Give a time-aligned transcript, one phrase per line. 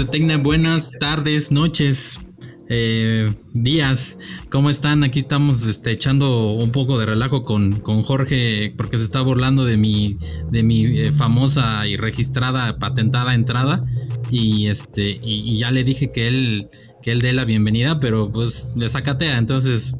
[0.00, 2.18] De buenas tardes, noches,
[2.70, 4.18] eh, días.
[4.50, 5.04] ¿Cómo están?
[5.04, 9.66] Aquí estamos este, echando un poco de relajo con, con Jorge porque se está burlando
[9.66, 10.16] de mi,
[10.50, 13.84] de mi eh, famosa y registrada, patentada entrada.
[14.30, 16.70] Y, este, y, ya le dije que él,
[17.02, 19.36] que él dé la bienvenida, pero pues le sacatea.
[19.36, 19.94] Entonces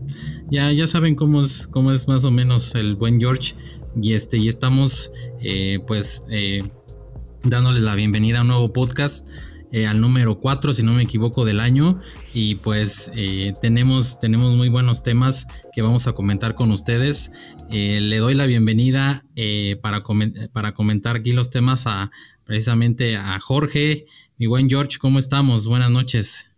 [0.51, 3.55] ya, ya saben cómo es, cómo es más o menos el buen George.
[4.01, 6.25] Y, este, y estamos eh, pues
[7.43, 9.29] dándoles la bienvenida a un nuevo podcast.
[9.73, 12.01] Eh, al número 4, si no me equivoco, del año.
[12.35, 17.31] Y pues eh, tenemos, tenemos muy buenos temas que vamos a comentar con ustedes.
[17.71, 19.25] Eh, le doy la bienvenida
[19.81, 20.03] para,
[20.53, 22.11] para comentar aquí los temas a
[22.45, 24.07] precisamente a Jorge.
[24.39, 25.67] Mi buen George, ¿cómo estamos?
[25.67, 26.51] Buenas noches.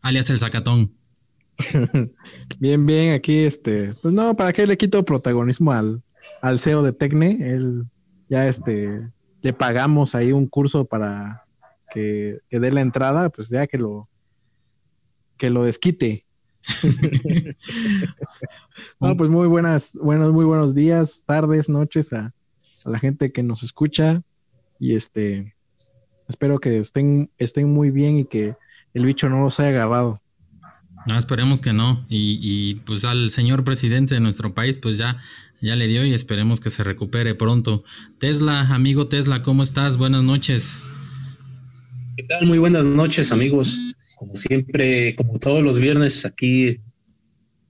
[0.00, 0.92] Alias el Zacatón.
[2.58, 6.02] bien, bien, aquí este, pues no, ¿para qué le quito protagonismo al,
[6.40, 7.36] al CEO de Tecne?
[7.40, 7.84] Él
[8.28, 9.08] ya este,
[9.42, 11.44] le pagamos ahí un curso para
[11.92, 14.08] que, dé la entrada, pues ya que lo,
[15.38, 16.24] que lo desquite.
[19.00, 22.34] no, pues muy buenas, buenos, muy buenos días, tardes, noches a,
[22.84, 24.22] la gente que nos escucha.
[24.78, 25.54] Y este
[26.28, 28.56] espero que estén, estén muy bien y que
[28.94, 30.22] el bicho no los haya agarrado.
[31.06, 32.04] No, esperemos que no.
[32.08, 35.20] Y, y, pues al señor presidente de nuestro país, pues ya,
[35.60, 37.84] ya le dio y esperemos que se recupere pronto.
[38.18, 39.96] Tesla, amigo Tesla, ¿cómo estás?
[39.96, 40.82] Buenas noches.
[42.20, 42.44] ¿Qué tal?
[42.44, 43.94] Muy buenas noches, amigos.
[44.18, 46.78] Como siempre, como todos los viernes, aquí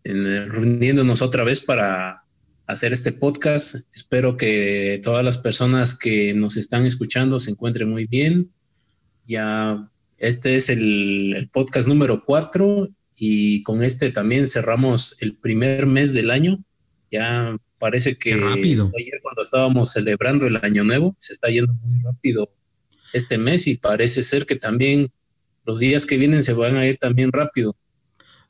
[0.02, 2.24] en, reuniéndonos otra vez para
[2.66, 3.76] hacer este podcast.
[3.94, 8.50] Espero que todas las personas que nos están escuchando se encuentren muy bien.
[9.24, 16.12] Ya este es el, podcast número cuatro y con este también cerramos el primer mes
[16.12, 16.58] del año.
[17.08, 22.50] Ya parece que ayer cuando estábamos celebrando el año nuevo, se está yendo muy rápido
[23.12, 25.10] este mes y parece ser que también
[25.64, 27.76] los días que vienen se van a ir también rápido.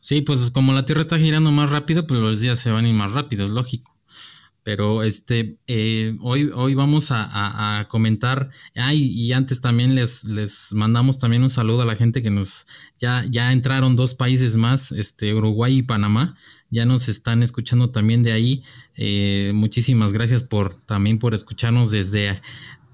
[0.01, 2.89] Sí, pues como la Tierra está girando más rápido, pues los días se van a
[2.89, 3.97] ir más rápido, es lógico.
[4.63, 11.19] Pero este, eh, hoy, hoy vamos a, comentar, ay, y antes también les, les mandamos
[11.19, 12.67] también un saludo a la gente que nos,
[12.99, 16.37] ya, ya entraron dos países más, este, Uruguay y Panamá,
[16.71, 18.63] ya nos están escuchando también de ahí.
[18.95, 22.41] Eh, muchísimas gracias por también por escucharnos desde,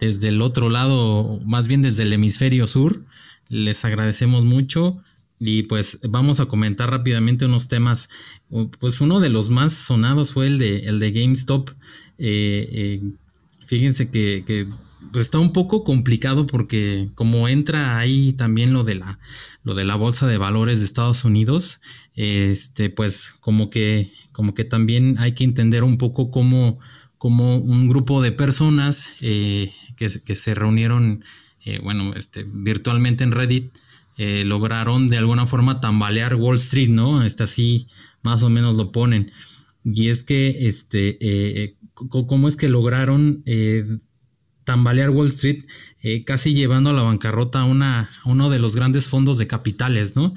[0.01, 3.05] desde el otro lado, más bien desde el hemisferio sur.
[3.49, 5.03] Les agradecemos mucho
[5.39, 8.09] y pues vamos a comentar rápidamente unos temas.
[8.79, 11.71] Pues uno de los más sonados fue el de, el de GameStop.
[12.19, 13.03] Eh, eh,
[13.67, 14.69] fíjense que,
[15.13, 19.19] pues está un poco complicado porque como entra ahí también lo de la,
[19.63, 21.81] lo de la bolsa de valores de Estados Unidos,
[22.15, 26.79] este, pues como que, como que también hay que entender un poco cómo,
[27.19, 31.25] cómo un grupo de personas eh, que, se reunieron,
[31.65, 33.73] eh, bueno, este, virtualmente en Reddit,
[34.19, 37.25] eh, lograron de alguna forma tambalear Wall Street, ¿no?
[37.25, 37.89] Este, así
[38.23, 39.33] más o menos lo ponen.
[39.85, 43.45] Y es que, este, eh, ¿cómo es que lograron
[44.65, 45.65] tambalear Wall Street,
[46.25, 50.35] casi llevando a la bancarrota a, una, uno de los grandes fondos de capitales, ¿no?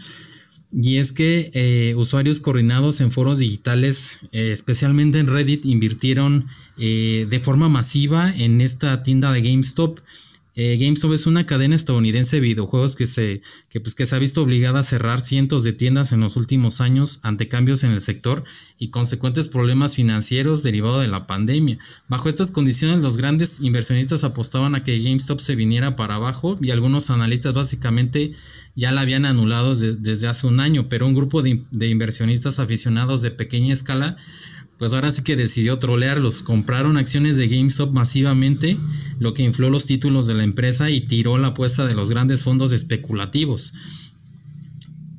[0.72, 6.47] Y es que usuarios coordinados en foros digitales, especialmente en Reddit, invirtieron
[6.79, 10.00] eh, de forma masiva en esta tienda de GameStop.
[10.56, 14.19] Eh, GameStop es una cadena estadounidense de videojuegos que se, que, pues, que se ha
[14.19, 18.01] visto obligada a cerrar cientos de tiendas en los últimos años ante cambios en el
[18.01, 18.44] sector
[18.78, 21.79] y consecuentes problemas financieros derivados de la pandemia.
[22.07, 26.72] Bajo estas condiciones, los grandes inversionistas apostaban a que GameStop se viniera para abajo y
[26.72, 28.34] algunos analistas básicamente
[28.75, 33.22] ya la habían anulado desde hace un año, pero un grupo de, de inversionistas aficionados
[33.22, 34.17] de pequeña escala
[34.79, 36.41] pues ahora sí que decidió trolearlos.
[36.41, 38.78] Compraron acciones de GameStop masivamente,
[39.20, 42.46] lo que infló los títulos de la empresa y tiró la apuesta de los grandes
[42.46, 43.73] fondos especulativos.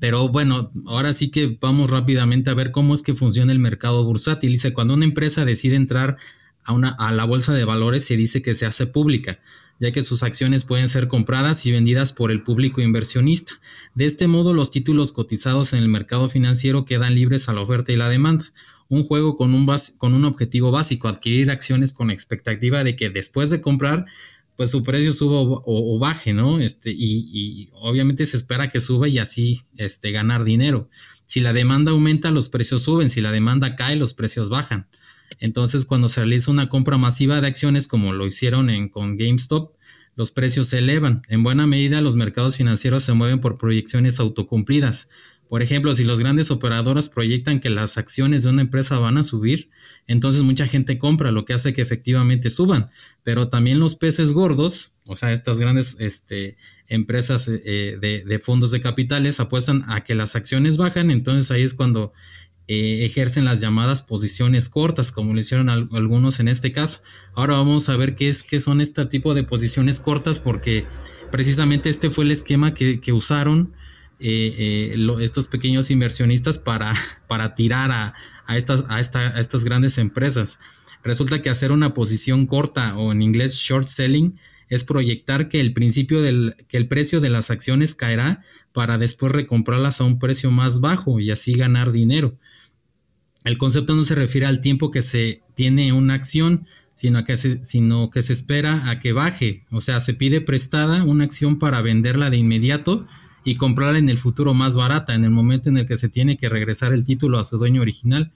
[0.01, 4.03] Pero bueno, ahora sí que vamos rápidamente a ver cómo es que funciona el mercado
[4.03, 4.53] bursátil.
[4.53, 6.17] Dice, cuando una empresa decide entrar
[6.65, 9.39] a, una, a la bolsa de valores, se dice que se hace pública
[9.83, 13.55] ya que sus acciones pueden ser compradas y vendidas por el público inversionista.
[13.95, 17.91] De este modo, los títulos cotizados en el mercado financiero quedan libres a la oferta
[17.91, 18.53] y la demanda
[18.91, 19.67] un juego con un,
[19.97, 24.05] con un objetivo básico, adquirir acciones con expectativa de que después de comprar,
[24.57, 26.59] pues su precio suba o, baje, ¿no?
[26.59, 30.91] Este, y, obviamente se espera que suba y así este, ganar dinero.
[31.25, 34.89] Si la demanda aumenta, los precios suben, si la demanda cae, los precios bajan.
[35.39, 39.73] Entonces, cuando se realiza una compra masiva de acciones, como lo hicieron en, con GameStop,
[40.17, 41.23] los precios se elevan.
[41.29, 45.09] En buena medida, los mercados financieros se mueven por proyecciones autocumplidas
[45.50, 49.25] Por ejemplo, si los grandes operadores proyectan que las acciones de una empresa van a
[49.25, 49.69] subir,
[50.06, 52.91] entonces mucha gente compra, lo que hace que efectivamente suban.
[53.25, 56.56] Pero también los peces gordos, o sea, estas grandes este,
[56.87, 61.62] empresas eh, eh, de, fondos de capitales apuestan a que las acciones bajan, entonces ahí
[61.62, 62.12] es cuando
[62.69, 67.02] eh, ejercen las llamadas posiciones cortas, como lo hicieron algunos en este caso.
[67.35, 70.87] Ahora vamos a ver qué, es, qué son este tipo de posiciones cortas, porque
[71.32, 73.75] precisamente este fue el esquema que, que usaron
[74.21, 76.95] eh, eh, estos pequeños inversionistas para,
[77.27, 78.15] para tirar a,
[78.57, 80.59] estas, a, estas grandes empresas.
[81.03, 84.37] Resulta que hacer una posición corta o en inglés short selling
[84.69, 89.33] es proyectar que el principio del que el precio de las acciones caerá para después
[89.33, 92.37] recomprarlas a un precio más bajo y así ganar dinero.
[93.45, 97.65] El concepto no se refiere al tiempo que se tiene una acción, sino que se,
[97.65, 99.65] sino que se espera a que baje.
[99.71, 103.07] O sea, se pide prestada una acción para venderla de inmediato
[103.45, 106.37] y comprarla en el futuro más barata, en el momento en el que se tiene
[106.37, 108.33] que regresar el título a su dueño original.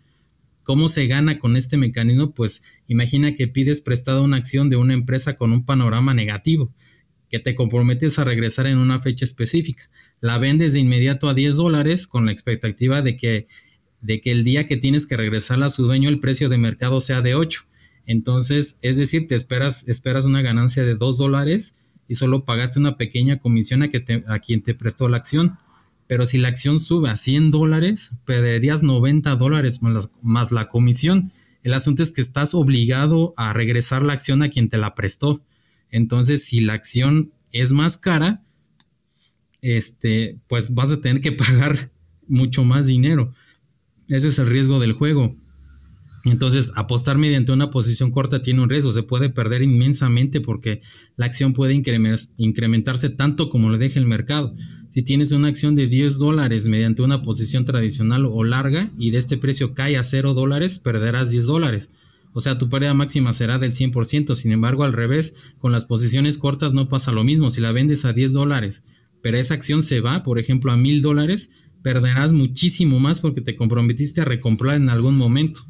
[0.62, 2.32] ¿Cómo se gana con este mecanismo?
[2.32, 6.72] Pues imagina que pides prestada una acción de una empresa con un panorama negativo,
[7.28, 9.90] que te comprometes a regresar en una fecha específica.
[10.20, 13.46] La vendes de inmediato a 10 dólares con la expectativa de que,
[14.00, 17.02] de que el día que tienes que regresarla a su dueño el precio de mercado
[17.02, 17.66] sea de 8.
[18.06, 21.76] Entonces, es decir, te esperas, esperas una ganancia de 2 dólares
[22.08, 25.58] y solo pagaste una pequeña comisión a, que a quien te prestó la acción.
[26.06, 29.80] Pero si la acción sube a 100 dólares, perderías 90 dólares
[30.22, 31.32] más, la comisión.
[31.62, 35.42] El asunto es que estás obligado a regresar la acción a quien te la prestó.
[35.90, 38.42] Entonces, si la acción es más cara,
[39.62, 41.90] este, pues vas a tener que pagar
[42.28, 43.32] mucho más dinero.
[44.08, 45.34] Ese es el riesgo del juego.
[46.24, 50.80] Entonces, apostar mediante una posición corta tiene un riesgo, se puede perder inmensamente porque
[51.16, 54.54] la acción puede incrementarse tanto como le deje el mercado.
[54.88, 59.18] Si tienes una acción de 10 dólares mediante una posición tradicional o larga y de
[59.18, 61.90] este precio cae a 0 dólares, perderás 10 dólares.
[62.32, 64.34] O sea, tu pérdida máxima será del 100%.
[64.34, 67.50] Sin embargo, al revés, con las posiciones cortas no pasa lo mismo.
[67.50, 68.84] Si la vendes a 10 dólares,
[69.20, 71.50] pero esa acción se va, por ejemplo, a 1000 dólares,
[71.82, 75.60] perderás muchísimo más porque te comprometiste a recomprar en algún momento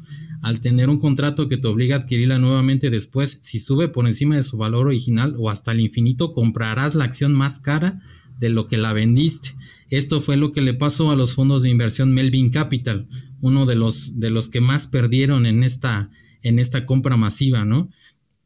[0.45, 4.35] al tener un contrato que te obliga a adquirirla nuevamente después, si sube por encima
[4.35, 7.99] de su valor original o hasta el infinito, comprarás la acción más cara
[8.37, 9.55] de lo que la vendiste.
[9.89, 13.07] Esto fue lo que le pasó a los fondos de inversión Melvin Capital,
[13.41, 16.11] uno de los, de los que más perdieron en esta,
[16.43, 17.89] en esta compra masiva, ¿no?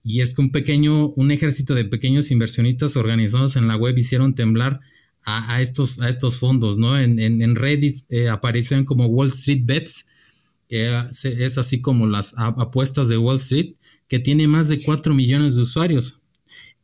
[0.01, 4.35] Y es que un pequeño, un ejército de pequeños inversionistas organizados en la web hicieron
[4.35, 4.79] temblar
[5.25, 6.97] a, estos, a estos fondos, ¿no?
[6.97, 10.05] En, en, Reddit eh, aparecían como Wall Street Bets,
[10.69, 13.73] que es así como las apuestas de Wall Street,
[14.07, 16.19] que tiene más de 4 millones de usuarios.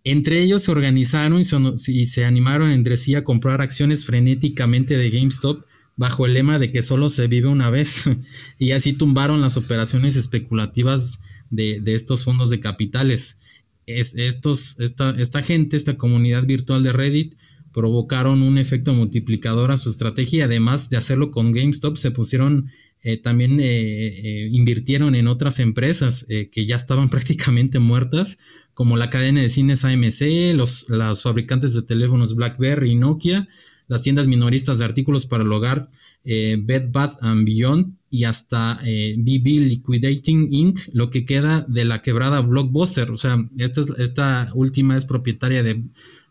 [0.04, 5.66] Entre ellos se organizaron y, se animaron entre sí a comprar acciones frenéticamente de GameStop
[5.96, 8.10] bajo el lema de que solo se vive una vez
[8.60, 13.40] y así tumbaron las operaciones especulativas de, estos fondos de capitales.
[13.86, 17.36] Es, estos, esta, esta gente, esta comunidad virtual de Reddit,
[17.72, 20.46] provocaron un efecto multiplicador a su estrategia.
[20.46, 22.72] Además de hacerlo con GameStop, se pusieron
[23.08, 28.40] eh, también eh, eh, invirtieron en otras empresas que ya estaban prácticamente muertas,
[28.74, 30.88] como la cadena de cines AMC, los,
[31.22, 33.48] fabricantes de teléfonos BlackBerry y Nokia,
[33.88, 35.92] las tiendas minoristas de artículos para el hogar
[36.24, 42.42] Bed Bath and Beyond y hasta BB Liquidating Inc., lo que queda de la quebrada
[42.42, 43.12] Blockbuster.
[43.12, 45.84] O sea, esta, esta última es propietaria de,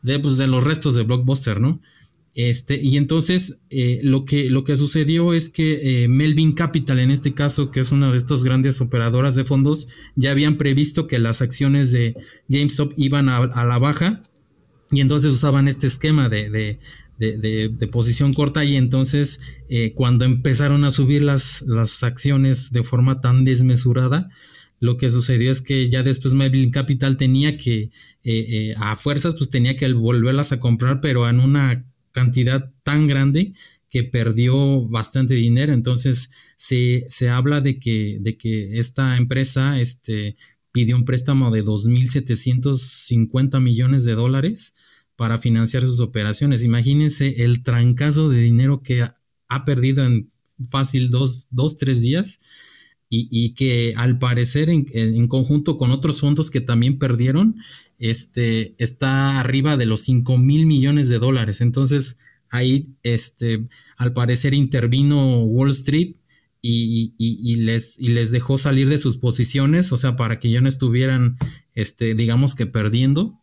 [0.03, 1.81] de, pues, de los restos de Blockbuster, ¿no?
[2.35, 7.13] Este, y entonces eh, lo, que, lo que sucedió es que eh, Melvin Capital, en
[7.13, 11.21] este caso, que es una de estas grandes operadoras de fondos, ya habían previsto que
[11.21, 12.17] las acciones de
[12.49, 14.21] GameStop iban a, la baja
[14.91, 16.81] y entonces usaban este esquema de,
[17.93, 23.45] posición corta y entonces eh, cuando empezaron a subir las, las acciones de forma tan
[23.45, 24.29] desmesurada,
[24.81, 27.91] lo que sucedió es que ya después Melvin Capital tenía que,
[28.77, 31.85] a fuerzas, pues tenía que volverlas a comprar, pero en una
[32.15, 33.53] cantidad tan grande
[33.91, 35.75] que perdió bastante dinero.
[35.75, 40.37] Entonces se, se habla de que, de que esta empresa este,
[40.73, 44.75] pidió un préstamo de 2.750 millones de dólares
[45.17, 46.63] para financiar sus operaciones.
[46.63, 50.31] Imagínense el trancazo de dinero que ha, perdido en
[50.69, 52.41] fácil dos, dos tres días.
[53.17, 57.55] Y, que al parecer en, en, conjunto con otros fondos que también perdieron,
[57.99, 61.61] este, está arriba de los 5 mil millones de dólares.
[61.61, 62.19] Entonces,
[62.51, 66.17] ahí, este, al parecer intervino Wall Street
[66.67, 70.69] y, les, y les dejó salir de sus posiciones, o sea, para que ya no
[70.69, 71.37] estuvieran,
[71.75, 73.41] este, digamos que perdiendo.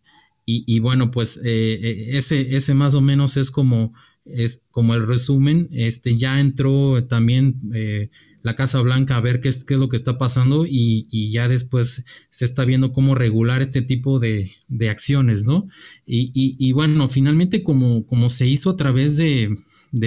[0.53, 3.93] Y, bueno, pues eh, eh, ese, ese más o menos es como,
[4.25, 8.10] es como el resumen, este ya entró también eh,
[8.43, 11.48] la Casa Blanca a ver qué es, qué es lo que está pasando y, ya
[11.48, 14.51] después se está viendo cómo regular este tipo de,
[14.89, 15.67] acciones, ¿no?
[16.05, 19.57] Y, bueno, finalmente como, como se hizo a través de,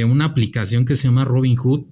[0.05, 1.87] una aplicación que se llama Robinhood,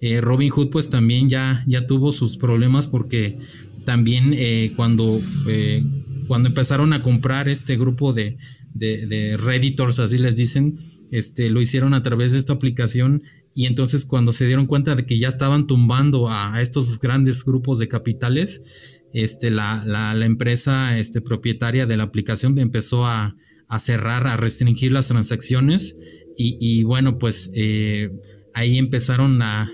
[0.00, 3.38] eh, Robinhood pues también ya, ya tuvo sus problemas porque
[3.84, 5.84] también eh, cuando, eh,
[6.26, 8.36] cuando empezaron a comprar este grupo de,
[8.74, 10.78] de, Redditors, así les dicen,
[11.10, 13.22] este, lo hicieron a través de esta aplicación
[13.54, 17.78] y entonces cuando se dieron cuenta de que ya estaban tumbando a, estos grandes grupos
[17.78, 18.62] de capitales,
[19.12, 23.36] este, la, la, empresa este, propietaria de la aplicación empezó a,
[23.78, 25.98] cerrar, a restringir las transacciones
[26.36, 28.10] y, bueno, pues eh,
[28.54, 29.68] ahí empezaron las,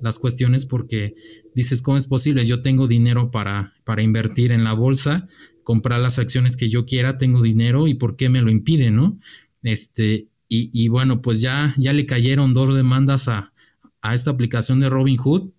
[0.00, 1.14] las cuestiones porque
[1.54, 2.46] dices, ¿cómo es posible?
[2.46, 5.28] Yo tengo dinero para, para invertir en la bolsa,
[5.62, 9.18] comprar las acciones que yo quiera, tengo dinero y ¿por qué me lo impide, no?
[9.62, 10.28] Este,
[10.72, 13.52] y, bueno, pues ya, ya le cayeron dos demandas a,
[14.12, 15.50] esta aplicación de Robinhood.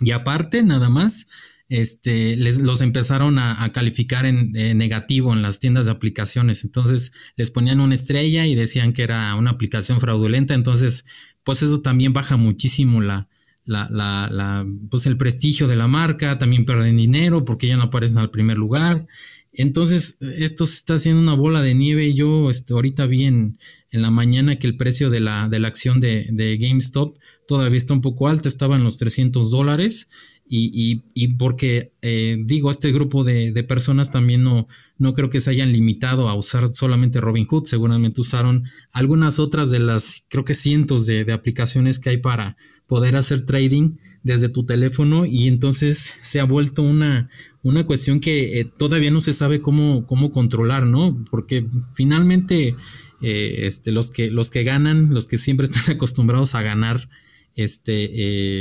[0.00, 1.28] Y aparte, nada más,
[1.68, 6.64] este, les, los empezaron a, calificar en negativo en las tiendas de aplicaciones.
[6.64, 10.54] Entonces les ponían una estrella y decían que era una aplicación fraudulenta.
[10.54, 11.06] Entonces,
[11.44, 13.28] pues eso también baja muchísimo la,
[13.64, 16.38] la, la, pues el prestigio de la marca.
[16.38, 19.06] También pierden dinero porque ya no aparecen al primer lugar.
[19.52, 22.14] Entonces, esto se está haciendo una bola de nieve.
[22.14, 23.58] Yo este, ahorita vi en,
[23.90, 27.92] la mañana que el precio de la, de la acción de, de, GameStop todavía está
[27.92, 30.08] un poco alta, estaba en los 300 dólares.
[30.54, 34.68] Y, y, porque, eh, digo, este grupo de, de, personas también no,
[34.98, 39.78] no creo que se hayan limitado a usar solamente Robinhood, seguramente usaron algunas otras de
[39.78, 44.64] las, creo que cientos de, de aplicaciones que hay para poder hacer trading desde tu
[44.64, 47.28] teléfono y entonces se ha vuelto una,
[47.62, 51.24] una cuestión que eh, todavía no se sabe cómo, cómo controlar, ¿no?
[51.30, 52.76] Porque finalmente
[53.20, 57.08] eh, este, los, que, los que ganan, los que siempre están acostumbrados a ganar,
[57.54, 58.10] este,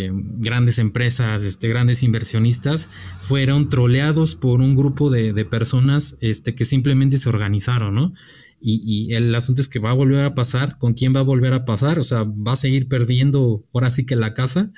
[0.05, 2.89] eh, grandes empresas, este, grandes inversionistas,
[3.21, 8.13] fueron troleados por un grupo de, personas este, que simplemente se organizaron, ¿no?
[8.63, 11.23] Y, y, el asunto es que va a volver a pasar, ¿con quién va a
[11.23, 11.97] volver a pasar?
[11.97, 14.71] O sea, va a seguir perdiendo ahora sí que la casa.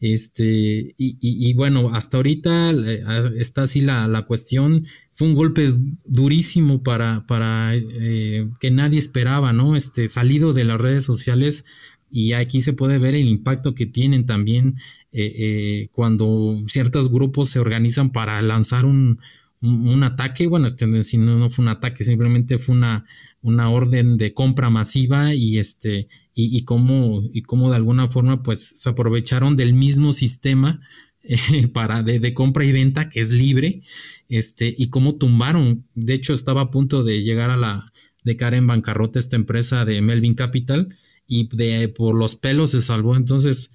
[0.00, 3.04] Este, y, bueno, hasta ahorita eh,
[3.36, 4.86] está así la, cuestión.
[5.12, 5.70] Fue un golpe
[6.06, 9.76] durísimo para, para eh, que nadie esperaba, ¿no?
[9.76, 11.66] Este, salido de las redes sociales.
[12.10, 14.76] Y aquí se puede ver el impacto que tienen también
[15.12, 19.20] eh, cuando ciertos grupos se organizan para lanzar un,
[19.60, 20.46] un, ataque.
[20.46, 23.04] Bueno, este, si no, no fue un ataque, simplemente fue una,
[23.42, 28.80] una orden de compra masiva y este y, cómo y cómo de alguna forma pues
[28.80, 30.80] se aprovecharon del mismo sistema
[31.22, 33.82] eh, para de, compra y venta que es libre
[34.28, 37.92] este y cómo tumbaron de hecho estaba a punto de llegar a la
[38.24, 40.94] de cara en bancarrota esta empresa de Melvin Capital
[41.26, 43.72] y de por los pelos se salvó entonces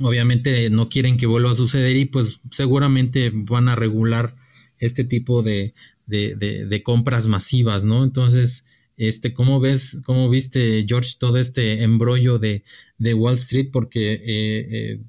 [0.00, 4.36] obviamente no quieren que vuelva a suceder y pues seguramente van a regular
[4.78, 5.74] este tipo de,
[6.06, 8.02] de, compras masivas, ¿no?
[8.02, 8.64] Entonces,
[9.08, 12.62] este, ¿cómo ves, cómo viste, George, todo este embrollo de,
[13.14, 13.70] Wall Street?
[13.72, 14.20] Porque, eh,
[14.70, 15.00] eh,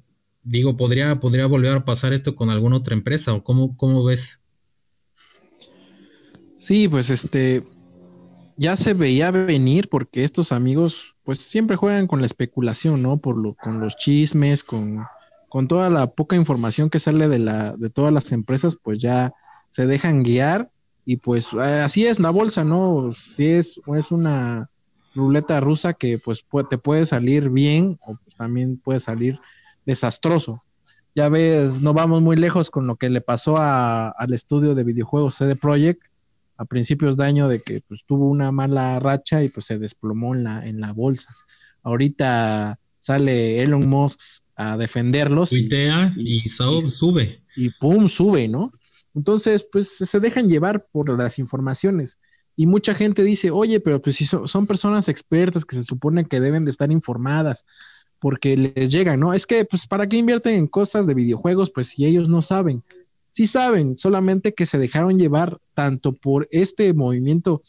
[0.42, 3.34] digo, ¿podría, ¿podría volver a pasar esto con alguna otra empresa?
[3.34, 4.40] ¿O cómo, cómo ves?
[6.58, 7.64] Sí, pues este,
[8.56, 13.18] ya se veía venir porque estos amigos, pues siempre juegan con la especulación, ¿no?
[13.18, 15.04] Por lo, con los chismes, con,
[15.50, 19.34] con toda la poca información que sale de, la, de todas las empresas, pues ya
[19.70, 20.71] se dejan guiar
[21.04, 23.12] y pues eh, así es la bolsa, ¿no?
[23.36, 24.70] Si es, es una
[25.14, 29.38] ruleta rusa que pues te puede salir bien o pues, también puede salir
[29.84, 30.62] desastroso.
[31.14, 35.34] Ya ves, no vamos muy lejos con lo que le pasó al estudio de videojuegos
[35.34, 36.02] CD Projekt
[36.56, 40.34] a principios de año de que pues tuvo una mala racha y pues se desplomó
[40.34, 41.34] en la, en la bolsa.
[41.82, 44.20] Ahorita sale Elon Musk
[44.54, 45.52] a defenderlos.
[45.52, 45.68] y,
[46.16, 47.42] y, sube.
[47.56, 48.70] Y pum, sube, ¿no?
[49.14, 52.18] Entonces, pues se dejan llevar por las informaciones.
[52.56, 56.40] Y mucha gente dice, oye, pero pues si son, personas expertas que se supone que
[56.40, 57.64] deben de estar informadas
[58.18, 59.34] porque les llegan, ¿no?
[59.34, 61.70] Es que, pues, ¿para qué invierten en cosas de videojuegos?
[61.70, 62.84] Pues si ellos no saben.
[63.32, 67.62] Sí saben, solamente que se dejaron llevar tanto por este movimiento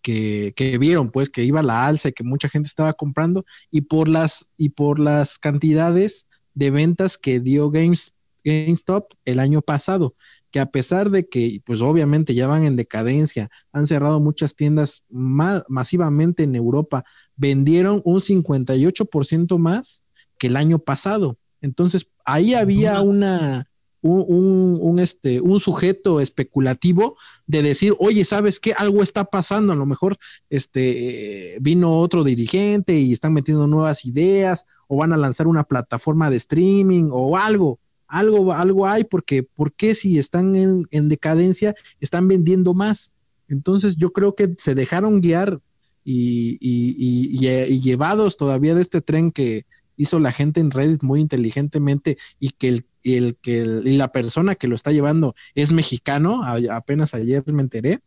[0.00, 3.44] que, que, vieron, pues, que iba a la alza y que mucha gente estaba comprando,
[3.70, 8.12] y por las, y por las cantidades de ventas que dio Games,
[8.44, 10.14] GameStop el año pasado,
[10.50, 15.02] que a pesar de que, pues obviamente ya van en decadencia, han cerrado muchas tiendas
[15.08, 17.04] masivamente en Europa,
[17.36, 20.04] vendieron un 58% más
[20.38, 21.38] que el año pasado.
[21.60, 23.68] Entonces, ahí había una,
[24.02, 28.72] un, este, un sujeto especulativo de decir, oye, ¿sabes qué?
[28.72, 30.16] Algo está pasando, a lo mejor
[30.50, 36.30] este, vino otro dirigente y están metiendo nuevas ideas o van a lanzar una plataforma
[36.30, 37.78] de streaming o algo,
[38.12, 43.10] algo, algo hay, porque ¿por qué si están en, en decadencia están vendiendo más?
[43.48, 45.60] Entonces yo creo que se dejaron guiar
[46.04, 49.64] y, y, y, llevados todavía de este tren que
[49.96, 54.68] hizo la gente en Reddit muy inteligentemente y que el, el que la persona que
[54.68, 58.00] lo está llevando es mexicano, apenas ayer me enteré.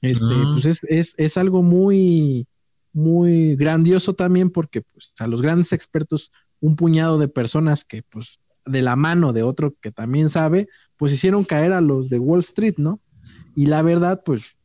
[0.00, 0.50] Este, ah.
[0.54, 2.48] pues es, es, es, algo muy,
[2.92, 8.40] muy grandioso también porque pues, a los grandes expertos, un puñado de personas que pues
[8.66, 12.40] de la mano de otro que también sabe, pues hicieron caer a los de Wall
[12.40, 13.00] Street, ¿no?
[13.54, 14.56] Y la verdad, pues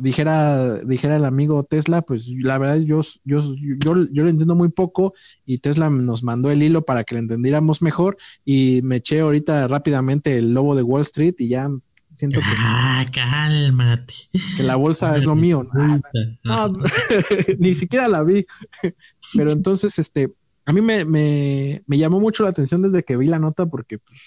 [0.00, 4.70] dijera, dijera el amigo Tesla, pues la verdad yo, yo, yo, yo lo entiendo muy
[4.70, 9.20] poco y Tesla nos mandó el hilo para que lo entendiéramos mejor y me eché
[9.20, 11.68] ahorita rápidamente el lobo de Wall Street y ya
[12.14, 12.46] siento que...
[12.58, 14.14] Ah, cálmate.
[14.56, 15.68] Que la bolsa es lo mío.
[17.58, 18.46] ni siquiera la vi.
[19.34, 20.32] Pero entonces, este,
[20.64, 23.98] a mí me, me, me llamó mucho la atención desde que vi la nota porque,
[23.98, 24.20] pues,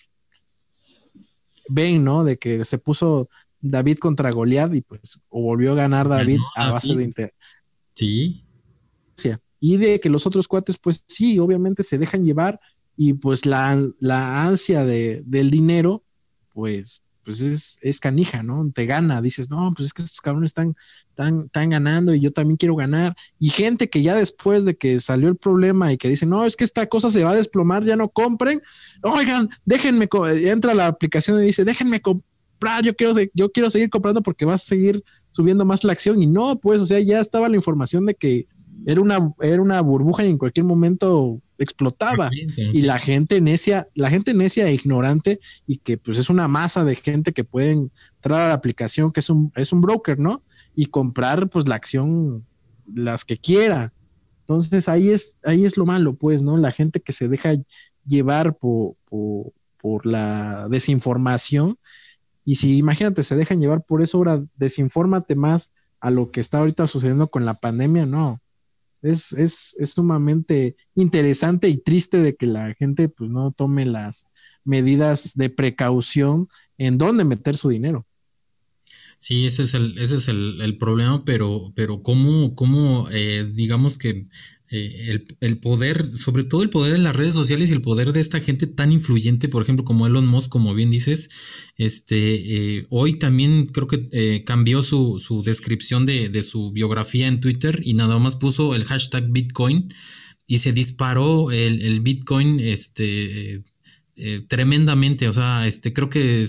[1.69, 2.23] ven, ¿no?
[2.23, 3.29] De que se puso
[3.61, 7.33] David contra Goliath y pues o volvió a ganar David a base de inter.
[7.93, 8.43] Sí.
[9.59, 12.59] Y de que los otros cuates, pues sí, obviamente se dejan llevar
[12.95, 16.03] y pues la, la ansia de, del dinero,
[16.53, 18.71] pues, pues es, es, canija, ¿no?
[18.71, 20.75] Te gana, dices, no, pues es que estos cabrones están,
[21.09, 23.15] están, están ganando y yo también quiero ganar.
[23.39, 26.55] Y gente que ya después de que salió el problema y que dice, no, es
[26.55, 28.61] que esta cosa se va a desplomar, ya no compren,
[29.01, 30.07] oigan, déjenme,
[30.43, 32.35] entra la aplicación y dice, déjenme comprar
[32.83, 36.21] yo quiero, yo quiero seguir comprando porque vas a seguir subiendo más la acción.
[36.21, 38.47] Y no, pues, o sea, ya estaba la información de que
[38.85, 42.29] era una, era una burbuja y en cualquier momento explotaba.
[42.55, 46.83] Y la gente necia, la gente necia e ignorante, y que pues es una masa
[46.83, 50.43] de gente que puede entrar a la aplicación, que es un, es un broker, ¿no?
[50.75, 52.45] Y comprar pues la acción,
[52.93, 53.93] las que quiera.
[54.41, 56.57] Entonces ahí es, ahí es lo malo, pues, ¿no?
[56.57, 57.55] La gente que se deja
[58.05, 61.77] llevar por, por, por la desinformación
[62.45, 66.59] y si imagínate, se dejan llevar por eso, ahora desinfórmate más a lo que está
[66.59, 68.39] ahorita sucediendo con la pandemia, no.
[69.05, 74.27] Es, es, es sumamente interesante y triste de que la gente pues no tome las
[74.63, 78.05] medidas de precaución en dónde meter su dinero.
[79.19, 83.97] Sí, ese es el, ese es el, el problema, pero, pero cómo, cómo eh, digamos
[83.97, 84.27] que
[84.71, 88.19] eh, el, poder, sobre todo el poder de las redes sociales y el poder de
[88.19, 91.29] esta gente tan influyente, por ejemplo, como Elon Musk, como bien dices,
[91.77, 97.27] este, eh, hoy también creo que eh, cambió su, su descripción de, de, su biografía
[97.27, 99.93] en Twitter y nada más puso el hashtag Bitcoin
[100.47, 103.63] y se disparó el, el Bitcoin, este,
[104.47, 106.45] tremendamente, o sea, este, creo que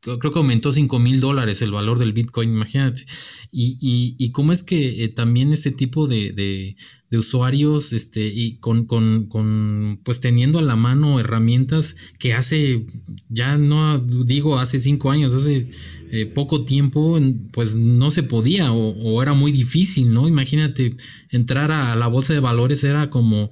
[0.00, 3.04] creo que aumentó 5 mil dólares el valor del Bitcoin, imagínate.
[3.50, 6.76] Y, y, cómo es que también este tipo de
[7.16, 12.86] usuarios este, y con, con, con, pues teniendo a la mano herramientas que hace,
[13.30, 15.70] ya no digo hace cinco años, hace
[16.10, 17.18] eh, poco tiempo,
[17.52, 20.28] pues no se podía o, o, era muy difícil, ¿no?
[20.28, 20.96] Imagínate,
[21.30, 23.50] entrar a la bolsa de valores era como,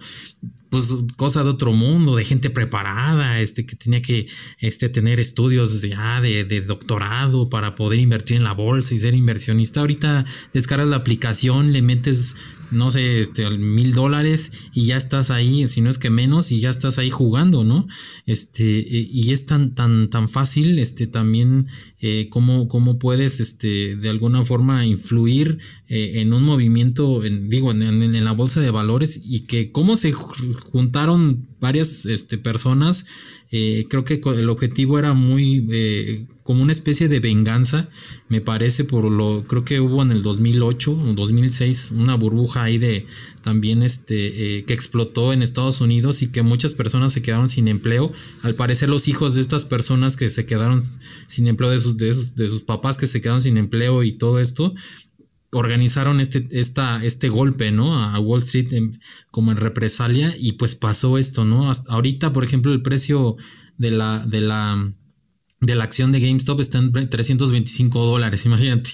[0.70, 4.26] pues cosa de otro mundo, de gente preparada, este, que tenía que
[4.58, 9.14] este, tener estudios ya de, de, doctorado para poder invertir en la bolsa y ser
[9.14, 9.80] inversionista.
[9.80, 12.34] Ahorita descargas la aplicación, le metes
[12.70, 16.60] no sé, este, mil dólares y ya estás ahí, si no es que menos, y
[16.60, 17.86] ya estás ahí jugando, ¿no?
[18.26, 21.66] Este, eh, y es tan, tan, tan fácil, este, también,
[22.00, 27.70] eh, cómo, cómo, puedes, este, de alguna forma influir eh, en un movimiento, en, digo,
[27.70, 33.06] en, en, la bolsa de valores y que cómo se juntaron varias, este, personas,
[33.58, 37.88] eh, creo que el objetivo era muy eh, como una especie de venganza,
[38.28, 42.76] me parece, por lo creo que hubo en el 2008 o 2006 una burbuja ahí
[42.76, 43.06] de
[43.40, 47.66] también este eh, que explotó en Estados Unidos y que muchas personas se quedaron sin
[47.66, 48.12] empleo.
[48.42, 50.82] Al parecer los hijos de estas personas que se quedaron
[51.26, 54.74] sin empleo de sus, de sus papás que se quedaron sin empleo y todo esto,
[55.56, 57.98] organizaron este, esta, este golpe, ¿no?
[57.98, 58.68] A Wall Street
[59.30, 61.72] como en represalia y pues pasó esto, ¿no?
[61.88, 63.36] ahorita, por ejemplo, el precio
[63.78, 64.92] de la, de la,
[65.60, 68.90] de la acción de GameStop está en 325 dólares, imagínate.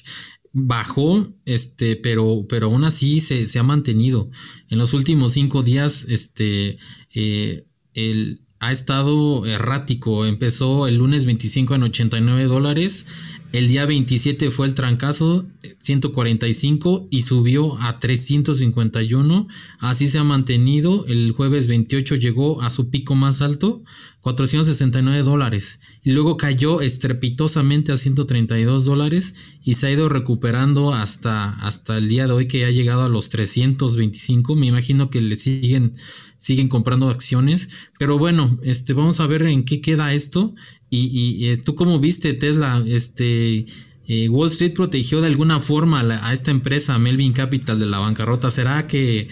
[0.55, 4.31] Bajó, este, pero, pero aún así se, se ha mantenido.
[4.69, 6.79] En los últimos cinco días, este,
[7.15, 10.25] eh, el, ha estado errático.
[10.25, 13.07] Empezó el lunes 25 en 89 dólares.
[13.53, 15.47] El día 27 fue el trancazo,
[15.79, 19.47] 145 y subió a 351.
[19.79, 21.05] Así se ha mantenido.
[21.07, 23.85] El jueves 28 llegó a su pico más alto,
[24.23, 31.51] 469 dólares y luego cayó estrepitosamente a 132 dólares y se ha ido recuperando hasta,
[31.51, 34.57] hasta el día de hoy que ha llegado a los 325.
[34.57, 35.93] Me imagino que le siguen,
[36.39, 40.55] siguen comprando acciones, pero bueno, este, vamos a ver en qué queda esto
[40.99, 43.67] y, y eh, tú cómo viste Tesla, este...
[44.09, 48.51] Eh, Wall Street protegió de alguna forma a, esta empresa, Melvin Capital, de la bancarrota.
[48.51, 49.29] ¿Será que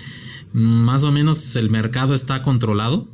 [0.52, 3.08] más o menos el mercado está controlado?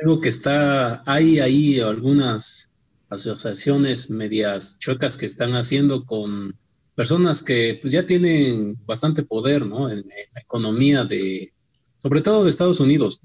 [0.00, 2.70] digo que está, hay ahí algunas
[3.08, 6.54] asociaciones medias chuecas que están haciendo con
[6.94, 9.88] personas que pues, ya tienen bastante poder, ¿no?
[9.88, 11.52] En, la economía de,
[11.98, 13.20] sobre todo de Estados Unidos.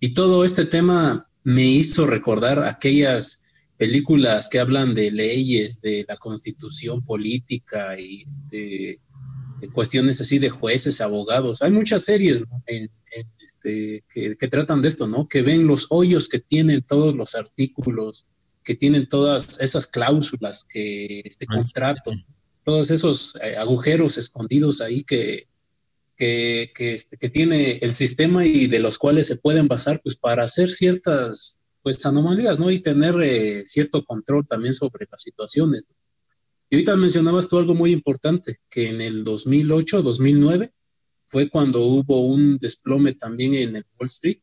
[0.00, 3.42] Y todo este tema me hizo recordar aquellas
[3.76, 9.00] películas que hablan de leyes, de la constitución política y este,
[9.72, 11.62] cuestiones así de jueces, abogados.
[11.62, 12.44] Hay muchas series
[13.38, 15.28] este, que, tratan de esto, ¿no?
[15.28, 18.26] Que ven los hoyos que tienen todos los artículos,
[18.64, 22.10] que tienen todas esas cláusulas, que este contrato,
[22.64, 25.48] todos esos eh, agujeros escondidos ahí que,
[26.16, 30.44] que, este, que, tiene el sistema y de los cuales se pueden basar pues para
[30.44, 32.70] hacer ciertas pues anomalías, ¿no?
[32.70, 35.84] Y tener eh, cierto control también sobre las situaciones.
[36.68, 40.72] Y ahorita mencionabas tú algo muy importante, que en el 2008, 2009,
[41.28, 44.40] fue cuando hubo un desplome también en el Wall Street.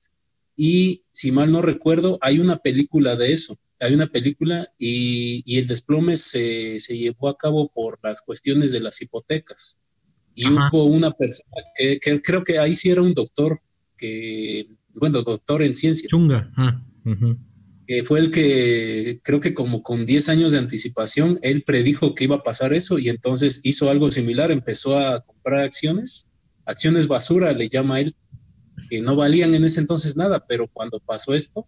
[0.55, 3.59] Y si mal no recuerdo, hay una película de eso.
[3.79, 9.01] Hay una película y, el desplome se, llevó a cabo por las cuestiones de las
[9.01, 9.81] hipotecas.
[10.35, 13.59] Y hubo una persona que, creo que ahí sí era un doctor,
[13.97, 16.09] que, bueno, doctor en ciencias.
[16.09, 16.51] Chunga.
[16.57, 16.81] Ah,
[17.85, 22.23] que fue el que creo que como con 10 años de anticipación, él predijo que
[22.23, 26.29] iba a pasar eso y entonces hizo algo similar, empezó a comprar acciones,
[26.65, 28.15] acciones basura le llama él,
[28.89, 31.67] que no valían en ese entonces nada, pero cuando pasó esto,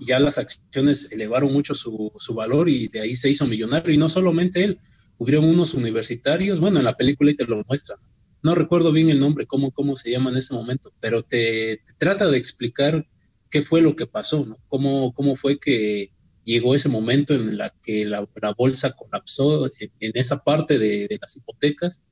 [0.00, 3.98] ya las acciones elevaron mucho su, su valor y de ahí se hizo millonario y
[3.98, 4.78] no solamente él,
[5.22, 7.98] hubieron unos universitarios, bueno, en la película y te lo muestran.
[8.42, 12.26] No recuerdo bien el nombre, cómo, cómo se llama en ese momento, pero te, trata
[12.28, 13.06] de explicar
[13.48, 14.58] qué fue lo que pasó.
[14.66, 18.26] ¿Cómo, cómo fue que llegó ese momento en la que la,
[18.58, 22.02] bolsa colapsó en, esa parte de, las hipotecas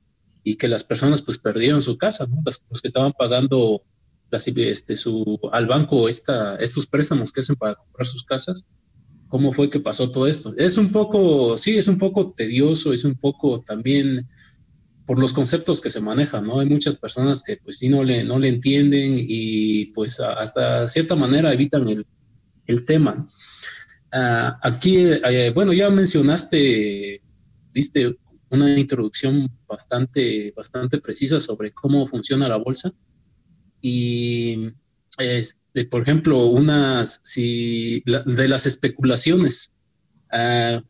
[0.44, 2.40] y que las personas pues perdieron su casa, ¿no?
[2.44, 3.82] los que estaban pagando
[4.30, 8.68] este, su, al banco estos préstamos que hacen para comprar sus casas,
[9.30, 10.52] ¿cómo fue que pasó todo esto?
[10.58, 14.28] Es un poco, sí, es un poco tedioso, es un poco también
[15.06, 16.60] por los conceptos que se manejan, ¿no?
[16.60, 21.16] Hay muchas personas que pues sí no le, no le entienden y pues hasta cierta
[21.16, 22.04] manera evitan el,
[22.66, 23.28] el tema.
[24.12, 27.22] Ah, aquí, eh, bueno, ya mencionaste,
[27.72, 28.16] diste
[28.50, 32.92] una introducción bastante, bastante precisa sobre cómo funciona la bolsa.
[33.80, 34.72] Y,
[35.20, 39.74] este, por ejemplo, unas, si, de las especulaciones,
[40.32, 40.82] ah,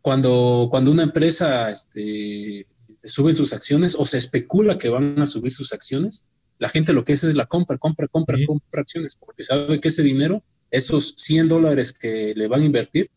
[0.00, 5.26] cuando, cuando una empresa este, este, suben sus acciones o se especula que van a
[5.26, 6.26] subir sus acciones,
[6.58, 9.88] la gente lo que hace es la compra, compra, compra, compra acciones, porque sabe que
[9.88, 13.10] ese dinero, esos 100 dólares que le van a invertir,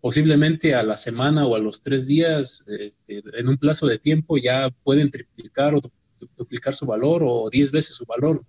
[0.00, 4.36] posiblemente a la semana o a los tres días, este, en un plazo de tiempo,
[4.36, 5.80] ya pueden triplicar o
[6.36, 8.44] duplicar su valor o 10 veces su valor.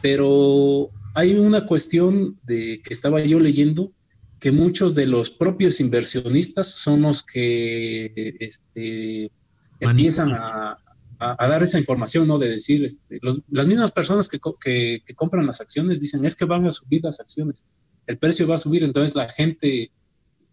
[0.00, 3.92] Pero hay una cuestión de que estaba yo leyendo
[4.38, 9.32] que muchos de los propios inversionistas son los que este,
[9.80, 10.78] empiezan a,
[11.18, 12.38] dar esa información, ¿no?
[12.38, 13.18] De decir, este,
[13.50, 14.38] las mismas personas que,
[15.16, 17.64] compran las acciones dicen, es que van a subir las acciones,
[18.06, 19.90] el precio va a subir, entonces la gente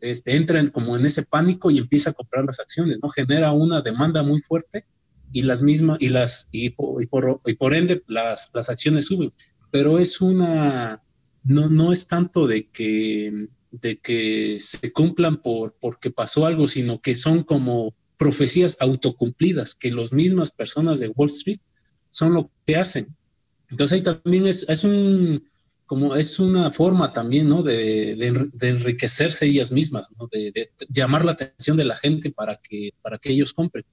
[0.01, 3.09] este, entra en, como en ese pánico y empieza a comprar las acciones, ¿no?
[3.09, 4.85] Genera una demanda muy fuerte
[5.31, 9.33] y las mismas, y las, y por, y por, ende las, las acciones suben.
[9.71, 11.03] Pero es una,
[11.43, 17.01] no, no es tanto de que, de que se cumplan por, porque pasó algo, sino
[17.01, 21.59] que son como profecías autocumplidas que las mismas personas de Wall Street
[22.09, 23.15] son lo que hacen.
[23.69, 25.43] Entonces ahí también es, es un,
[25.85, 27.61] como es una forma también, ¿no?
[27.61, 30.27] De, de, enriquecerse ellas mismas, ¿no?
[30.31, 33.85] De, llamar la atención de la gente para que, para que ellos compren.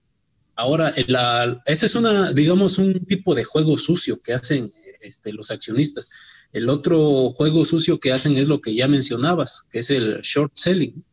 [0.54, 5.50] Ahora, la, ese es una, digamos, un tipo de juego sucio que hacen este, los
[5.50, 6.10] accionistas.
[6.52, 10.52] El otro juego sucio que hacen es lo que ya mencionabas, que es el short
[10.54, 11.04] selling.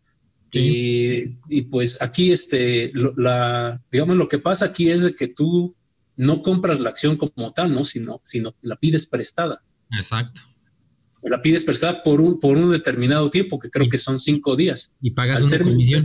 [0.52, 5.76] Y, pues aquí, este, la, digamos, lo que pasa aquí es de que tú
[6.16, 7.84] no compras la acción como tal, ¿no?
[7.84, 9.64] Sino, sino la pides prestada.
[9.98, 10.42] Exacto.
[11.22, 14.96] La pides prestada por un, por un determinado tiempo, que creo que son cinco días.
[15.02, 16.02] Y pagas una comisión.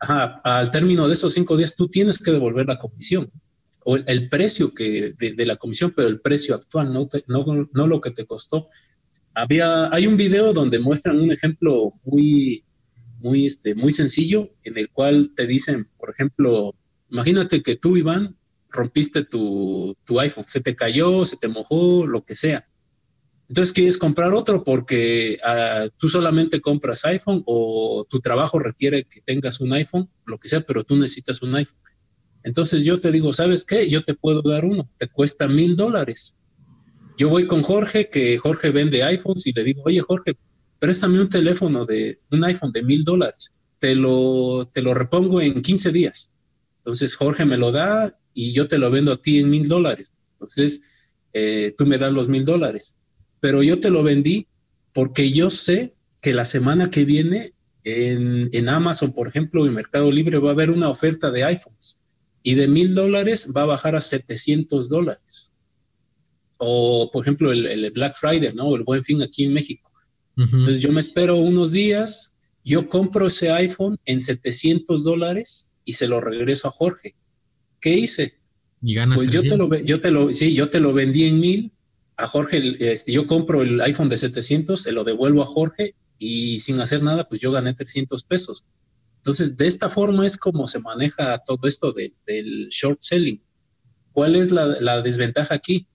[0.00, 3.30] Ajá, al término de esos cinco días, tú tienes que devolver la comisión.
[3.84, 8.00] o el, precio que de, la comisión, pero el precio actual, no, no, no lo
[8.00, 8.68] que te costó.
[9.34, 12.64] Había, hay un video donde muestran un ejemplo muy,
[13.20, 16.74] muy, este, muy sencillo en el cual te dicen, por ejemplo,
[17.10, 18.36] imagínate que tú, Iván,
[18.70, 22.68] rompiste tu, tu iPhone, se te cayó, se te mojó, lo que sea.
[23.50, 29.20] Entonces quieres comprar otro porque ah, tú solamente compras iPhone o tu trabajo requiere que
[29.22, 31.76] tengas un iPhone, lo que sea, pero tú necesitas un iPhone.
[32.44, 33.90] Entonces yo te digo, ¿sabes qué?
[33.90, 36.36] Yo te puedo dar uno, te cuesta mil dólares.
[37.18, 40.36] Yo voy con Jorge, que Jorge vende iPhones, y le digo, oye Jorge,
[40.78, 45.60] préstame un teléfono de un iPhone de mil dólares, te lo, te lo repongo en
[45.60, 46.30] 15 días.
[46.76, 50.12] Entonces Jorge me lo da y yo te lo vendo a ti en mil dólares.
[50.34, 50.82] Entonces
[51.32, 52.96] eh, tú me das los mil dólares
[53.40, 54.46] pero yo te lo vendí
[54.92, 60.38] porque yo sé que la semana que viene en, Amazon, por ejemplo, en Mercado Libre
[60.38, 61.98] va a haber una oferta de iPhones
[62.42, 65.52] y de mil dólares va a bajar a 700 dólares.
[66.58, 68.74] O, por ejemplo, el, Black Friday, ¿no?
[68.76, 69.90] El buen fin aquí en México.
[70.36, 76.06] Entonces yo me espero unos días, yo compro ese iPhone en 700 dólares y se
[76.06, 77.14] lo regreso a Jorge.
[77.78, 78.38] ¿Qué hice?
[78.80, 81.40] Y ganas pues yo te, lo, yo te lo, sí, yo te lo vendí en
[81.40, 81.72] mil
[82.20, 86.80] a Jorge, yo compro el iPhone de 700, se lo devuelvo a Jorge y sin
[86.80, 88.66] hacer nada, pues yo gané 300 pesos.
[89.16, 93.42] Entonces, de esta forma es como se maneja todo esto del short selling.
[94.12, 95.86] ¿Cuál es la, desventaja aquí?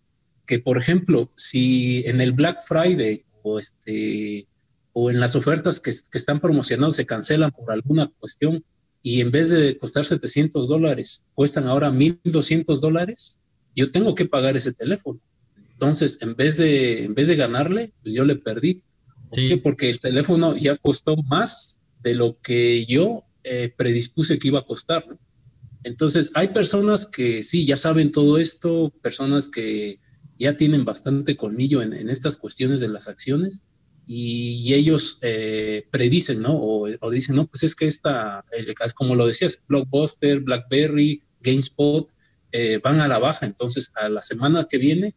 [0.47, 4.47] Que, por ejemplo, si en el Black Friday o, este,
[4.93, 8.63] o en las ofertas que, que están promocionando se cancelan por alguna cuestión
[9.03, 13.39] y en vez de costar 700 dólares, cuestan ahora 1.200 dólares,
[13.75, 15.19] yo tengo que pagar ese teléfono.
[15.75, 18.81] Entonces, en vez de, en vez de ganarle, pues yo le perdí.
[19.61, 24.65] Porque el teléfono ya costó más de lo que yo eh, predispuse que iba a
[24.65, 25.05] costar.
[25.83, 29.99] Entonces, hay personas que sí, ya saben todo esto, personas que
[30.39, 33.63] ya tienen bastante colmillo en, estas cuestiones de las acciones
[34.07, 36.57] y, ellos eh, predicen, ¿no?
[36.57, 42.09] O, dicen, no, pues es que esta, es como lo decías, Blockbuster, BlackBerry, GameSpot,
[42.51, 43.45] eh, van a la baja.
[43.45, 45.13] Entonces, a la semana que viene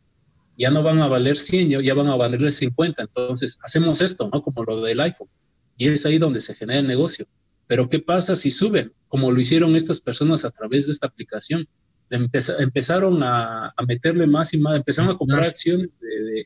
[0.58, 3.02] ya no van a valer 100, ya van a valer 50.
[3.02, 4.42] Entonces, hacemos esto, ¿no?
[4.42, 5.28] Como lo del iPhone.
[5.76, 7.26] Y es ahí donde se genera el negocio.
[7.68, 8.92] Pero ¿qué pasa si suben?
[9.06, 11.68] Como lo hicieron estas personas a través de esta aplicación.
[12.10, 15.88] empezaron a, meterle más y más, empezaron a comprar acciones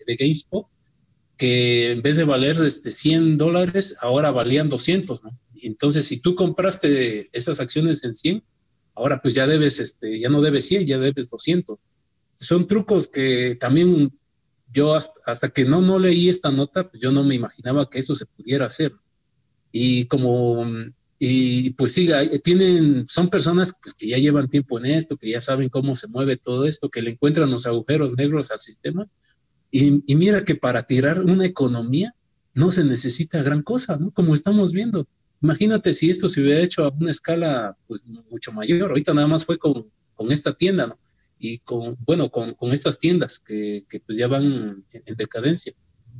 [0.07, 0.67] de, GameSpot
[1.39, 5.31] que en vez de valer este 100 dólares, ahora valían 200, ¿no?
[5.63, 8.45] Entonces, si tú compraste esas acciones en 100,
[8.95, 11.79] ahora pues ya debes, este, ya no debes 100, ya debes 200
[12.43, 14.13] son trucos que también
[14.73, 18.15] yo hasta, que no, no leí esta nota, pues yo no me imaginaba que eso
[18.15, 18.93] se pudiera hacer.
[19.71, 20.67] Y como,
[21.19, 22.09] y pues sí,
[22.43, 26.09] tienen, son personas pues, que ya llevan tiempo en esto, que ya saben cómo se
[26.09, 29.07] mueve todo esto, que le encuentran los agujeros negros al sistema.
[29.71, 32.15] Y, y mira que para tirar una economía
[32.55, 34.11] no se necesita gran cosa, ¿no?
[34.11, 35.07] Como estamos viendo.
[35.41, 38.91] Imagínate si esto se hubiera hecho a una escala pues mucho mayor.
[38.91, 40.99] Ahorita nada más fue con, con esta tienda, ¿no?
[41.45, 45.73] Y con, bueno, con, con estas tiendas que, que, pues ya van en, decadencia.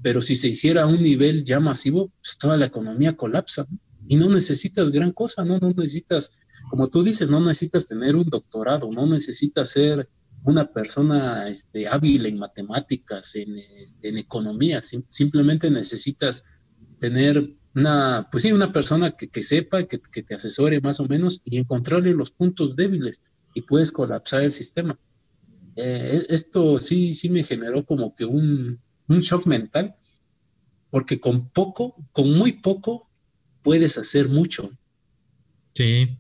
[0.03, 3.65] Pero si se hiciera a un nivel ya masivo, pues toda la economía colapsa.
[4.09, 5.61] Y no necesitas gran cosa, ¿no?
[5.61, 6.33] No necesitas,
[6.69, 10.09] como tú dices, no necesitas tener un doctorado, no necesitas ser
[10.43, 16.43] una persona este, hábil en matemáticas, en, este, en economía, simplemente necesitas
[16.99, 21.07] tener una, pues sí, una persona que, que sepa, que, que, te asesore más o
[21.07, 23.23] menos y encontrarle los puntos débiles
[23.55, 24.99] y puedes colapsar el sistema.
[25.77, 29.95] Eh, esto sí, sí me generó como que un, shock mental,
[30.91, 33.09] porque con poco, con muy poco,
[33.63, 34.71] puedes hacer mucho.
[35.75, 36.17] Sí.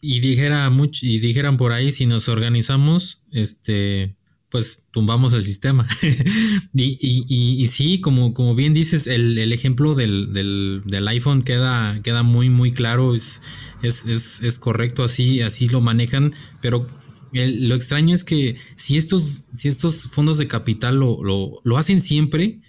[0.00, 4.16] Y dijera mucho, y dijeran por ahí, si nos organizamos, este,
[4.48, 5.86] pues tumbamos el sistema.
[6.72, 12.22] y, y, y, sí, como, como bien dices, el, ejemplo del, del, iPhone queda, queda
[12.22, 13.42] muy, muy claro, es,
[13.82, 16.86] es, es, es correcto, así, así lo manejan, pero
[17.32, 21.20] lo extraño es que si estos, si estos fondos de capital lo,
[21.64, 22.60] lo, hacen siempre,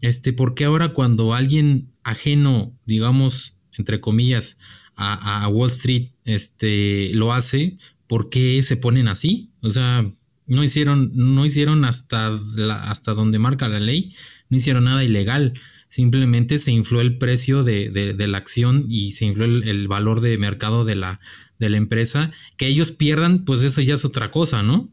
[0.00, 4.58] este, ¿por qué ahora cuando alguien ajeno, digamos, entre comillas,
[4.96, 9.50] a, Wall Street, este, lo hace, ¿por qué se ponen así?
[9.62, 10.06] O sea,
[10.46, 12.38] no hicieron, no hicieron hasta,
[12.82, 14.14] hasta donde marca la ley,
[14.50, 15.54] no hicieron nada ilegal.
[15.88, 20.36] Simplemente se infló el precio de, de, la acción y se infló el valor de
[20.36, 21.20] mercado de la,
[21.60, 24.90] de la empresa, que ellos pierdan, pues eso ya es otra cosa, ¿no?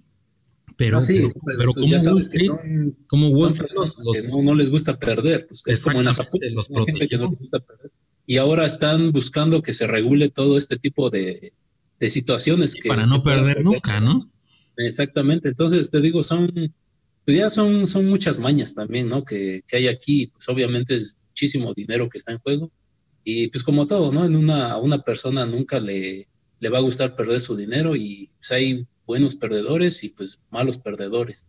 [0.75, 2.51] Pero, pero, pues como Wall Street,
[3.07, 6.69] como Wall Street no, les gusta perder, pues es como en los
[8.27, 11.53] Y ahora están buscando que se regule todo este tipo de,
[12.01, 12.89] situaciones que...
[12.89, 14.29] Para no perder nunca, ¿no?
[14.75, 16.51] Exactamente, entonces te digo, son,
[17.25, 19.23] pues ya son, son muchas mañas también, ¿no?
[19.23, 22.71] Que, que hay aquí, pues obviamente es muchísimo dinero que está en juego.
[23.23, 24.25] Y pues como todo, ¿no?
[24.25, 26.27] En una, a una persona nunca le,
[26.59, 30.77] le va a gustar perder su dinero y pues hay buenos perdedores y pues malos
[30.77, 31.47] perdedores.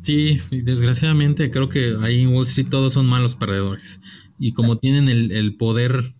[0.00, 4.00] Sí, desgraciadamente creo que ahí en Wall Street todos son malos perdedores.
[4.38, 6.14] Y como tienen el, poder,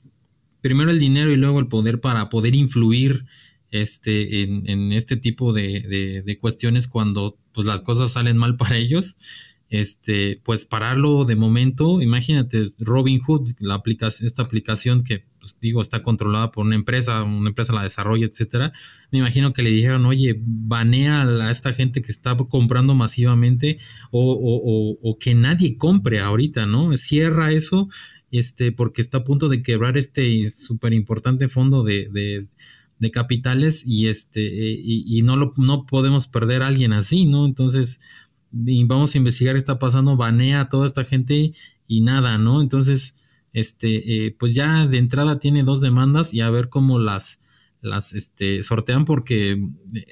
[0.60, 3.26] primero el dinero y luego el poder para poder influir
[3.70, 9.16] este, en, este tipo de, de, cuestiones cuando pues, las cosas salen mal para ellos,
[9.70, 15.80] este, pues pararlo de momento, imagínate, Robin Hood, la aplicación, esta aplicación que pues, digo
[15.80, 18.72] está controlada por una empresa, una empresa la desarrolla, etcétera.
[19.10, 23.78] Me imagino que le dijeron, oye, banea a esta gente que está comprando masivamente
[24.10, 26.96] o, que nadie compre ahorita, ¿no?
[26.96, 27.88] Cierra eso,
[28.30, 34.08] este, porque está a punto de quebrar este súper importante fondo de, de, capitales y
[34.08, 37.46] este, y, no lo, no podemos perder a alguien así, ¿no?
[37.46, 38.00] Entonces,
[38.50, 41.52] vamos a investigar qué está pasando, banea a toda esta gente
[41.86, 42.60] y nada, ¿no?
[42.60, 43.16] Entonces,
[43.52, 47.40] este, eh, pues ya de entrada tiene dos demandas y a ver cómo las,
[47.80, 49.62] las este, sortean porque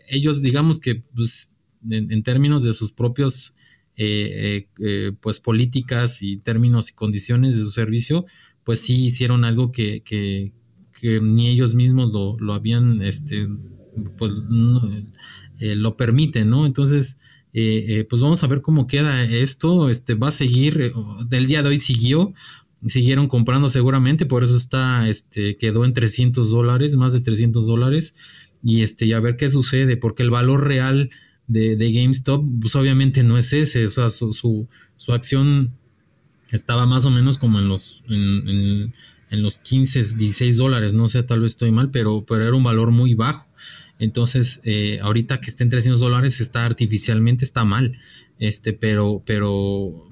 [0.08, 1.54] ellos, digamos que, pues,
[1.88, 3.54] en, términos de sus propios,
[3.96, 8.26] eh, eh, pues, políticas y términos y condiciones de su servicio,
[8.64, 10.52] pues sí hicieron algo que, que,
[11.00, 13.48] que ni ellos mismos lo, lo habían, este,
[14.18, 14.32] pues,
[15.58, 16.66] lo permiten, ¿no?
[16.66, 17.18] Entonces,
[17.58, 19.88] eh, eh, pues vamos a ver cómo queda esto.
[19.88, 20.92] Este va a seguir, eh,
[21.26, 22.34] del día de hoy siguió,
[22.86, 28.14] siguieron comprando seguramente, por eso está, este, quedó en 300 dólares, más de 300 dólares.
[28.62, 31.10] Y este, y a ver qué sucede, porque el valor real
[31.46, 35.72] de, GameStop, pues obviamente no es ese, o sea, su, su, acción
[36.50, 38.92] estaba más o menos como en los, en,
[39.30, 42.64] en, los 15, 16 dólares, no sé, tal vez estoy mal, pero, pero era un
[42.64, 43.46] valor muy bajo.
[43.98, 47.98] Entonces, eh, ahorita que esté en 300 dólares está artificialmente, está mal.
[48.38, 50.05] Este, pero, pero,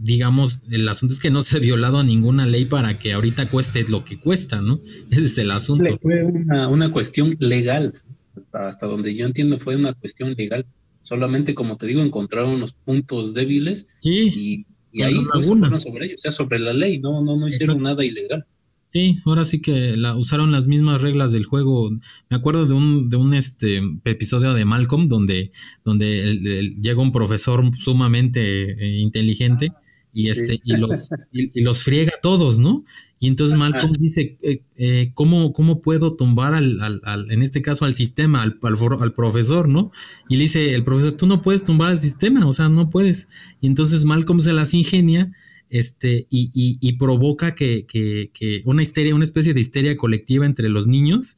[0.00, 3.48] digamos, el asunto es que no se ha violado a ninguna ley para que ahorita
[3.48, 4.80] cueste lo que cuesta, ¿no?
[5.10, 5.98] Ese es el asunto.
[6.00, 7.94] Fue una, cuestión legal.
[8.36, 10.66] Hasta, hasta donde yo entiendo fue una cuestión legal.
[11.00, 14.66] Solamente, como te digo, encontraron unos puntos débiles y,
[15.02, 18.04] ahí pues, fueron sobre ellos, o sea, sobre la ley, no, no, no hicieron nada
[18.04, 18.44] ilegal.
[18.90, 21.90] Sí, ahora sí que la, usaron las mismas reglas del juego.
[22.30, 25.52] Me acuerdo de un, de un este, episodio de Malcolm donde,
[25.84, 29.72] donde llega un profesor sumamente eh, inteligente
[30.18, 32.84] y, este, y, los, y, los friega a todos, ¿no?
[33.20, 37.62] Y entonces Malcolm dice, eh, eh, ¿cómo, ¿cómo puedo tumbar al, al, al, en este
[37.62, 38.58] caso al sistema, al,
[39.00, 39.92] al, profesor, ¿no?
[40.28, 43.28] Y le dice el profesor, tú no puedes tumbar al sistema, o sea, no puedes.
[43.60, 45.30] Y entonces Malcolm se las ingenia
[45.70, 50.68] este, y, y, provoca que, que, que, una histeria, una especie de histeria colectiva entre
[50.68, 51.36] los niños.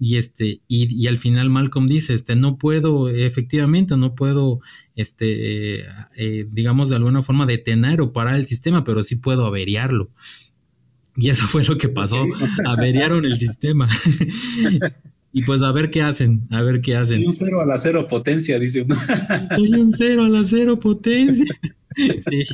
[0.00, 4.60] Y este, y, y, al final Malcolm dice, este, no puedo, efectivamente, no puedo,
[4.94, 5.80] este,
[6.16, 10.10] eh, digamos, de alguna forma detener o parar el sistema, pero sí puedo averiarlo.
[11.16, 12.24] Y eso fue lo que pasó.
[12.64, 13.88] Averiaron el sistema.
[15.32, 17.26] y pues a ver qué hacen, a ver qué hacen.
[17.26, 18.94] un cero a la cero potencia, dice uno.
[19.56, 21.44] Soy un cero a la cero potencia.
[21.96, 22.46] Sí.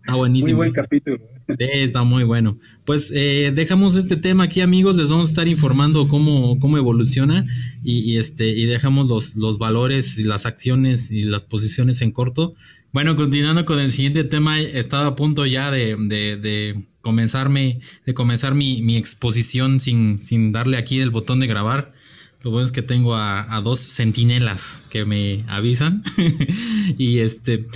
[0.00, 0.56] Está buenísimo.
[0.56, 1.18] Muy buen capítulo.
[1.58, 2.58] Está muy bueno.
[2.84, 4.96] Pues eh, dejamos este tema aquí, amigos.
[4.96, 7.46] Les vamos a estar informando cómo, cómo evoluciona
[7.82, 12.54] y, este, y dejamos los, los valores y las acciones y las posiciones en corto.
[12.92, 18.54] Bueno, continuando con el siguiente tema, estaba a punto ya de, de, comenzarme, de comenzar
[18.54, 21.92] mi, exposición sin, sin darle aquí el botón de grabar.
[22.42, 26.02] Lo bueno es que tengo a, a dos centinelas que me avisan.
[26.98, 27.66] y este,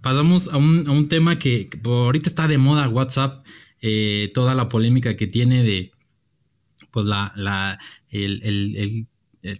[0.00, 3.46] pasamos a un, tema que, ahorita está de moda WhatsApp,
[3.80, 5.92] eh, toda la polémica que tiene de,
[6.90, 7.78] pues la, la,
[8.10, 9.06] el,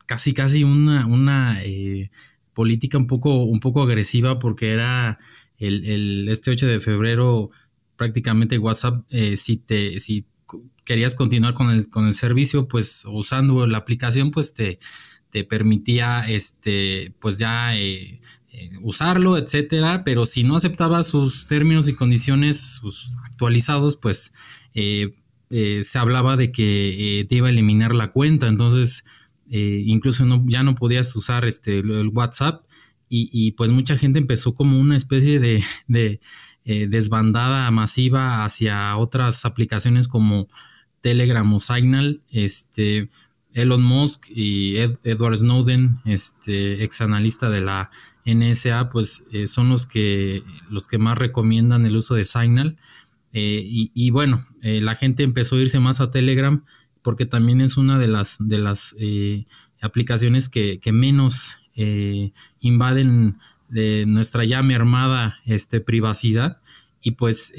[0.07, 2.11] casi, casi una, una eh,
[2.55, 5.19] política un poco, un poco agresiva porque era
[5.59, 7.51] el, este 8 de febrero
[7.97, 10.27] prácticamente WhatsApp, eh, si te, si
[10.85, 14.79] querías continuar con el, con el servicio, pues usando la aplicación, pues te,
[15.31, 18.18] te permitía, este, pues ya eh,
[18.83, 22.81] usarlo, etcétera, pero si no aceptaba sus términos y condiciones
[23.25, 24.33] actualizados, pues
[24.75, 25.13] eh,
[25.51, 29.05] eh, se hablaba de que te iba a eliminar la cuenta, entonces
[29.51, 32.67] incluso ya no podías usar este, el WhatsApp
[33.09, 35.65] y, pues mucha gente empezó como una especie de,
[36.65, 40.49] desbandada masiva hacia otras aplicaciones como
[41.01, 43.09] Telegram o Signal, este,
[43.53, 47.91] Elon Musk y Edward Snowden, este ex analista de la
[48.35, 52.77] NSA pues eh, son los que, los que más recomiendan el uso de Signal.
[53.33, 53.63] Eh,
[53.95, 56.65] y, bueno, eh, la gente empezó a irse más a Telegram
[57.03, 58.97] porque también es una de las, de las
[59.81, 66.61] aplicaciones que, menos eh, invaden de nuestra ya mermada este, privacidad.
[67.01, 67.55] Y pues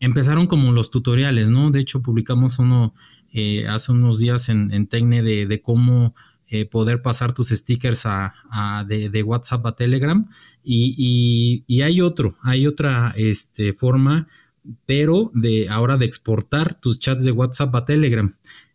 [0.00, 1.70] empezaron como los tutoriales, ¿no?
[1.70, 2.94] De hecho, publicamos uno
[3.68, 6.14] hace unos días en, en Tecne de, cómo
[6.70, 8.34] poder pasar tus stickers a,
[8.86, 10.28] de, WhatsApp a Telegram.
[10.62, 14.28] Y, hay otro, hay otra este, forma
[14.86, 18.34] pero de ahora de exportar tus chats de WhatsApp a Telegram.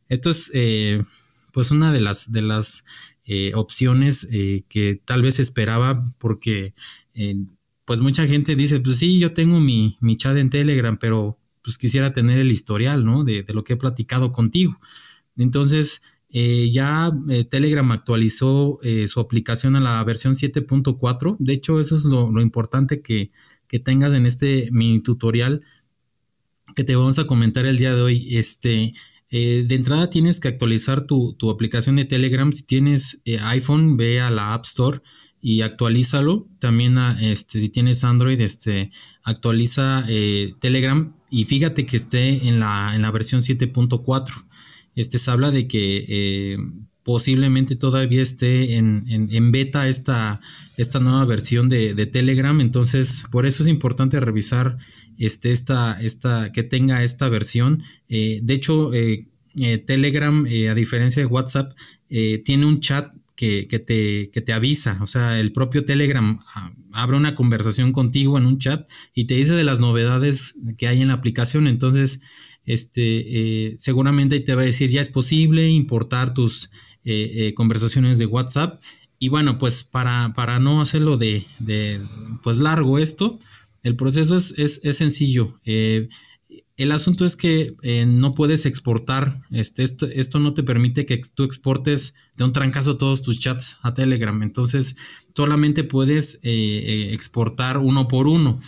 [0.09, 1.03] Esto es eh,
[1.51, 2.85] pues una de las, de las
[3.25, 6.73] eh, opciones eh, que tal vez esperaba porque
[7.85, 11.77] pues mucha gente dice, pues sí, yo tengo mi, mi, chat en Telegram, pero pues
[11.77, 13.23] quisiera tener el historial, ¿no?
[13.23, 14.79] De, lo que he platicado contigo.
[15.37, 16.01] Entonces,
[16.33, 17.11] ya
[17.51, 21.37] Telegram actualizó su aplicación a la versión 7.4.
[21.39, 23.31] De hecho, eso es lo, importante que,
[23.67, 25.63] que tengas en este mini tutorial
[26.75, 28.35] que te vamos a comentar el día de hoy.
[28.35, 28.93] Este,
[29.29, 32.51] eh, de entrada tienes que actualizar tu, aplicación de Telegram.
[32.51, 35.01] Si tienes eh, iPhone, ve a la App Store
[35.41, 36.47] y actualízalo.
[36.59, 38.91] También este, si tienes Android, este,
[39.23, 44.45] actualiza eh, Telegram y fíjate que esté en la, en la versión 7.4.
[44.95, 46.57] Este se habla de que
[47.03, 50.41] posiblemente todavía esté en, beta esta,
[50.77, 52.59] esta, nueva versión de, Telegram.
[52.61, 54.77] Entonces, por eso es importante revisar
[55.17, 57.83] este, esta, esta, que tenga esta versión.
[58.07, 59.27] Eh, de hecho, eh,
[59.57, 61.73] eh, Telegram, a diferencia de WhatsApp,
[62.07, 64.97] tiene un chat que, te, que, te, avisa.
[65.01, 69.33] O sea, el propio Telegram ah, abre una conversación contigo en un chat y te
[69.33, 71.67] dice de las novedades que hay en la aplicación.
[71.67, 72.21] Entonces,
[72.65, 76.69] este, seguramente te va a decir, ya es posible importar tus
[77.05, 78.81] eh, eh, conversaciones de WhatsApp.
[79.19, 81.45] Y bueno, pues para, para no hacerlo de,
[82.41, 83.39] pues largo esto,
[83.83, 85.59] el proceso es, es, sencillo.
[85.65, 86.07] Eh,
[86.77, 87.75] el asunto es que
[88.07, 92.97] no puedes exportar, este, esto, esto no te permite que tú exportes de un trancazo
[92.97, 94.41] todos tus chats a Telegram.
[94.41, 94.95] Entonces,
[95.35, 98.61] solamente puedes exportar uno por uno.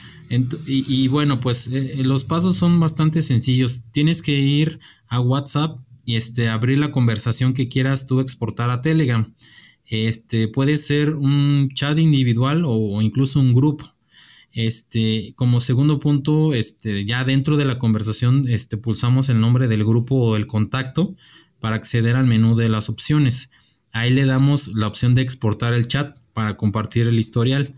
[0.66, 3.84] Y, bueno, pues los pasos son bastante sencillos.
[3.92, 8.82] Tienes que ir a WhatsApp y este, abrir la conversación que quieras tú exportar a
[8.82, 9.34] Telegram.
[9.88, 13.94] Este, puede ser un chat individual o, incluso un grupo.
[14.52, 19.84] Este, como segundo punto, este, ya dentro de la conversación, este, pulsamos el nombre del
[19.84, 21.16] grupo o del contacto
[21.60, 23.50] para acceder al menú de las opciones.
[23.92, 27.76] Ahí le damos la opción de exportar el chat para compartir el historial.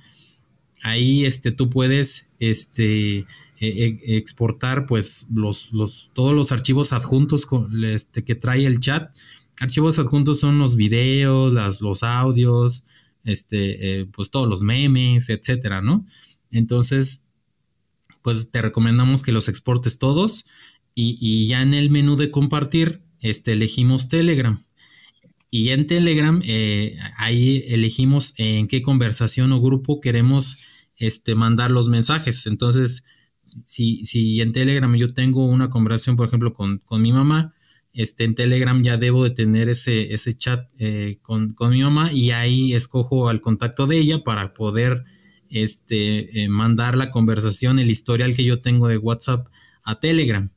[0.84, 3.26] Ahí, este, tú puedes, este, eh,
[3.60, 7.48] eh, exportar pues los, los, todos los archivos adjuntos
[7.84, 9.16] este, que trae el chat.
[9.60, 12.84] Archivos adjuntos son los videos, las, los audios,
[13.24, 16.06] este, eh, pues todos los memes, etcétera, ¿no?
[16.52, 17.26] Entonces,
[18.22, 20.46] pues te recomendamos que los exportes todos
[20.94, 24.67] y, ya en el menú de compartir, este, elegimos Telegram.
[25.50, 26.42] Y en Telegram,
[27.18, 30.66] ahí elegimos en qué conversación o grupo queremos
[30.98, 32.48] este, mandar los mensajes.
[32.48, 33.06] Entonces,
[33.66, 37.54] si, si en Telegram yo tengo una conversación, por ejemplo, con, mi mamá,
[37.94, 42.32] este, en Telegram ya debo de tener ese, ese chat eh, con, mi mamá y
[42.32, 45.06] ahí escojo al contacto de ella para poder
[45.50, 49.48] este, eh, mandar la conversación, el historial que yo tengo de WhatsApp
[49.84, 50.52] a Telegram.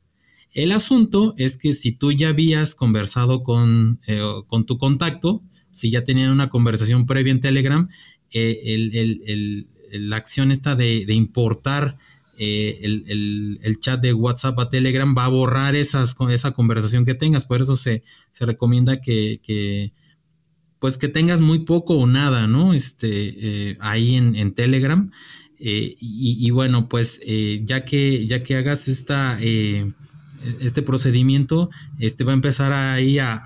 [0.53, 5.41] El asunto es que si tú ya habías conversado con, eh, con tu contacto,
[5.71, 7.89] si ya tenían una conversación previa en Telegram,
[9.91, 11.95] la acción está de, importar
[12.37, 17.45] eh, el, chat de WhatsApp a Telegram va a borrar esas, esa conversación que tengas.
[17.45, 18.03] Por eso se,
[18.39, 19.91] recomienda que,
[20.79, 22.73] pues que tengas muy poco o nada, ¿no?
[22.73, 25.11] Este, eh, ahí en, Telegram.
[25.59, 27.21] Eh, y, bueno, pues
[27.63, 29.37] ya, que, ya que hagas esta,
[30.59, 31.69] este procedimiento,
[31.99, 33.41] este va a empezar ahí a,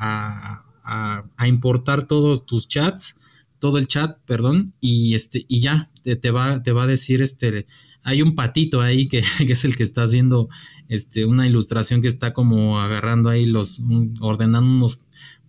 [0.83, 3.17] a, importar todos tus chats,
[3.59, 7.65] todo el chat, perdón, y este, y ya te, va, te va a decir este
[8.05, 10.47] hay un patito ahí que, es el que está haciendo
[10.87, 13.81] este, una ilustración que está como agarrando ahí los,
[14.21, 14.87] ordenando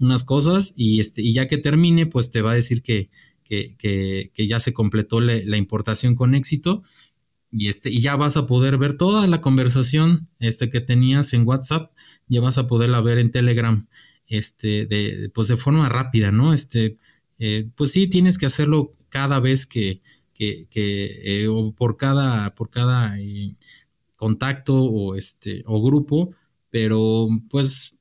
[0.01, 3.11] unas cosas y, este, y ya que termine, pues te va a decir que,
[3.45, 6.83] que, ya se completó la, importación con éxito
[7.51, 11.47] y, este, y ya vas a poder ver toda la conversación este, que tenías en
[11.47, 11.93] WhatsApp,
[12.29, 13.87] ya vas a poderla ver en Telegram,
[14.27, 16.53] este, de, pues de forma rápida, ¿no?
[16.53, 16.99] Este,
[17.39, 20.03] eh, pues sí, tienes que hacerlo cada vez que,
[20.35, 23.57] que, eh, por cada, por cada eh,
[24.17, 26.35] contacto o, este, o grupo,
[26.71, 27.97] pero pues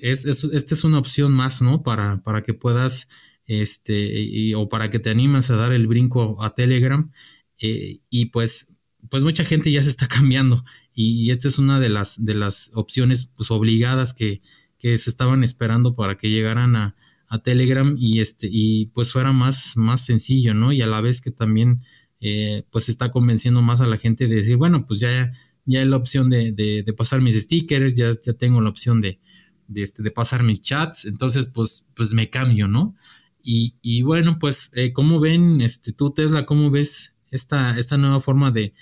[0.00, 1.82] es, esta es una opción más, ¿no?
[1.82, 3.08] Para, para que puedas,
[3.46, 7.12] este, o para que te animes a dar el brinco a Telegram.
[7.58, 8.75] Y pues,
[9.10, 12.70] pues mucha gente ya se está cambiando y, esta es una de las, de las
[12.74, 14.42] opciones pues, obligadas que,
[14.78, 16.96] que se estaban esperando para que llegaran a,
[17.28, 20.72] a Telegram y este y pues fuera más, más sencillo, ¿no?
[20.72, 21.82] Y a la vez que también
[22.20, 25.32] eh, pues está convenciendo más a la gente de decir, bueno, pues ya,
[25.64, 29.20] ya hay la opción de, de, pasar mis stickers, ya, ya tengo la opción de,
[29.68, 32.96] de, este, de pasar mis chats, entonces pues, pues me cambio, ¿no?
[33.42, 38.20] Y, y bueno, pues, eh, ¿cómo ven, este, tú Tesla, cómo ves esta, esta nueva
[38.20, 38.74] forma de,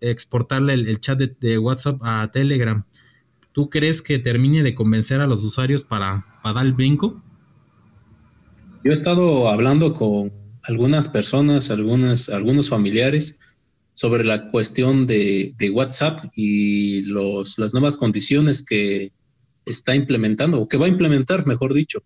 [0.00, 2.84] exportarle el, chat de, WhatsApp a Telegram?
[3.52, 7.22] ¿Tú crees que termine de convencer a los usuarios para, dar el brinco?
[8.84, 10.32] Yo he estado hablando con
[10.62, 13.38] algunas personas, algunas, algunos familiares
[13.94, 19.12] sobre la cuestión de, de WhatsApp y los, las nuevas condiciones que
[19.66, 22.02] está implementando o que va a implementar, mejor dicho.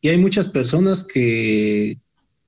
[0.00, 1.98] Y hay muchas personas que,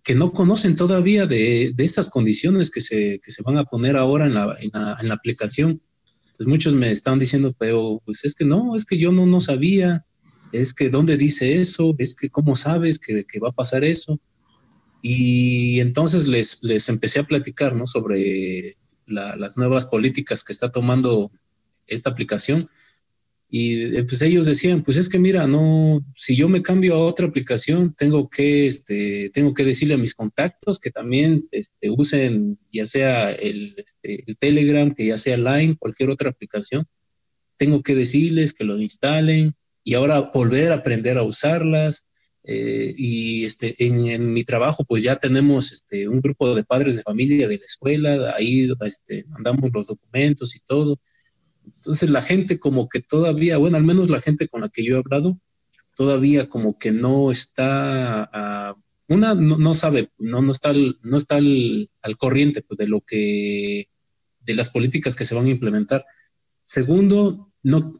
[0.03, 4.27] que no conocen todavía de, estas condiciones que se, que se, van a poner ahora
[4.27, 5.81] en la, en la, aplicación.
[6.27, 9.41] Entonces muchos me están diciendo, pero pues es que no, es que yo no, no
[9.41, 10.05] sabía,
[10.51, 14.19] es que dónde dice eso, es que cómo sabes que, que va a pasar eso.
[15.03, 17.87] Y entonces les, les empecé a platicar ¿no?
[17.87, 18.77] sobre
[19.07, 21.31] las nuevas políticas que está tomando
[21.87, 22.69] esta aplicación
[23.55, 27.05] y eh, pues ellos decían, pues es que mira, no, si yo me cambio a
[27.05, 32.59] otra aplicación, tengo que, este, tengo que decirle a mis contactos que también este, usen
[32.73, 36.87] ya sea el, este, el Telegram, que ya sea Line, cualquier otra aplicación.
[37.59, 42.07] Tengo que decirles que lo instalen y ahora volver a aprender a usarlas.
[42.45, 46.97] Eh, y este, en, en, mi trabajo, pues ya tenemos este, un grupo de padres
[46.97, 50.99] de familia de la escuela, ahí este, mandamos los documentos y todo.
[51.65, 54.95] Entonces la gente como que todavía, bueno, al menos la gente con la que yo
[54.95, 55.41] he hablado,
[55.97, 58.77] todavía como que no está,
[59.09, 61.89] una no, sabe, no, no está, no está al,
[62.19, 63.89] corriente pues, de lo que,
[64.41, 66.05] de las políticas que se van a implementar.
[66.63, 67.93] Segundo, no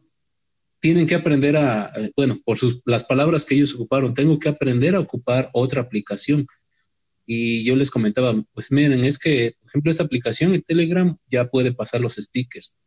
[0.79, 4.95] tienen que aprender a, bueno, por sus, las palabras que ellos ocuparon, tengo que aprender
[4.95, 6.47] a ocupar otra aplicación.
[7.25, 11.49] Y yo les comentaba, pues miren, es que, por ejemplo, esta aplicación, el Telegram, ya
[11.49, 12.77] puede pasar los stickers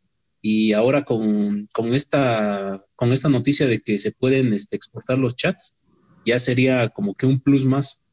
[0.41, 5.35] y ahora con, con, esta, con esta noticia de que se pueden este, exportar los
[5.35, 5.75] chats,
[6.25, 8.03] ya sería como que un plus más.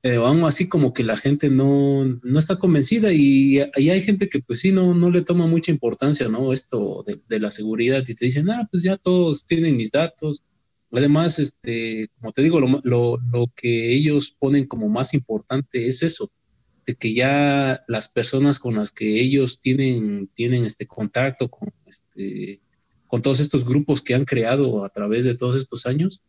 [0.00, 4.40] Pero aún así como que la gente no, no está convencida y, hay gente que
[4.40, 6.52] pues sí, no, no le toma mucha importancia, ¿no?
[6.52, 10.44] Esto de, de, la seguridad y te dicen, ah, pues ya todos tienen mis datos.
[10.92, 16.02] Además, este, como te digo, lo, lo, lo que ellos ponen como más importante es
[16.02, 16.30] eso,
[16.86, 22.60] de que ya las personas con las que ellos tienen, tienen este contacto con, este,
[23.08, 26.22] con todos estos grupos que han creado a través de todos estos años,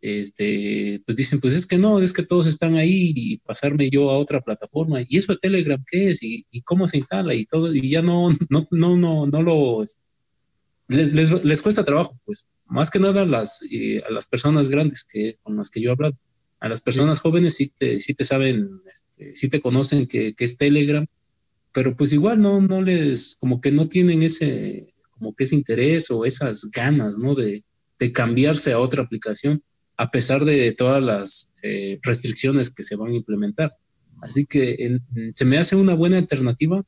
[0.00, 4.10] este, pues dicen, pues es que no, es que todos están ahí y pasarme yo
[4.10, 5.02] a otra plataforma.
[5.06, 6.22] ¿Y eso de Telegram qué es?
[6.22, 7.34] ¿Y, cómo se instala?
[7.34, 9.82] Y todo, y ya no, no, no, no, no lo...
[10.88, 15.04] Les, les, les cuesta trabajo, pues más que nada las, eh, a las personas grandes
[15.04, 16.16] que, con las que yo he hablado
[16.60, 20.44] a las personas jóvenes sí te, sí te saben, este, sí te conocen que, que,
[20.44, 21.06] es Telegram,
[21.72, 26.10] pero pues igual no, no les, como que no tienen ese, como que ese interés
[26.10, 27.34] o esas ganas, ¿no?
[27.34, 27.64] De,
[27.98, 29.62] de cambiarse a otra aplicación,
[29.96, 33.74] a pesar de todas las eh, restricciones que se van a implementar.
[34.20, 35.00] Así que
[35.32, 36.84] se me hace una buena alternativa,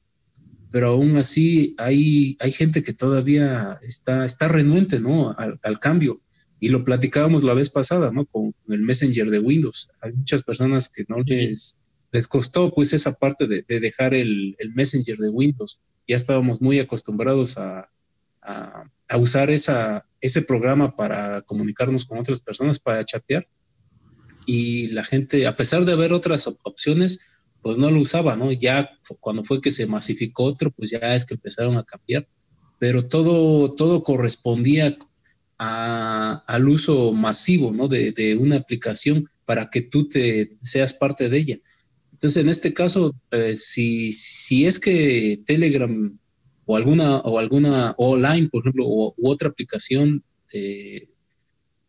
[0.71, 5.35] pero aún así hay, hay gente que todavía está, está renuente, ¿no?
[5.39, 6.21] Al, al cambio
[6.63, 8.25] y lo platicábamos la vez pasada, ¿no?
[8.25, 9.91] Con el Messenger de Windows.
[10.01, 11.77] Hay muchas personas que no les,
[12.13, 15.81] les costó pues esa parte de, dejar el, Messenger de Windows.
[16.07, 17.91] Ya estábamos muy acostumbrados a,
[18.43, 23.49] a, usar esa, ese programa para comunicarnos con otras personas, para chatear.
[24.47, 27.27] Y la gente, a pesar de haber otras opciones,
[27.61, 28.53] pues no lo usaba, ¿no?
[28.53, 28.89] Ya
[29.19, 32.29] cuando fue que se masificó otro, pues ya es que empezaron a cambiar.
[32.79, 34.97] Pero todo, todo correspondía
[35.59, 37.89] al uso masivo ¿no?
[37.89, 41.59] de, una aplicación para que tú te seas parte de ella.
[42.13, 46.19] Entonces, en este caso, eh, si, si es que Telegram
[46.65, 50.23] o alguna, o alguna online, por ejemplo, o, u otra aplicación
[50.53, 51.09] eh,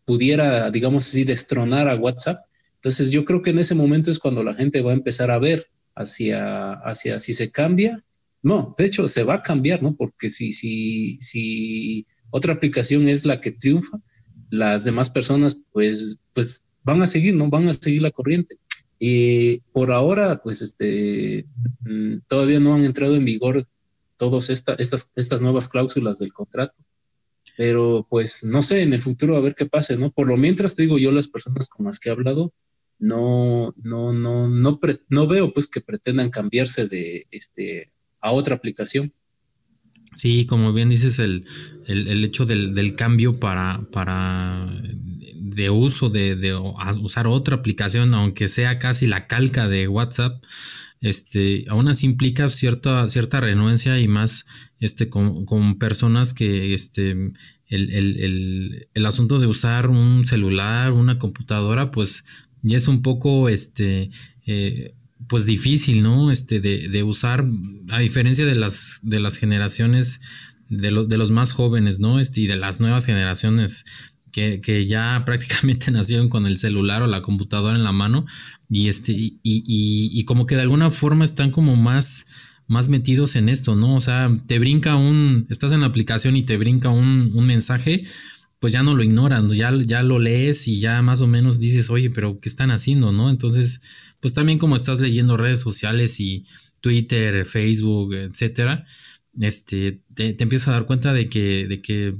[0.05, 2.45] pudiera, digamos así, destronar a WhatsApp,
[2.76, 5.39] entonces yo creo que en ese momento es cuando la gente va a empezar a
[5.39, 8.03] ver hacia, hacia si se cambia.
[8.41, 9.95] No, de hecho se va a cambiar, ¿no?
[9.95, 12.05] Porque si, si, si
[12.36, 14.00] otra aplicación es la que triunfa,
[14.50, 17.48] las demás personas pues, pues van a seguir, ¿no?
[17.48, 18.58] Van a seguir la corriente.
[18.98, 21.46] Y por ahora, pues este,
[21.82, 23.68] mm, todavía no han entrado en vigor
[24.18, 26.80] todas esta, estas, estas nuevas cláusulas del contrato.
[27.56, 30.12] Pero pues no sé, en el futuro a ver qué pase, ¿no?
[30.12, 32.52] Por lo mientras te digo yo, las personas con las que he hablado,
[32.98, 39.14] no, no, no, no, no veo pues que pretendan cambiarse de este a otra aplicación.
[40.14, 41.45] Sí, como bien dices, el,
[41.88, 44.82] el, hecho del, cambio para, para
[45.53, 50.43] de uso de, de, usar otra aplicación, aunque sea casi la calca de WhatsApp,
[51.01, 54.45] este, aún así implica cierta, cierta renuencia y más
[54.80, 57.34] este, con, con personas que este, el,
[57.91, 62.24] el, el, asunto de usar un celular, una computadora, pues
[62.61, 64.11] ya es un poco este,
[64.45, 64.95] eh,
[65.28, 66.32] pues difícil, ¿no?
[66.32, 67.46] Este, de, de, usar,
[67.90, 70.22] a diferencia de las, de las generaciones,
[70.70, 72.20] de, de los más jóvenes, ¿no?
[72.20, 73.86] Este, y de las nuevas generaciones
[74.34, 78.26] que, ya prácticamente nacieron con el celular o la computadora en la mano
[78.70, 82.28] y este y, y, como que de alguna forma están como más
[82.66, 83.96] más metidos en esto, ¿no?
[83.96, 88.06] O sea, te brinca un, estás en la aplicación y te brinca un, un mensaje,
[88.60, 91.90] pues ya no lo ignoran, ya, ya lo lees y ya más o menos dices,
[91.90, 93.30] oye, pero ¿qué están haciendo, no?
[93.30, 93.82] Entonces,
[94.24, 96.46] pues también como estás leyendo redes sociales y
[96.80, 98.86] Twitter, Facebook, etcétera,
[99.38, 102.16] este, te, empiezas a dar cuenta de que, de que eh,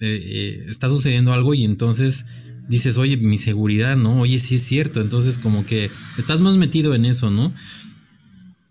[0.00, 2.26] eh, está sucediendo algo y entonces
[2.68, 4.20] dices, oye, mi seguridad, ¿no?
[4.20, 5.00] Oye, sí es cierto.
[5.00, 7.54] Entonces como que estás más metido en eso, ¿no?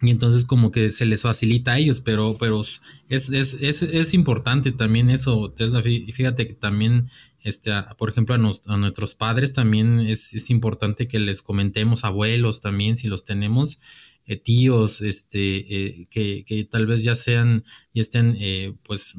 [0.03, 4.13] Y entonces como que se les facilita a ellos, pero, pero es, es, es, es
[4.13, 5.81] importante también eso, Tesla.
[5.81, 7.09] Fíjate que también,
[7.45, 12.59] este, por ejemplo, a, a nuestros padres también es, es, importante que les comentemos, abuelos
[12.59, 13.79] también, si los tenemos,
[14.25, 18.37] eh, tíos, este, que, que, tal vez ya sean, y estén,
[18.83, 19.15] pues,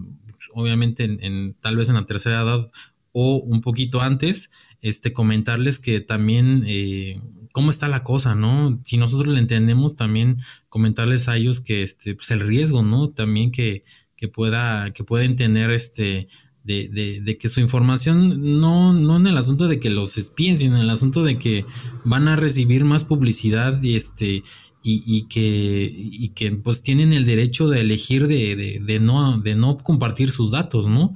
[0.52, 2.70] obviamente en, tal vez en la tercera edad
[3.18, 4.50] o un poquito antes,
[4.82, 7.18] este, comentarles que también eh,
[7.52, 8.78] cómo está la cosa, ¿no?
[8.84, 10.36] Si nosotros le entendemos, también
[10.68, 13.08] comentarles a ellos que este, pues el riesgo, ¿no?
[13.08, 13.84] También que,
[14.16, 16.28] que pueda, que pueden tener este,
[16.66, 20.58] de, de, de, que su información no, no en el asunto de que los espíen,
[20.58, 21.64] sino en el asunto de que
[22.04, 24.42] van a recibir más publicidad y este
[24.88, 29.78] y, que, y que pues tienen el derecho de elegir de, de, no, de no
[29.78, 31.12] compartir sus datos, ¿no?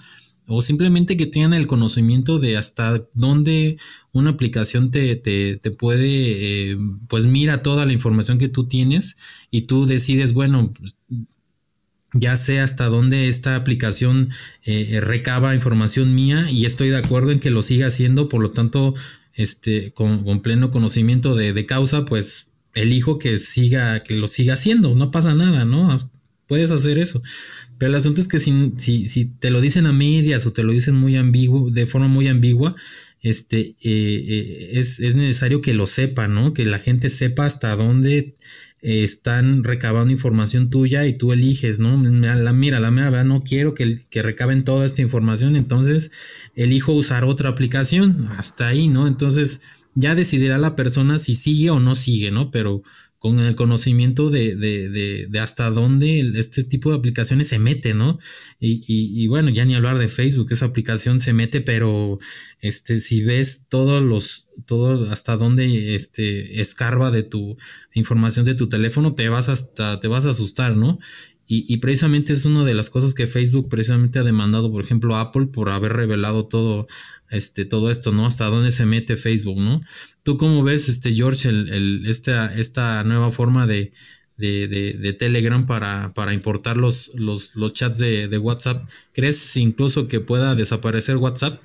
[0.49, 3.79] O simplemente que tengan el conocimiento de hasta dónde
[4.11, 9.17] una aplicación te, te, te puede, eh, pues mira toda la información que tú tienes
[9.53, 10.73] y tú decides, bueno,
[12.13, 14.31] ya sé hasta dónde esta aplicación
[14.65, 18.51] eh, recaba información mía y estoy de acuerdo en que lo siga haciendo, por lo
[18.51, 18.95] tanto,
[19.35, 24.95] este, con, pleno conocimiento de, de, causa, pues elijo que siga, que lo siga haciendo,
[24.95, 25.97] no pasa nada, ¿no?
[26.47, 27.23] Puedes hacer eso.
[27.79, 30.65] Pero el asunto es que si, si, si te lo dicen a medias o te
[30.65, 32.75] lo dicen muy ambiguo, de forma muy ambigua,
[33.23, 36.53] este, eh, eh, es, es, necesario que lo sepa, ¿no?
[36.55, 38.35] Que la gente sepa hasta dónde
[38.83, 41.97] eh, están recabando información tuya y tú eliges, ¿no?
[41.97, 46.13] Mira, la mira, no quiero que, que, recaben toda esta información, entonces
[46.55, 49.07] elijo usar otra aplicación, hasta ahí, ¿no?
[49.07, 49.63] Entonces,
[49.95, 52.51] ya decidirá la persona si sigue o no sigue, ¿no?
[52.51, 52.83] Pero
[53.21, 58.19] con el conocimiento de, de, de, hasta dónde este tipo de aplicaciones se mete, ¿no?
[58.59, 62.19] Y, y, bueno, ya ni hablar de Facebook, esa aplicación se mete, pero
[62.63, 67.59] este, si ves todos los, todo hasta dónde este, escarba de tu
[67.93, 70.99] información de tu teléfono, te vas hasta, te vas a asustar, ¿no?
[71.47, 75.17] Y, y, precisamente es una de las cosas que Facebook precisamente ha demandado, por ejemplo,
[75.17, 76.87] Apple por haber revelado todo
[77.31, 78.27] este, todo esto, ¿no?
[78.27, 79.81] Hasta dónde se mete Facebook, ¿no?
[80.23, 83.93] ¿Tú cómo ves, este, George, el, esta, esta nueva forma de,
[84.37, 88.89] de, Telegram para, para importar los, los, los chats de, WhatsApp?
[89.13, 91.61] ¿Crees incluso que pueda desaparecer WhatsApp?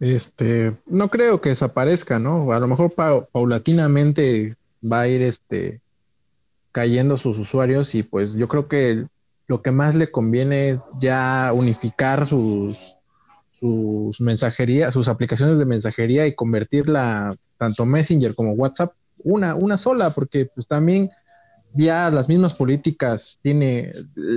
[0.00, 2.52] Este, no creo que desaparezca, ¿no?
[2.52, 2.92] A lo mejor
[3.32, 5.80] paulatinamente va a ir este
[6.72, 9.06] cayendo sus usuarios y pues yo creo que
[9.46, 12.95] lo que más le conviene es ya unificar sus
[13.66, 20.10] sus mensajerías, sus aplicaciones de mensajería y convertirla tanto Messenger como WhatsApp una, una sola,
[20.10, 21.10] porque pues también
[21.74, 23.92] ya las mismas políticas tiene,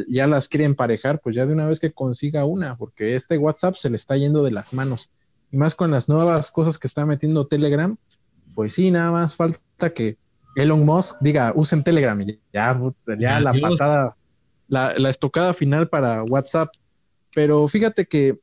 [0.07, 3.75] ya las quiere emparejar, pues ya de una vez que consiga una, porque este WhatsApp
[3.75, 5.11] se le está yendo de las manos.
[5.51, 7.95] Y más con las nuevas cosas que está metiendo Telegram,
[8.55, 10.17] pues sí, nada más falta que
[10.55, 12.79] Elon Musk diga, usen Telegram y ya,
[13.19, 14.15] ya la patada,
[14.67, 16.69] la, la estocada final para WhatsApp.
[17.33, 18.39] Pero fíjate que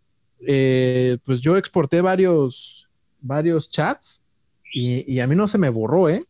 [0.47, 2.89] eh, pues yo exporté varios,
[3.21, 4.23] varios chats
[4.73, 6.25] y, a mí no se me borró, ¿eh?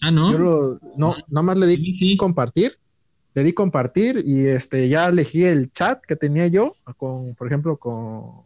[0.00, 0.32] Ah, no.
[0.32, 2.78] Yo no, nada más le di compartir,
[3.34, 7.76] le di compartir y este ya elegí el chat que tenía yo con, por ejemplo,
[7.76, 8.42] con,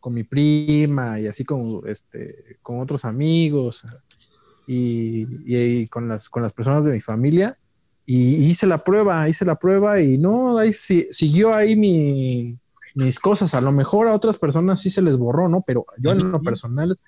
[0.00, 3.84] con mi prima y así con este, con otros amigos
[4.66, 7.56] y, y, con las con las personas de mi familia
[8.04, 12.58] y hice la prueba, hice la prueba y no, ahí siguió ahí mi,
[12.94, 13.54] mis cosas.
[13.54, 15.62] A lo mejor a otras personas sí se les borró, ¿no?
[15.66, 16.98] Pero yo en lo personal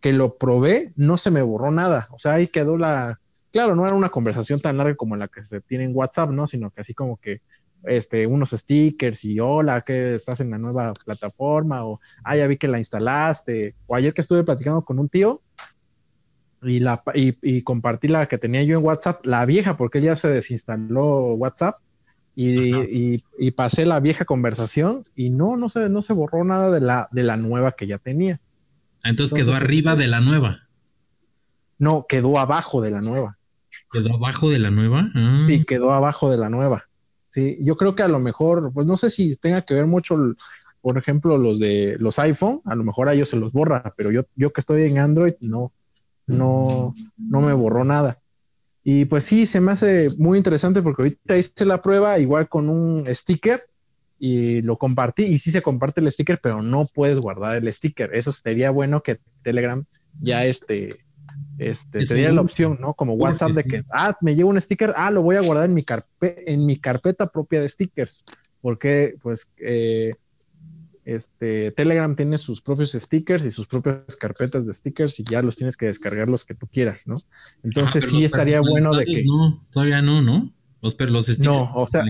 [0.00, 2.08] que lo probé, no se me borró nada.
[2.10, 3.20] O sea, ahí quedó la...
[3.52, 6.46] Claro, no era una conversación tan larga como la que se tiene en WhatsApp, ¿no?
[6.46, 7.40] Sino que así como que
[7.84, 12.56] este, unos stickers y hola, que estás en la nueva plataforma o ah, ya vi
[12.56, 15.42] que la instalaste o ayer que estuve platicando con un tío
[16.62, 20.28] y, la, y, compartí la que tenía yo en WhatsApp, la vieja, porque ya se
[20.28, 21.80] desinstaló WhatsApp
[22.34, 26.80] y, y, pasé la vieja conversación y no, no se, no se borró nada de
[26.80, 28.40] la, de la nueva que ya tenía.
[29.04, 30.68] Entonces, quedó arriba de la nueva.
[31.78, 33.38] No, quedó abajo de la nueva.
[33.90, 35.10] ¿Quedó abajo de la nueva?
[35.14, 35.44] Ah.
[35.48, 36.88] Sí, quedó abajo de la nueva.
[37.28, 40.16] Sí, yo creo que a lo mejor, pues no sé si tenga que ver mucho,
[40.80, 44.10] por ejemplo, los de los iPhone, a lo mejor a ellos se los borra, pero
[44.10, 45.72] yo, yo que estoy en Android, no,
[46.26, 48.21] no, no me borró nada.
[48.84, 52.68] Y pues sí, se me hace muy interesante porque ahorita hice la prueba igual con
[52.68, 53.64] un sticker
[54.18, 58.14] y lo compartí y sí se comparte el sticker, pero no puedes guardar el sticker.
[58.14, 59.84] Eso sería bueno que Telegram
[60.20, 61.00] ya este,
[61.58, 62.94] este sería la opción, ¿no?
[62.94, 65.74] Como WhatsApp de que, ah, me llevo un sticker, ah, lo voy a guardar en
[65.74, 65.84] mi,
[66.20, 68.24] en mi carpeta propia de stickers,
[68.60, 70.10] porque pues eh,
[71.04, 75.56] este, Telegram tiene sus propios stickers y sus propias carpetas de stickers y ya los
[75.56, 77.22] tienes que descargar los que tú quieras, ¿no?
[77.62, 79.24] Entonces sí estaría bueno de que...
[79.24, 80.52] No, todavía no, ¿no?
[80.80, 81.56] Los, los stickers.
[81.56, 82.04] No, o sea...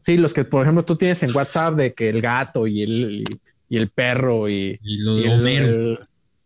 [0.00, 3.24] Sí, los que, por ejemplo, tú tienes en WhatsApp de que el gato y el,
[3.68, 5.98] y, el perro y, el, Homero.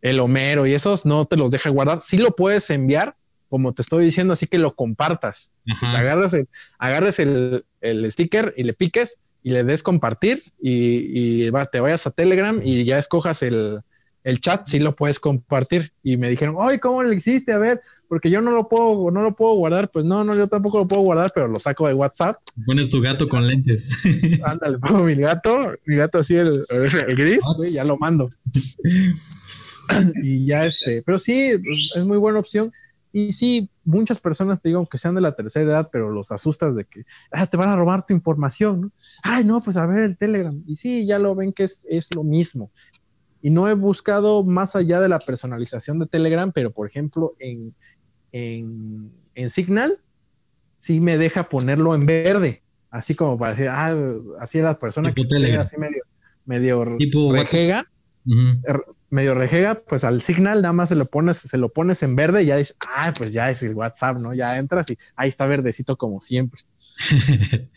[0.02, 2.02] El, Homero y esos no te los deja guardar.
[2.02, 3.14] Sí lo puedes enviar,
[3.48, 5.52] como te estoy diciendo, así que lo compartas.
[5.80, 6.48] agarras, el,
[6.78, 12.10] agarres el, el sticker y le piques y le des compartir y, te vayas a
[12.10, 13.82] Telegram y ya escojas el,
[14.40, 15.92] chat, si lo puedes compartir.
[16.02, 17.52] Y me dijeron, ay, ¿cómo lo hiciste?
[17.52, 19.90] A ver, porque yo no lo puedo, no lo puedo guardar.
[19.90, 22.36] Pues no, no, yo tampoco lo puedo guardar, pero lo saco de WhatsApp.
[22.64, 24.02] Pones tu gato con lentes.
[24.44, 26.64] Ándale, pongo mi gato, mi gato así, el,
[27.14, 27.40] gris,
[27.70, 28.30] ya lo mando.
[30.22, 32.72] y ya este, pero sí, pues, es muy buena opción.
[33.16, 36.74] Y sí, muchas personas te digo que sean de la tercera edad, pero los asustas
[36.74, 38.80] de que ah, te van a robar tu información.
[38.80, 38.92] ¿no?
[39.22, 40.60] Ay, no, pues a ver el Telegram.
[40.66, 42.72] Y sí, ya lo ven que es, es lo mismo.
[43.40, 47.72] Y no he buscado más allá de la personalización de Telegram, pero por ejemplo, en,
[48.32, 50.00] en, en Signal,
[50.78, 52.64] sí me deja ponerlo en verde.
[52.90, 53.94] Así como para decir, ah,
[54.40, 55.22] así es la persona que
[55.56, 56.02] así medio,
[56.46, 57.86] medio tipo rejega
[59.14, 62.42] medio rejega, pues al Signal nada más se lo pones, se lo pones en verde
[62.42, 64.34] y ya dices, ah, pues ya es el WhatsApp, ¿no?
[64.34, 66.62] Ya entras y ahí está verdecito como siempre.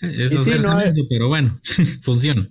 [0.00, 1.60] Eso sí, no, pero bueno,
[2.02, 2.48] funciona.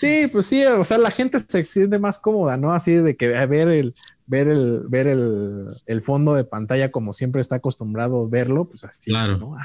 [0.00, 2.72] Sí, pues sí, o sea, la gente se siente más cómoda, ¿no?
[2.72, 3.94] Así de que ver el,
[4.26, 9.10] ver el, ver el, fondo de pantalla como siempre está acostumbrado a verlo, pues así,
[9.10, 9.36] claro.
[9.36, 9.56] ¿no?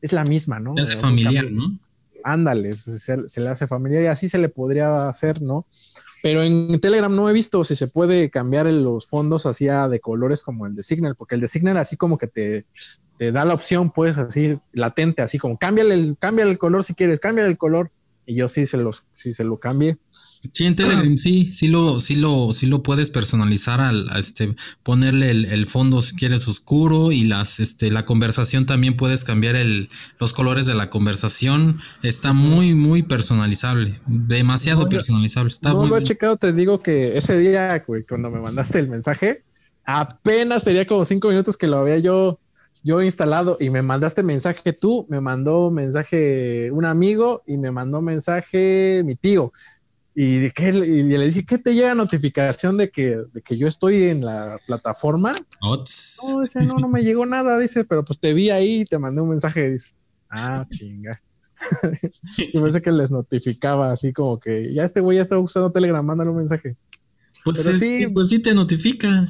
[0.00, 0.76] es la misma, ¿no?
[0.76, 1.76] Se hace familiar, ¿no?
[2.22, 5.66] Ándale, se, le hace familiar y así se le podría hacer, ¿no?
[6.22, 10.42] Pero en Telegram no he visto si se puede cambiar los fondos así de colores
[10.42, 12.66] como el de Signal, porque el de Signal así como que te,
[13.18, 17.20] te da la opción, pues así latente, así como cámbiale el, el color si quieres,
[17.20, 17.90] cámbiale el color.
[18.26, 19.96] Y yo sí se los, sí se lo cambie.
[20.52, 25.30] Sí, en Telegram sí, sí lo, sí lo, sí lo puedes personalizar al, este, ponerle
[25.30, 30.32] el, fondo si quieres oscuro y las, este, la conversación también puedes cambiar el, los
[30.32, 31.80] colores de la conversación.
[32.02, 35.50] Está muy, muy personalizable, demasiado personalizable.
[35.50, 39.42] Está no lo he checado, te digo que ese día, cuando me mandaste el mensaje,
[39.84, 42.38] apenas tenía como cinco minutos que lo había yo,
[42.82, 48.00] yo instalado y me mandaste mensaje tú, me mandó mensaje un amigo y me mandó
[48.00, 49.52] mensaje mi tío.
[50.14, 54.04] Y, que, y le dije, ¿qué te llega notificación de que, de que yo estoy
[54.04, 55.32] en la plataforma?
[55.62, 55.84] No,
[56.40, 59.20] dice, no, no me llegó nada, dice, pero pues te vi ahí y te mandé
[59.20, 59.90] un mensaje, dice,
[60.30, 61.20] ah, chinga.
[62.38, 66.04] y pensé que les notificaba así como que, ya este güey ya está usando Telegram,
[66.04, 66.76] mándale un mensaje.
[67.44, 69.28] Pues, sí, pues sí te notifica.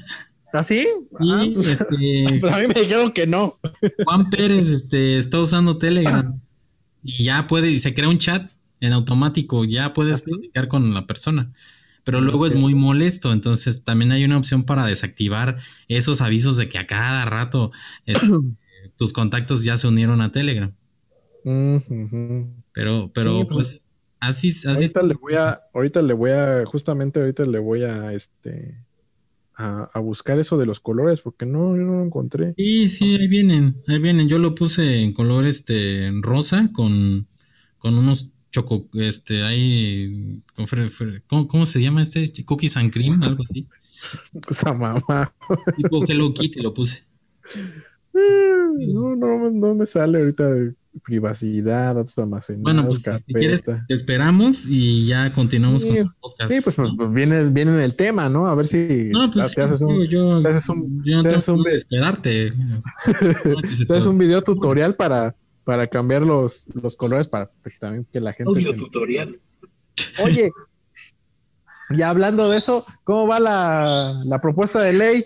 [0.53, 0.87] ¿Ah, sí?
[1.21, 1.87] Ah, pues, este,
[2.41, 3.59] pues a mí me dijeron que no.
[4.05, 6.37] Juan Pérez este, está usando Telegram
[7.03, 8.51] y ya puede, y se crea un chat
[8.81, 11.53] en automático, ya puedes platicar con la persona.
[12.05, 16.69] Pero luego es muy molesto, entonces también hay una opción para desactivar esos avisos de
[16.69, 17.73] que a cada rato
[18.07, 18.27] este,
[18.97, 20.73] tus contactos ya se unieron a Telegram.
[22.73, 23.87] Pero, pero pues, pues,
[24.19, 28.13] así, así ahorita le voy a, ahorita le voy a, justamente ahorita le voy a
[28.13, 28.77] este
[29.61, 32.55] a, buscar eso de los colores, porque no, yo no lo encontré.
[32.57, 34.29] Sí, sí, ahí vienen, ahí vienen.
[34.29, 37.27] Yo lo puse en color este rosa con,
[37.79, 40.41] con unos choco, este, hay,
[41.27, 42.31] ¿cómo, ¿cómo, se llama este?
[42.45, 43.67] Cookies and cream, algo así.
[44.51, 45.33] Esa mamá.
[45.77, 47.05] Tipo Hello Kitty lo puse.
[48.13, 50.49] No, no, no me sale ahorita
[51.05, 52.63] privacidad, datos almacenados.
[52.63, 56.53] Bueno, pues si quieres, te esperamos y ya continuamos con el podcast.
[56.53, 58.47] Sí, pues, pues, pues, viene, viene en el tema, ¿no?
[58.47, 61.61] A ver si no, pues, te haces un, yo, te haces un, yo no tengo
[61.61, 62.53] un, esperarte.
[63.87, 68.21] te haces un video tutorial para para cambiar los, los colores para que también que
[68.21, 68.51] la gente.
[68.51, 69.37] Audio tutorial.
[70.23, 70.51] Oye,
[71.91, 75.25] y hablando de eso, ¿cómo va la, la propuesta de ley?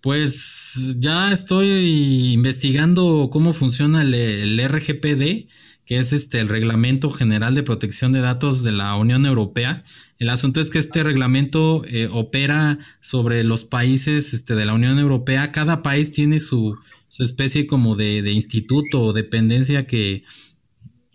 [0.00, 5.48] Pues ya estoy investigando cómo funciona el, RGPD,
[5.84, 9.84] que es este el Reglamento General de Protección de Datos de la Unión Europea.
[10.18, 14.98] El asunto es que este reglamento eh, opera sobre los países este, de la Unión
[14.98, 15.52] Europea.
[15.52, 16.78] Cada país tiene su,
[17.18, 20.24] especie como de, instituto o dependencia que,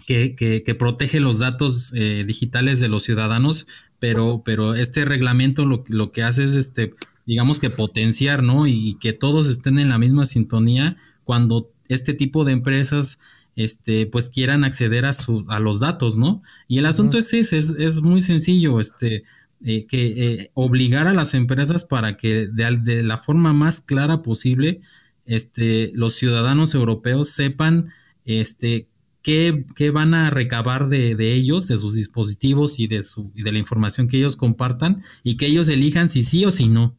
[0.05, 3.67] que, protege los datos eh, digitales de los ciudadanos,
[3.99, 6.93] pero, pero este reglamento lo, lo que hace es este
[7.25, 8.67] digamos que potenciar, ¿no?
[8.67, 13.19] Y, que todos estén en la misma sintonía cuando este tipo de empresas
[13.55, 16.43] este, pues quieran acceder a, su, a los datos, ¿no?
[16.67, 19.23] Y el asunto es ese, es, muy sencillo, este,
[19.63, 24.21] eh, que eh, obligar a las empresas para que de, de, la forma más clara
[24.21, 24.81] posible,
[25.25, 27.89] este, los ciudadanos europeos sepan,
[28.25, 28.87] este,
[29.21, 33.43] qué, qué van a recabar de, de, ellos, de sus dispositivos y de, su, y
[33.43, 36.97] de la información que ellos compartan, y que ellos elijan si sí o si no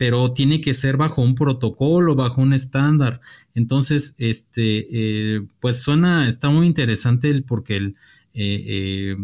[0.00, 3.20] pero tiene que ser bajo un protocolo, bajo un estándar.
[3.54, 7.96] Entonces, este, eh, pues suena, está muy interesante el, porque el,
[8.32, 9.16] eh, eh,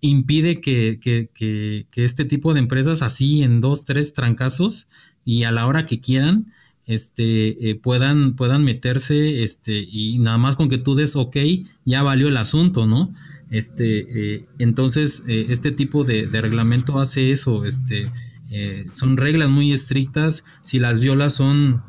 [0.00, 4.88] impide que, que, que, este tipo de empresas así en dos, tres trancazos
[5.24, 6.52] y a la hora que quieran,
[6.86, 11.36] este, puedan, puedan meterse, este, y nada más con que tú des ok,
[11.84, 13.12] ya valió el asunto, ¿no?
[13.50, 18.06] Este, entonces, este tipo de, de reglamento hace eso, este,
[18.50, 21.82] eh, son reglas muy estrictas, si las violas son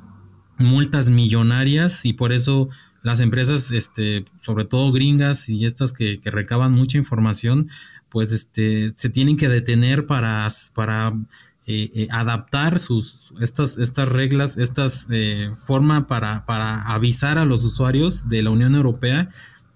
[0.58, 2.70] multas millonarias y por eso
[3.04, 7.70] las empresas, este, sobre todo gringas y estas que, recaban mucha información,
[8.10, 11.14] pues este, se tienen que detener para, para
[11.68, 15.07] eh, eh, adaptar sus, estas, estas reglas, estas
[15.57, 19.30] forma para, para avisar a los usuarios de la Unión Europea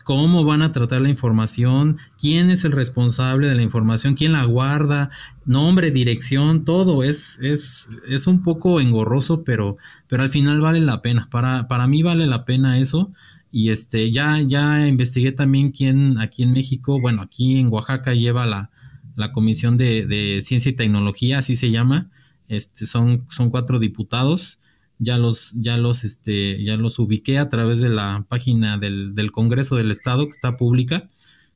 [0.04, 4.44] cómo van a tratar la información, quién es el responsable de la información, quién la
[4.46, 5.10] guarda,
[5.46, 9.78] nombre, dirección, todo es, es, es un poco engorroso, pero,
[10.08, 11.28] pero al final vale la pena.
[11.32, 13.12] Para, para mí vale la pena eso.
[13.54, 18.46] Y este, ya, ya investigué también quién aquí en México, bueno, aquí en Oaxaca lleva
[18.46, 18.70] la,
[19.16, 22.12] la Comisión de, de, Ciencia y Tecnología, así se llama.
[22.48, 24.60] Este, son, son cuatro diputados
[25.02, 29.32] ya los, ya los, este, ya los ubiqué a través de la página del, del
[29.32, 31.10] Congreso del Estado, que está pública.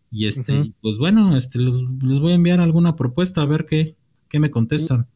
[0.09, 1.79] Y este, pues bueno, este, les,
[2.19, 3.95] voy a enviar alguna propuesta a ver qué,
[4.29, 5.07] qué me contestan.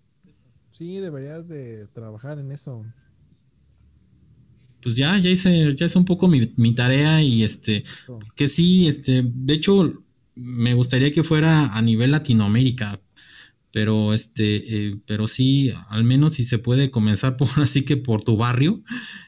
[0.74, 2.86] Sí, deberías de trabajar en eso.
[4.84, 7.84] Pues ya, ya hice, ya hice un poco mi, mi tarea y este,
[8.36, 10.04] que sí, este, de hecho,
[10.42, 13.02] me gustaría que fuera a nivel Latinoamérica,
[13.72, 18.24] pero este, eh, pero sí, al menos si se puede comenzar por así que por
[18.24, 18.84] tu barrio,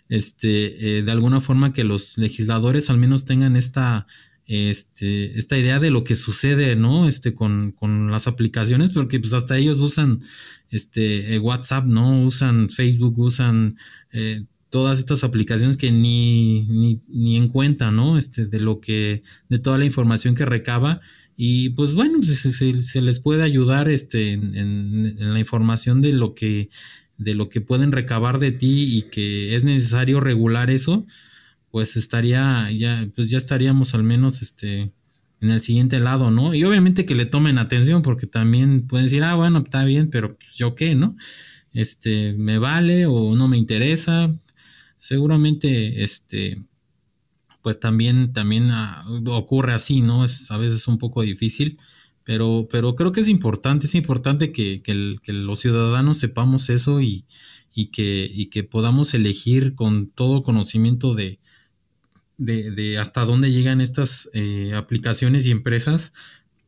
[0.10, 4.08] este, eh, de alguna forma que los legisladores al menos tengan esta,
[4.46, 7.08] este, esta idea de lo que sucede, ¿no?
[7.08, 10.24] Este, con, con las aplicaciones, porque pues hasta ellos usan,
[10.70, 12.22] este, eh, WhatsApp, ¿no?
[12.24, 13.78] Usan Facebook, usan
[14.72, 18.18] todas estas aplicaciones que ni, ni, ni en cuenta, ¿no?
[18.18, 21.02] Este, de lo que, de toda la información que recaba
[21.44, 26.70] y pues bueno, pues, se, les puede ayudar este, en, la información de lo, que,
[27.18, 31.04] de lo que pueden recabar de ti y que es necesario regular eso,
[31.72, 34.92] pues estaría, ya, pues ya estaríamos al menos este,
[35.42, 36.54] en el siguiente lado, ¿no?
[36.54, 40.38] Y obviamente que le tomen atención porque también pueden decir, ah, bueno, está bien, pero
[40.38, 41.16] pues, yo qué, ¿no?
[41.74, 44.32] Este, me vale o no me interesa.
[45.02, 46.62] Seguramente, este,
[47.64, 50.24] pues también, también ah, ocurre así, ¿no?
[50.24, 51.80] Es a veces un poco difícil,
[52.24, 54.84] pero, pero creo que es importante, es importante que,
[55.26, 57.26] los ciudadanos sepamos eso y,
[57.92, 61.40] que, que podamos elegir con todo conocimiento de,
[62.38, 66.14] de, hasta dónde llegan estas eh, aplicaciones y empresas,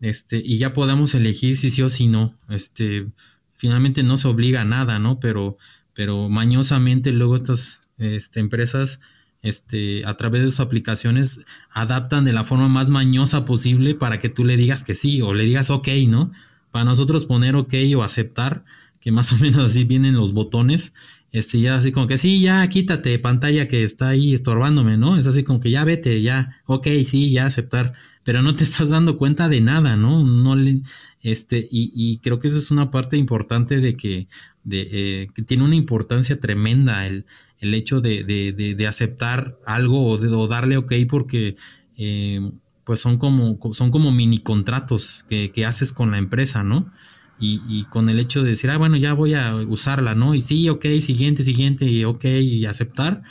[0.01, 2.35] este, y ya podamos elegir si sí o si no.
[2.49, 3.11] Este,
[3.53, 5.19] finalmente no se obliga a nada, ¿no?
[5.19, 5.59] Pero,
[5.93, 9.01] pero mañosamente luego estas este, empresas
[9.41, 14.29] este, a través de sus aplicaciones adaptan de la forma más mañosa posible para que
[14.29, 16.31] tú le digas que sí o le digas ok, ¿no?
[16.71, 18.63] Para nosotros poner ok o aceptar,
[18.99, 20.93] que más o menos así vienen los botones,
[21.33, 25.17] este, ya así como que sí, ya quítate pantalla que está ahí estorbándome, ¿no?
[25.17, 28.91] Es así como que ya vete, ya, ok, sí, ya aceptar, pero no te estás
[28.91, 30.23] dando cuenta de nada, ¿no?
[30.23, 30.83] No le,
[31.23, 34.27] este, y, y creo que esa es una parte importante de que,
[34.65, 37.25] de, eh, que tiene una importancia tremenda el,
[37.59, 41.55] el hecho de, de, de, aceptar algo o, de, darle ok porque
[41.97, 42.51] eh,
[42.83, 46.91] pues son como, son como mini contratos que, que haces con la empresa, ¿no?
[47.39, 50.35] Y, y, con el hecho de decir, ah, bueno, ya voy a usarla, ¿no?
[50.35, 53.23] Y sí, ok, siguiente, siguiente, y ok, y aceptar,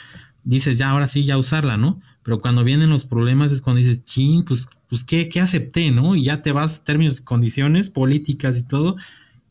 [0.43, 2.01] dices, ya, ahora sí, ya usarla, ¿no?
[2.23, 6.15] pero cuando vienen los problemas es cuando dices, ching, pues, pues ¿qué, ¿qué acepté, no?
[6.15, 8.95] Y ya te vas términos condiciones políticas y todo,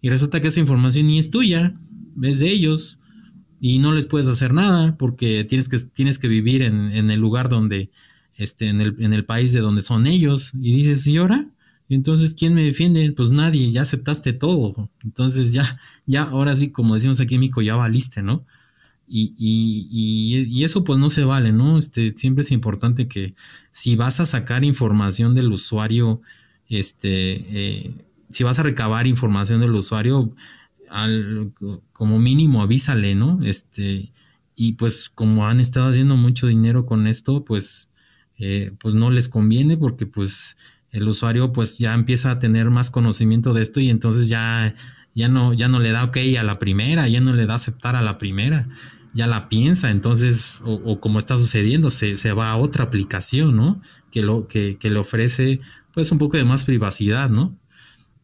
[0.01, 1.75] y resulta que esa información ni es tuya,
[2.23, 3.01] es de ellos,
[3.61, 7.19] y no les puedes hacer nada porque tienes que, tienes que vivir en, en el
[7.19, 7.91] lugar donde,
[8.37, 11.51] este, en el, en el país de donde son ellos, y dices, ¿y ahora?
[11.89, 13.11] Entonces, ¿quién me defiende?
[13.11, 14.91] Pues nadie, ya aceptaste todo.
[15.03, 18.47] Entonces, ya, ya, ahora sí, como decimos aquí en ya valiste, ¿no?
[19.15, 21.79] Y, y, y, eso pues no se vale, ¿no?
[21.79, 23.35] Este, siempre es importante que
[23.71, 26.23] si vas a sacar información del usuario,
[26.67, 27.09] este,
[27.51, 27.95] eh,
[28.31, 30.35] si vas a recabar información del usuario,
[30.89, 31.53] al,
[31.93, 33.41] como mínimo avísale, ¿no?
[33.43, 34.15] Este,
[34.57, 37.91] y pues como han estado haciendo mucho dinero con esto, pues,
[38.39, 40.57] eh, pues no les conviene porque pues
[40.91, 44.75] el usuario pues ya empieza a tener más conocimiento de esto y entonces ya,
[45.15, 47.95] ya, no, ya no le da ok a la primera, ya no le da aceptar
[47.95, 48.71] a la primera,
[49.15, 53.83] ya la piensa, entonces, o, como está sucediendo, se, se, va a otra aplicación, ¿no?
[54.11, 55.61] Que, lo, que, que le ofrece
[55.93, 57.57] pues un poco de más privacidad, ¿no?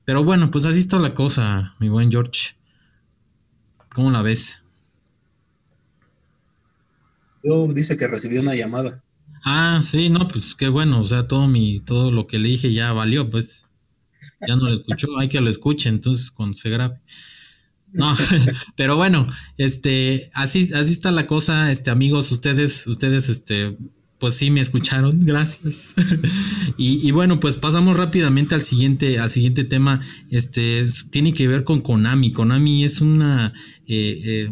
[0.04, 2.56] Pero bueno, pues así está la cosa, mi buen George.
[3.90, 4.62] ¿Cómo la ves?
[7.42, 9.02] Yo dice que recibió una llamada.
[9.44, 12.72] Ah, sí, no, pues qué bueno, o sea, todo mi, todo lo que le dije
[12.72, 13.68] ya valió, pues
[14.46, 17.00] ya no lo escuchó, hay que lo escuche entonces cuando se grabe.
[17.92, 18.16] No,
[18.76, 23.76] pero bueno, este, así, así está la cosa, este, amigos, ustedes, ustedes, este,
[24.18, 25.94] pues sí me escucharon, gracias.
[26.76, 30.02] y, bueno, pues pasamos rápidamente al siguiente, al siguiente tema.
[30.30, 32.32] Este tiene que ver con Konami.
[32.32, 33.52] Konami es una,
[33.86, 34.50] eh, eh,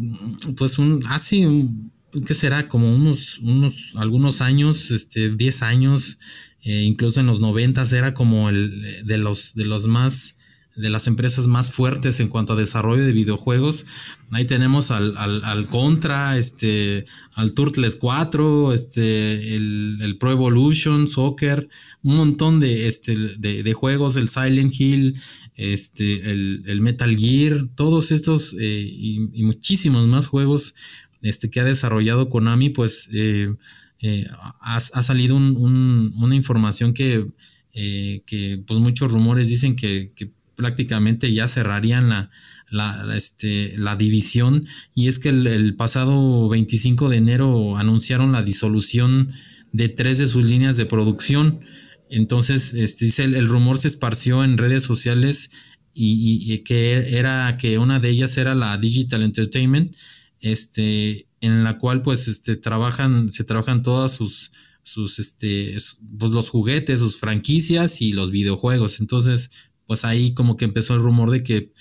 [0.57, 1.91] pues un, hace un,
[2.25, 2.67] ¿qué será?
[2.67, 6.19] Como unos, unos, algunos años, este, 10 años,
[6.63, 10.36] eh, incluso en los 90 era como el de los, de los más,
[10.77, 13.85] de las empresas más fuertes en cuanto a desarrollo de videojuegos.
[14.31, 21.67] Ahí tenemos al, al, Contra, este, al Turtles 4, este, el, el, Pro Evolution, Soccer,
[22.03, 25.19] un montón de, este, de, juegos, el Silent Hill,
[25.55, 30.75] este, el, Metal Gear, todos estos eh, y, muchísimos más juegos
[31.23, 33.53] este, que ha desarrollado Konami, pues eh,
[33.99, 34.27] eh,
[34.61, 37.25] ha, salido una información que,
[37.73, 40.11] que, pues muchos rumores dicen que,
[40.57, 42.29] prácticamente ya cerrarían la,
[42.69, 49.31] la, este, la división y es que el, pasado 25 de enero anunciaron la disolución
[49.71, 51.61] de tres de sus líneas de producción.
[52.09, 55.51] Entonces, este, dice, el, rumor se esparció en redes sociales
[55.93, 59.95] y, y, que era que una de ellas era la Digital Entertainment
[60.41, 64.51] este, en la cual pues este, trabajan, se trabajan todas sus,
[64.83, 65.75] sus, este,
[66.17, 68.99] pues los juguetes, sus franquicias y los videojuegos.
[68.99, 69.51] Entonces,
[69.87, 71.71] pues ahí como que empezó el rumor de que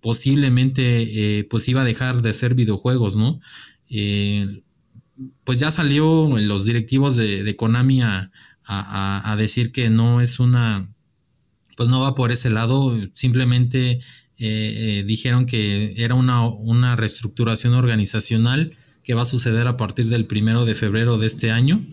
[0.00, 3.40] posiblemente eh, pues iba a dejar de ser videojuegos, ¿no?
[3.88, 4.62] Eh,
[5.44, 8.30] pues ya salió los directivos de, Konami a,
[8.64, 10.92] a, decir que no es una,
[11.76, 14.00] pues no va por ese lado, simplemente
[14.38, 20.26] eh, dijeron que era una, una, reestructuración organizacional que va a suceder a partir del
[20.26, 21.86] primero de febrero de este año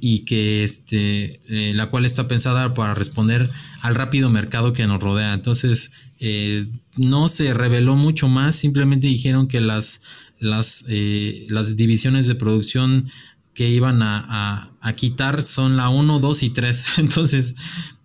[0.00, 3.48] y que este, eh, la cual está pensada para responder
[3.82, 5.34] al rápido mercado que nos rodea.
[5.34, 5.92] Entonces,
[6.96, 10.02] no se reveló mucho más, simplemente dijeron que las,
[10.38, 10.84] las,
[11.48, 13.10] las divisiones de producción
[13.54, 16.84] que iban a, a, quitar son la 1, 2 y 3.
[16.98, 17.56] Entonces,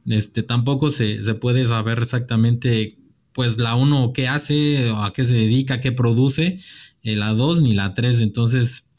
[0.08, 2.98] este, tampoco se, se puede saber exactamente
[3.34, 6.58] pues la uno qué hace, a qué se dedica, qué produce,
[7.06, 8.20] eh, la dos ni la tres.
[8.20, 8.89] Entonces,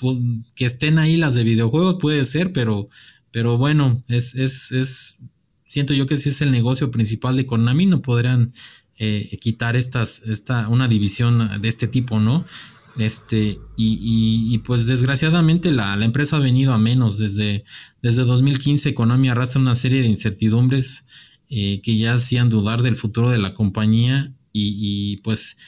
[0.55, 2.89] que estén ahí las de videojuegos puede ser, pero,
[3.31, 5.19] pero bueno, es, es, es,
[5.67, 8.55] siento yo que si es el negocio principal de Konami, no podrían
[8.99, 12.47] eh, quitar estas, esta, una división de este tipo, ¿no?
[12.97, 17.19] Este, y, y, pues desgraciadamente la, la, empresa ha venido a menos.
[17.19, 17.65] Desde,
[18.01, 21.05] desde 2015 Konami arrastra una serie de incertidumbres
[21.51, 25.59] eh, que ya hacían dudar del futuro de la compañía y, pues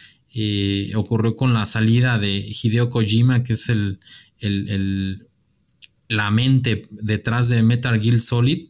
[0.95, 3.99] ocurrió con la salida de Hideo Kojima, que es el,
[6.09, 8.69] la mente detrás de Metal Gear Solid.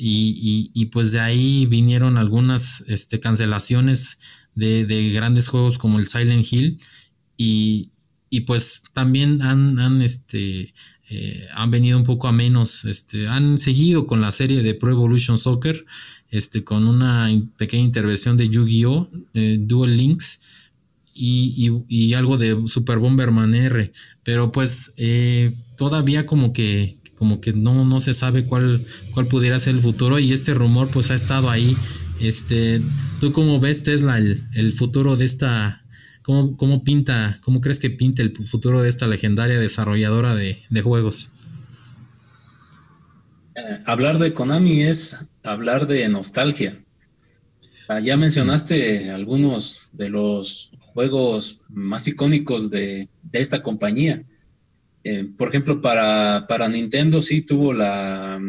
[0.00, 4.18] Y, pues de ahí vinieron algunas este, cancelaciones
[4.54, 6.78] de, grandes juegos como el Silent Hill.
[7.36, 7.90] Y,
[8.46, 10.74] pues también han, han este,
[11.10, 14.90] eh, han venido un poco a menos, este, han seguido con la serie de Pro
[14.90, 15.86] Evolution Soccer,
[16.28, 19.08] este, con una pequeña intervención de Yu-Gi-Oh!
[19.32, 20.42] Eh, Duel Links
[21.18, 23.92] y, algo de Super Bomberman R,
[24.22, 29.58] pero pues eh, todavía como que, como que no, no se sabe cuál, cuál pudiera
[29.58, 31.76] ser el futuro y este rumor pues ha estado ahí.
[32.20, 32.80] Este,
[33.20, 35.84] ¿Tú cómo ves Tesla el, el futuro de esta
[36.28, 41.30] ¿Cómo, pinta, cómo crees que pinta el futuro de esta legendaria desarrolladora de, juegos?
[43.54, 46.84] Eh, hablar de Konami es hablar de nostalgia.
[47.88, 54.24] Ah, ya mencionaste algunos de los juegos más icónicos de, esta compañía.
[55.04, 58.40] Eh, por ejemplo, para, para, Nintendo sí tuvo la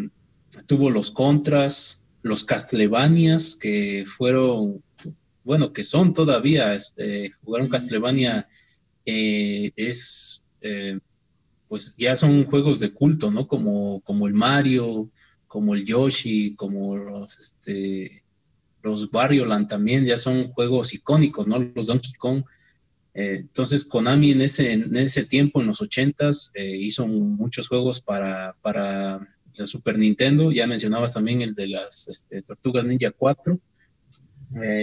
[0.66, 4.84] tuvo los Contras, los Castlevanias, que fueron,
[5.43, 8.47] bueno, que son todavía, este, jugar un Castlevania
[9.06, 10.97] eh, es, eh,
[11.68, 13.47] pues ya son juegos de culto, ¿no?
[13.47, 15.12] Como, como el Mario,
[15.45, 18.18] como el Yoshi, como los, este,
[18.82, 21.59] los Wario Land también, ya son juegos icónicos, ¿no?
[21.59, 22.43] Los Donkey Kong.
[23.13, 28.55] Eh, entonces, Konami en ese, en ese tiempo, en los ochentas, hizo muchos juegos para,
[28.61, 29.19] para
[29.55, 30.51] la Super Nintendo.
[30.51, 33.59] Ya mencionabas también el de las este, Tortugas Ninja 4,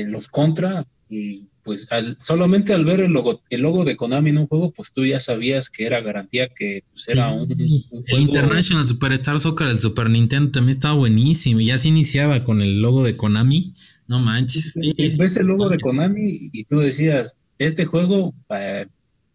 [0.06, 1.88] los Contra, y pues
[2.18, 5.18] solamente al ver el logo, el logo de Konami en un juego, pues tú ya
[5.18, 8.04] sabías que era garantía que pues, era un, juego.
[8.06, 11.60] El International Superstar Soccer del Super Nintendo también estaba buenísimo.
[11.60, 13.74] Ya se iniciaba con el logo de Konami.
[14.06, 14.74] No manches.
[15.18, 18.86] ves el logo de Konami y tú decías, este juego eh,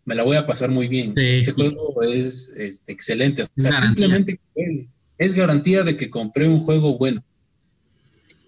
[0.05, 1.13] me la voy a pasar muy bien.
[1.17, 3.43] Este juego es este, excelente.
[3.43, 4.39] O sea, simplemente
[5.17, 7.21] es garantía de que compré un juego bueno.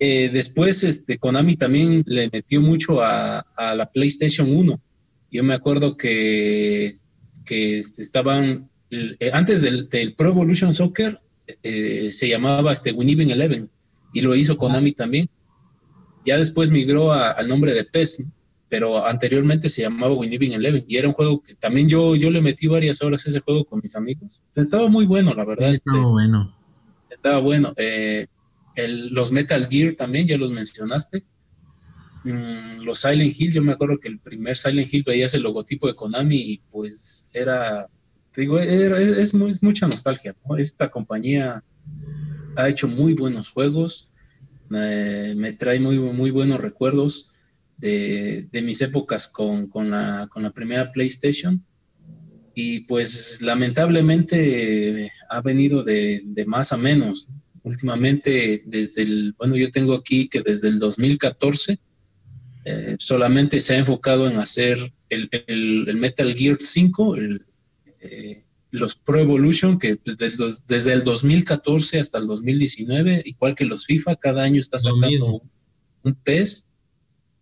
[0.06, 4.82] Eh, después, este, Konami también le metió mucho a, la PlayStation 1.
[5.32, 6.92] Yo me acuerdo que,
[7.46, 9.88] que este, estaban, eh, antes del,
[10.18, 11.22] Pro Evolution Soccer,
[11.64, 13.70] eh, se llamaba este, Winning Eleven
[14.12, 15.30] y lo hizo Konami también.
[16.26, 18.26] Ya después migró al nombre de PES,
[18.68, 22.42] pero anteriormente se llamaba Winning Eleven y era un juego que también yo, yo le
[22.42, 24.44] metí varias horas a ese juego con mis amigos.
[24.54, 25.72] Estaba muy bueno, la verdad.
[25.72, 26.54] Estaba este, bueno.
[27.10, 27.74] Estaba bueno.
[27.78, 28.28] Eh,
[28.76, 31.24] los Metal Gear también, ya los mencionaste.
[32.24, 35.88] Mm, los Silent Hill, yo me acuerdo que el primer Silent Hill veías el logotipo
[35.88, 37.90] de Konami y pues era,
[38.32, 40.36] te digo, es, mucha nostalgia.
[40.58, 41.64] Esta compañía
[42.56, 44.12] ha hecho muy buenos juegos,
[44.70, 47.32] me trae muy, buenos recuerdos
[47.78, 51.64] de, mis épocas con, la, primera PlayStation
[52.56, 57.28] y pues lamentablemente ha venido de más a menos
[57.64, 61.80] últimamente desde el, bueno, yo tengo aquí que desde el 2014
[62.66, 64.78] eh, solamente se ha enfocado en hacer
[65.10, 67.16] el, el, Metal Gear 5,
[68.00, 70.32] eh, los Pro Evolution, que desde,
[70.68, 75.42] desde, el 2014 hasta el 2019, igual que los FIFA, cada año está sacando
[76.04, 76.68] un, PES.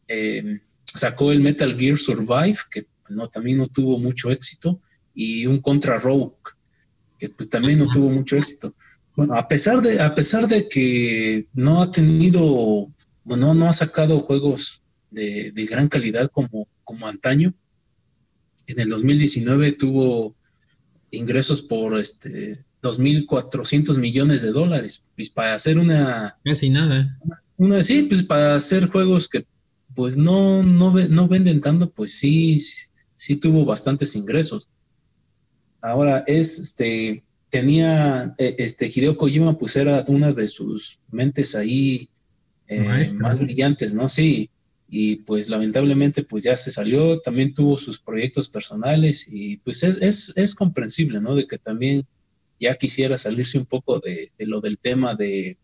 [0.07, 4.82] Eh, sacó el Metal Gear Survive, que no, también no tuvo mucho éxito,
[5.13, 6.36] y un Contra Rogue,
[7.17, 8.76] que pues también no tuvo mucho éxito.
[9.22, 12.91] Bueno, a pesar de, a pesar de que no ha tenido,
[13.24, 17.53] bueno, no ha sacado juegos de, gran calidad como, como antaño,
[18.65, 20.36] en el 2019 tuvo
[21.11, 25.05] ingresos por este 2.400 millones de dólares.
[25.15, 26.39] Pues para hacer una...
[26.43, 27.19] Casi nada.
[27.57, 29.45] Una, sí, pues para hacer juegos que
[29.93, 32.59] pues no, no, no venden tanto, pues sí,
[33.15, 34.67] sí, tuvo bastantes ingresos.
[35.80, 42.10] Ahora es este tenía, eh, este, Hideo Kojima, pues era una de sus mentes ahí
[42.68, 42.88] eh,
[43.20, 44.08] más brillantes, ¿no?
[44.08, 44.49] Sí,
[44.89, 50.34] y pues lamentablemente pues ya se salió, también tuvo sus proyectos personales y pues es,
[50.36, 51.36] es, comprensible, ¿no?
[51.36, 52.08] De que también
[52.60, 55.58] ya quisiera salirse un poco de, lo del tema de,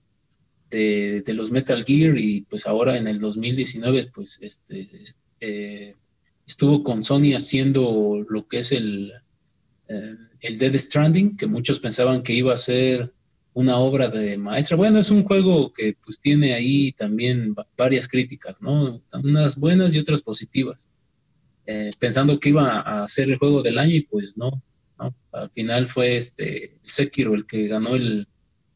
[0.69, 4.89] de, los Metal Gear y pues ahora en el 2019 pues este,
[5.39, 5.95] eh,
[6.45, 9.13] estuvo con Sony haciendo lo que es el
[9.87, 13.13] el Dead Stranding, que muchos pensaban que iba a ser
[13.57, 14.77] una obra de maestra.
[14.77, 19.01] Bueno, es un juego que pues tiene ahí también varias críticas, ¿no?
[19.11, 20.87] Unas buenas y otras positivas.
[21.65, 24.63] Eh, pensando que iba a ser el juego del año y pues no,
[25.31, 28.27] Al final fue este Sekiro el que ganó el,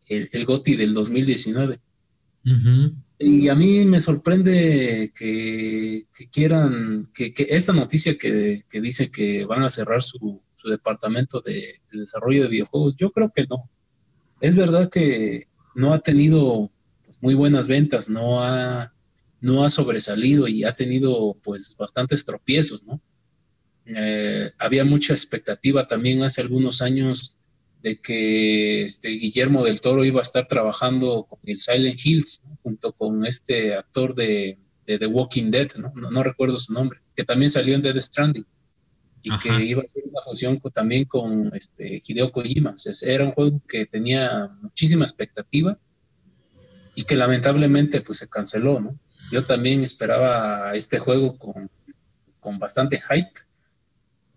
[0.07, 1.79] el, GOTI del 2019.
[3.19, 9.61] Y a mí me sorprende que, quieran, que, esta noticia que, que dice que van
[9.61, 12.95] a cerrar su, su departamento de, desarrollo de videojuegos?
[12.97, 13.69] Yo creo que no.
[14.39, 16.71] Es verdad que no ha tenido
[17.03, 18.93] pues, muy buenas ventas, no ha,
[19.39, 23.01] no ha sobresalido y ha tenido pues bastantes tropiezos, ¿no?
[23.85, 27.39] Eh, había mucha expectativa también hace algunos años
[27.81, 32.93] de que este Guillermo del Toro iba a estar trabajando con el Silent Hills junto
[32.93, 36.09] con este actor de, The Walking Dead, ¿no?
[36.11, 36.21] ¿no?
[36.21, 38.45] recuerdo su nombre, que también salió en Dead Stranding
[39.23, 42.71] y que iba a ser una fusión también con este, Hideo Kojima.
[42.71, 45.77] O sea, era un juego que tenía muchísima expectativa
[46.95, 48.99] y que lamentablemente pues se canceló, ¿no?
[49.31, 51.69] Yo también esperaba este juego con,
[52.39, 53.39] con bastante hype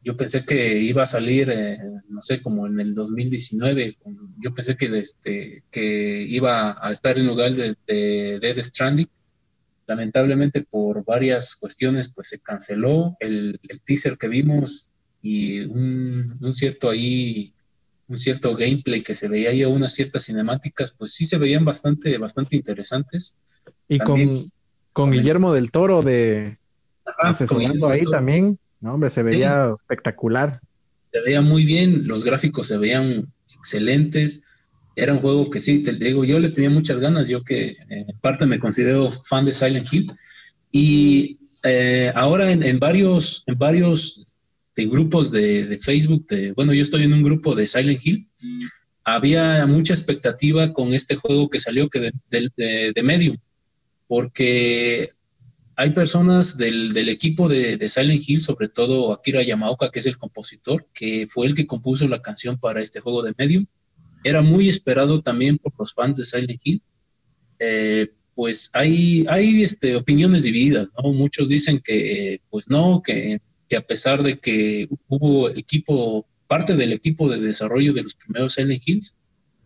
[0.04, 1.78] yo pensé que iba a salir, eh,
[2.08, 3.96] no sé, como en el 2019.
[4.38, 9.08] Yo pensé que, este, que iba a estar en lugar de, de Dead Stranding.
[9.86, 14.88] Lamentablemente por varias cuestiones, pues se canceló el, teaser que vimos
[15.20, 17.52] y un, cierto ahí,
[18.08, 21.64] un cierto gameplay que se veía ahí a unas ciertas cinemáticas, pues sí se veían
[21.64, 23.38] bastante, bastante interesantes.
[23.88, 24.50] Y con,
[24.92, 26.58] con Guillermo del Toro de
[27.20, 30.60] asesorando ahí también no, hombre, se veía espectacular.
[31.10, 34.42] Se veía muy bien, los gráficos se veían excelentes.
[34.96, 37.76] Era un juego que sí, te digo, yo le tenía muchas ganas, yo que eh,
[37.88, 40.12] en parte me considero fan de Silent Hill.
[40.70, 44.36] Y eh, ahora en, varios, en varios
[44.76, 48.28] grupos de, Facebook, de, bueno, yo estoy en un grupo de Silent Hill,
[49.04, 53.36] había mucha expectativa con este juego que salió que de, de Medium,
[54.06, 55.10] porque
[55.76, 60.86] hay personas del, equipo de, Silent Hill, sobre todo Akira Yamaoka, que es el compositor,
[60.94, 63.66] que fue el que compuso la canción para este juego de Medium.
[64.24, 66.82] Era muy esperado también por los fans de Silent Hill.
[67.60, 71.12] Eh, pues hay, hay este, opiniones divididas, ¿no?
[71.12, 73.40] Muchos dicen que, pues no, que,
[73.76, 78.82] a pesar de que hubo equipo, parte del equipo de desarrollo de los primeros Silent
[78.86, 79.16] Hills,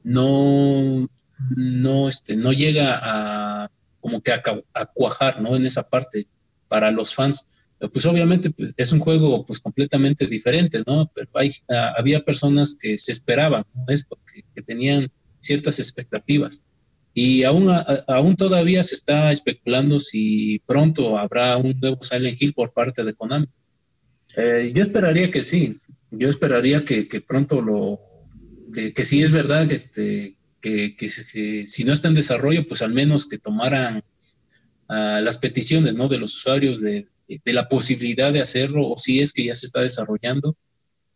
[0.03, 1.09] no,
[1.57, 3.71] no, este, no llega a
[4.01, 5.57] como que a, cuajar, ¿no?
[5.57, 6.27] En esa parte
[6.69, 7.47] para los fans.
[7.93, 11.11] Pues obviamente pues, es un juego pues completamente diferente, ¿no?
[11.15, 14.19] Pero hay, ah, había personas que se esperaban esto,
[14.55, 15.11] que, tenían
[15.41, 16.65] ciertas expectativas.
[17.15, 17.69] Y aún,
[18.07, 23.15] aún todavía se está especulando si pronto habrá un nuevo Silent Hill por parte de
[23.15, 23.47] Konami.
[24.37, 25.79] Eh, yo esperaría que sí,
[26.11, 28.01] yo esperaría que, pronto lo,
[28.73, 32.93] que, que sí es verdad que, este, que, si no está en desarrollo, pues al
[32.93, 34.03] menos que tomaran
[34.89, 36.09] ah, las peticiones ¿no?
[36.09, 37.07] de los usuarios de,
[37.45, 40.57] la posibilidad de hacerlo o si es que ya se está desarrollando.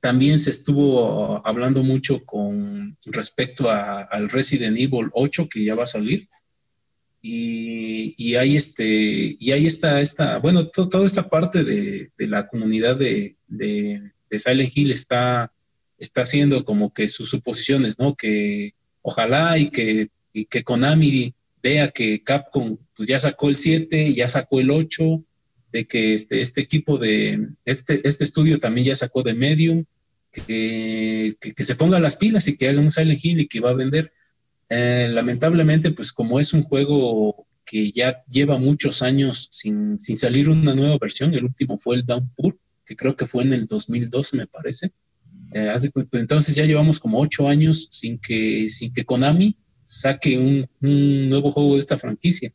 [0.01, 5.87] También se estuvo hablando mucho con respecto al Resident Evil 8 que ya va a
[5.87, 6.29] salir.
[7.25, 12.97] Y, y hay este, y ahí está esta, bueno, toda esta parte de, la comunidad
[12.97, 15.53] de, de, Silent Hill está,
[15.99, 18.17] está haciendo como que sus suposiciones, ¿no?
[18.17, 21.33] Que, ojalá y que, y que Konami
[21.63, 25.25] vea que Capcom pues ya sacó el 7, ya sacó el 8,
[25.73, 29.85] de que este, este equipo de, este, este estudio también ya sacó de Medium,
[30.31, 33.70] que, que, se ponga las pilas y que haga un Silent Hill y que va
[33.70, 34.12] a vender.
[34.70, 40.49] Eh, lamentablemente, pues como es un juego que ya lleva muchos años sin, sin salir
[40.49, 44.36] una nueva versión, el último fue el Downpour, que creo que fue en el 2012,
[44.36, 44.93] me parece.
[45.55, 50.69] Eh, pues, entonces ya llevamos como ocho años sin que, sin que Konami saque un,
[50.81, 52.53] nuevo juego de esta franquicia.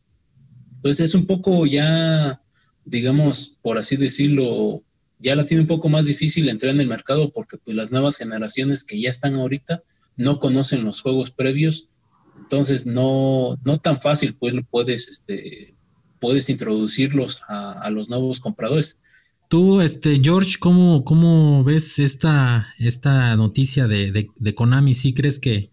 [0.75, 2.41] Entonces es un poco ya,
[2.87, 4.83] digamos, por así decirlo,
[5.19, 8.17] ya la tiene un poco más difícil entrar en el mercado porque pues, las nuevas
[8.17, 9.83] generaciones que ya están ahorita
[10.15, 11.89] no conocen los juegos previos.
[12.37, 15.75] Entonces no, no tan fácil pues puedes, este,
[16.19, 19.01] puedes introducirlos a, los nuevos compradores.
[19.49, 24.93] Tú, este, George, ¿cómo, cómo ves esta, esta noticia de, de, Konami?
[24.93, 25.71] ¿Sí crees que,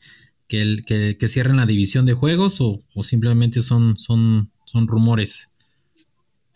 [0.48, 5.48] que, que, cierren la división de juegos o, simplemente son, son, son rumores?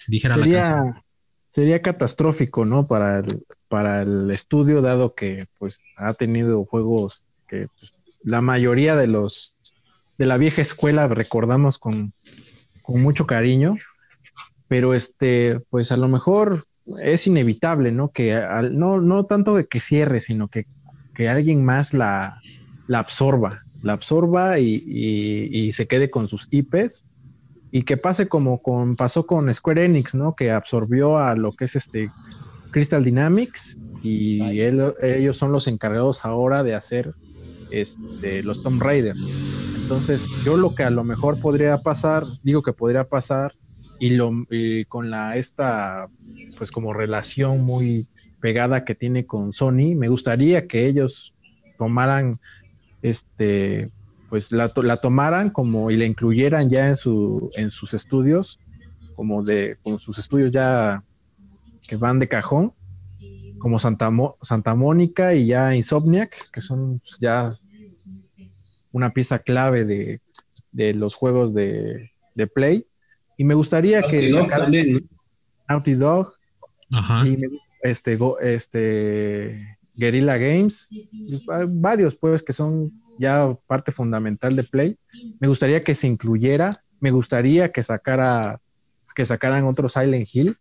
[0.09, 1.05] Dijera sería, la
[1.49, 2.87] sería catastrófico, ¿no?
[2.87, 8.97] Para el, para el estudio, dado que pues ha tenido juegos que pues, la mayoría
[8.97, 9.59] de los
[10.19, 12.13] de la vieja escuela recordamos con,
[12.83, 13.77] con mucho cariño.
[14.67, 16.67] Pero este, pues a lo mejor
[17.03, 18.11] es inevitable, ¿no?
[18.11, 18.39] Que
[18.73, 20.67] no, no tanto de que cierre, sino que,
[21.29, 22.41] alguien más la,
[22.87, 27.05] la absorba, la absorba y, se quede con sus IPs
[27.71, 30.35] y que pase como con, pasó con Square Enix, ¿no?
[30.35, 32.11] Que absorbió a lo que es este
[32.71, 37.15] Crystal Dynamics y ellos son los encargados ahora de hacer
[37.71, 39.17] este, los Tomb Raider.
[39.83, 43.55] Entonces, yo lo que a lo mejor podría pasar, digo que podría pasar,
[43.99, 44.31] y, lo,
[44.89, 46.09] con la esta
[46.57, 48.07] pues como relación muy
[48.41, 51.35] pegada que tiene con Sony, me gustaría que ellos
[51.79, 52.39] tomaran
[53.03, 53.91] este
[54.29, 58.61] pues la, la tomaran como y la incluyeran ya en su en sus estudios
[59.15, 61.03] como de como sus estudios ya
[61.83, 62.73] que van de cajón
[63.59, 64.11] como Santa,
[64.43, 67.53] Santa Mónica y ya Insomniac que son ya
[68.93, 70.21] una pieza clave de,
[70.73, 72.87] de los juegos de, de Play
[73.37, 75.09] y me gustaría que Dog también,
[75.69, 76.35] Naughty Dog
[76.95, 77.27] Ajá.
[77.27, 77.39] y
[77.83, 80.91] este este Guerrilla Games
[81.69, 84.99] varios pues que son ya parte fundamental de Play
[85.41, 86.71] me gustaría que se incluyera
[87.01, 88.61] me gustaría que sacara
[89.15, 90.57] que sacaran otro Silent Hill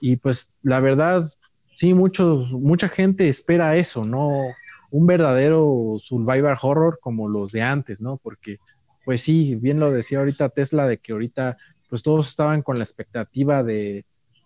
[0.00, 1.28] y pues la verdad
[1.76, 4.30] sí, muchos, mucha gente espera eso, ¿no?
[4.90, 8.16] Un verdadero survivor horror como los de antes, ¿no?
[8.16, 8.58] Porque,
[9.04, 11.58] pues sí, bien lo decía ahorita Tesla, de que ahorita,
[11.88, 14.04] pues todos estaban con la expectativa de,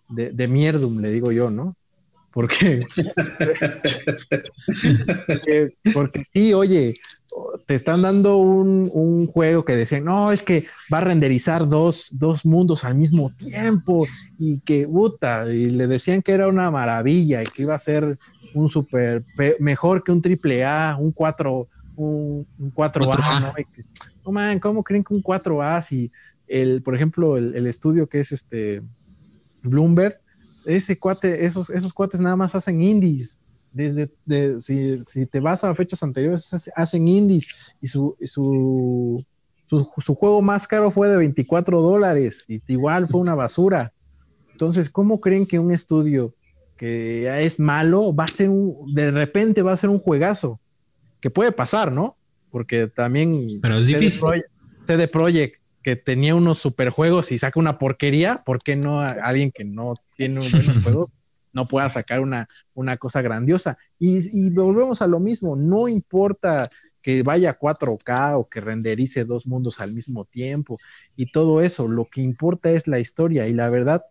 [0.09, 1.75] de, de mierdum, le digo yo, ¿no?
[2.33, 2.81] Porque,
[5.27, 6.95] porque, porque sí, oye,
[7.71, 12.09] te están dando un, un, juego que decían, no, es que va a renderizar dos,
[12.11, 14.05] dos, mundos al mismo tiempo
[14.37, 18.19] y que, puta, y le decían que era una maravilla y que iba a ser
[18.53, 19.23] un super,
[19.61, 23.53] mejor que un triple A, un 4, un, un 4A, ¿no?
[24.25, 26.11] no, man, ¿cómo creen que un 4A si
[26.49, 28.81] el, por ejemplo, el, el estudio que es este
[29.63, 30.19] Bloomberg,
[30.65, 33.40] ese cuate, esos, esos cuates nada más hacen indies,
[33.71, 34.09] desde
[34.59, 37.47] si, si, te vas a fechas anteriores, hacen indies
[37.81, 39.25] y su, su,
[39.69, 43.93] su, juego más caro fue de 24 dólares y igual fue una basura.
[44.51, 46.33] Entonces, ¿cómo creen que un estudio
[46.77, 50.59] que es malo va a ser un, de repente va a ser un juegazo?
[51.21, 52.17] Que puede pasar, ¿no?
[52.49, 54.21] Porque también Pero es difícil.
[54.85, 59.63] CD Projekt que tenía unos superjuegos y saca una porquería, ¿por qué no alguien que
[59.63, 61.11] no tiene buenos juegos
[61.53, 63.77] no pueda sacar una, una cosa grandiosa.
[63.99, 66.69] Y, volvemos a lo mismo, no importa
[67.01, 70.77] que vaya a 4K o que renderice dos mundos al mismo tiempo
[71.15, 74.03] y todo eso, lo que importa es la historia y la verdad,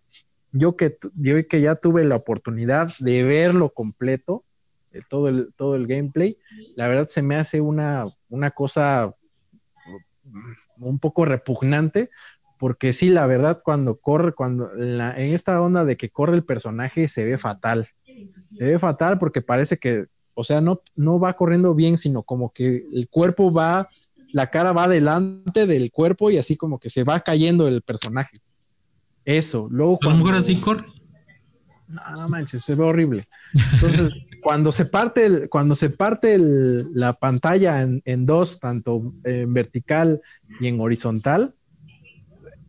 [0.50, 4.44] yo que, yo que ya tuve la oportunidad de verlo completo,
[4.92, 6.36] eh, todo, el, todo el gameplay,
[6.74, 9.14] la verdad se me hace una, una cosa
[10.78, 12.10] un poco repugnante
[12.60, 17.08] porque sí, la verdad, cuando corre, cuando en, esta onda de que corre el personaje
[17.08, 17.88] se ve fatal.
[18.04, 20.04] Se ve fatal porque parece que,
[20.34, 23.88] o sea, no, no va corriendo bien, sino como que el cuerpo va,
[24.34, 28.36] la cara va delante del cuerpo y así como que se va cayendo el personaje.
[29.24, 29.66] Eso.
[29.70, 30.82] Luego ¿A lo mejor así corre?
[31.88, 33.26] No, no manches, se ve horrible.
[33.72, 34.12] Entonces,
[34.42, 39.54] cuando se parte, el, cuando se parte el, la pantalla en, en, dos, tanto en
[39.54, 40.20] vertical
[40.60, 41.54] y en horizontal,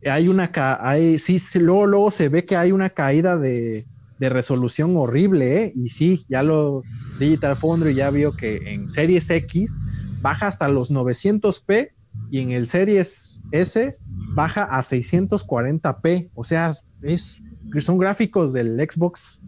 [0.04, 0.50] hay una,
[0.80, 3.86] hay, sí, luego, luego se ve que hay una caída de,
[4.18, 5.72] de resolución horrible, ¿eh?
[5.76, 6.82] Y sí, ya lo,
[7.18, 9.78] Digital Foundry ya vio que en Series X
[10.20, 11.90] baja hasta los 900p
[12.30, 13.96] y en el Series S
[14.34, 16.72] baja a 640p, o sea,
[17.02, 17.42] es,
[17.80, 19.42] son gráficos del Xbox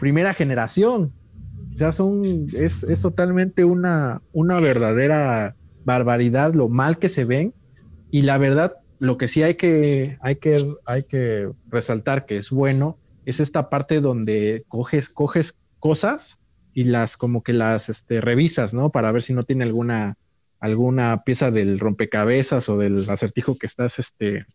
[0.00, 1.12] primera generación,
[1.74, 5.54] o sea, son, es, es totalmente una, una verdadera
[5.84, 7.54] barbaridad lo mal que se ven.
[8.10, 12.50] Y la verdad lo que sí hay que, hay que, hay que resaltar que es
[12.50, 16.40] bueno es esta parte donde coges, coges cosas
[16.72, 18.90] y las como que las este, revisas, ¿no?
[18.90, 20.16] Para ver si no tiene alguna,
[20.60, 24.46] alguna pieza del rompecabezas o del acertijo que estás este,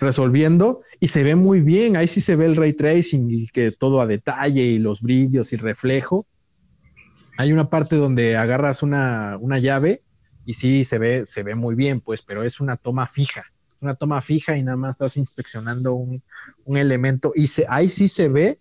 [0.00, 1.96] resolviendo y se ve muy bien.
[1.96, 5.52] Ahí sí se ve el ray tracing y que todo a detalle y los brillos
[5.52, 6.26] y reflejo.
[7.36, 10.02] Hay una parte donde agarras una, una llave
[10.44, 13.44] y sí se ve, se ve muy bien, pues, pero es una toma fija,
[13.80, 16.22] una toma fija y nada más estás inspeccionando un,
[16.76, 18.58] elemento y se, ahí sí se ve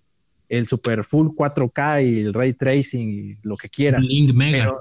[0.48, 4.02] el super full 4K y el ray tracing y lo que quieras.
[4.02, 4.72] Link Mega.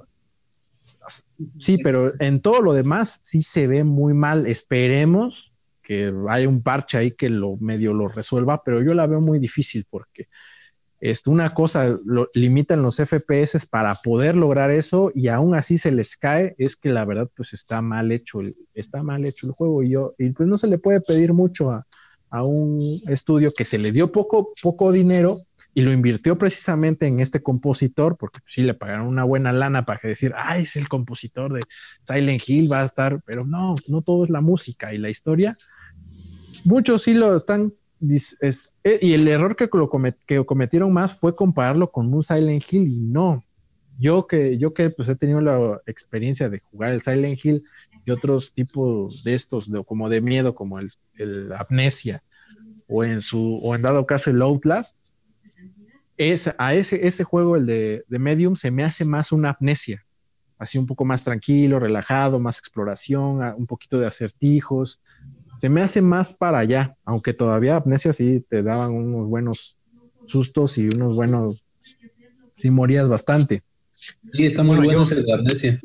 [1.59, 4.47] sí, pero en todo lo demás sí se ve muy mal.
[4.47, 5.53] Esperemos
[5.83, 9.39] que haya un parche ahí que lo medio lo resuelva, pero yo la veo muy
[9.39, 10.29] difícil porque
[11.01, 15.93] este, una cosa lo, limitan los FPS para poder lograr eso y aún así se
[15.93, 19.53] les cae, es que la verdad pues está mal hecho el, está mal hecho el
[19.53, 21.87] juego y yo, y pues no se le puede pedir mucho a,
[22.31, 27.43] un estudio que se le dio poco, poco dinero y lo invirtió precisamente en este
[27.43, 31.61] compositor, porque sí le pagaron una buena lana para decir, ah, es el compositor de
[32.05, 35.57] Silent Hill, va a estar, pero no, no todo es la música y la historia.
[36.65, 37.73] Muchos sí lo están
[38.41, 39.91] es, eh, y el error que, lo
[40.27, 43.45] que cometieron más fue compararlo con un Silent Hill y no.
[43.99, 47.65] Yo que, yo que pues he tenido la experiencia de jugar el Silent Hill
[48.05, 52.23] y otros tipos de estos, como de miedo, como el, el Amnesia,
[52.87, 54.97] o en su, o en dado caso el Outlast,
[56.17, 60.05] es, a ese, ese juego, el de, de Medium, se me hace más una amnesia.
[60.59, 65.01] Así un poco más tranquilo, relajado, más exploración, un poquito de acertijos,
[65.59, 69.79] se me hace más para allá, aunque todavía Amnesia sí te daban unos buenos
[70.27, 71.65] sustos y unos buenos,
[72.57, 73.63] sí morías bastante.
[74.27, 75.81] Sí, está muy bueno, ese de Amnesia.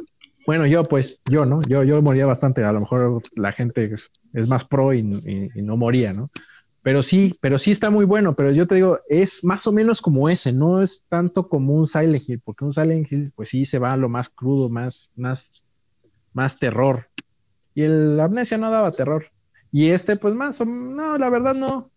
[0.45, 1.61] Bueno, yo pues, yo, ¿no?
[1.67, 3.95] Yo, yo moría bastante, a lo mejor la gente
[4.33, 6.29] es, más pro y, no moría, ¿no?
[6.81, 10.01] Pero sí, pero sí está muy bueno, pero yo te digo, es más o menos
[10.01, 13.63] como ese, no es tanto como un Silent Hill, porque un Silent Hill, pues sí
[13.63, 15.63] se va a lo más crudo, más, más,
[16.33, 17.07] más terror.
[17.73, 19.32] Y el Amnesia no daba terror.
[19.73, 21.89] Y este, pues más, no, la verdad no.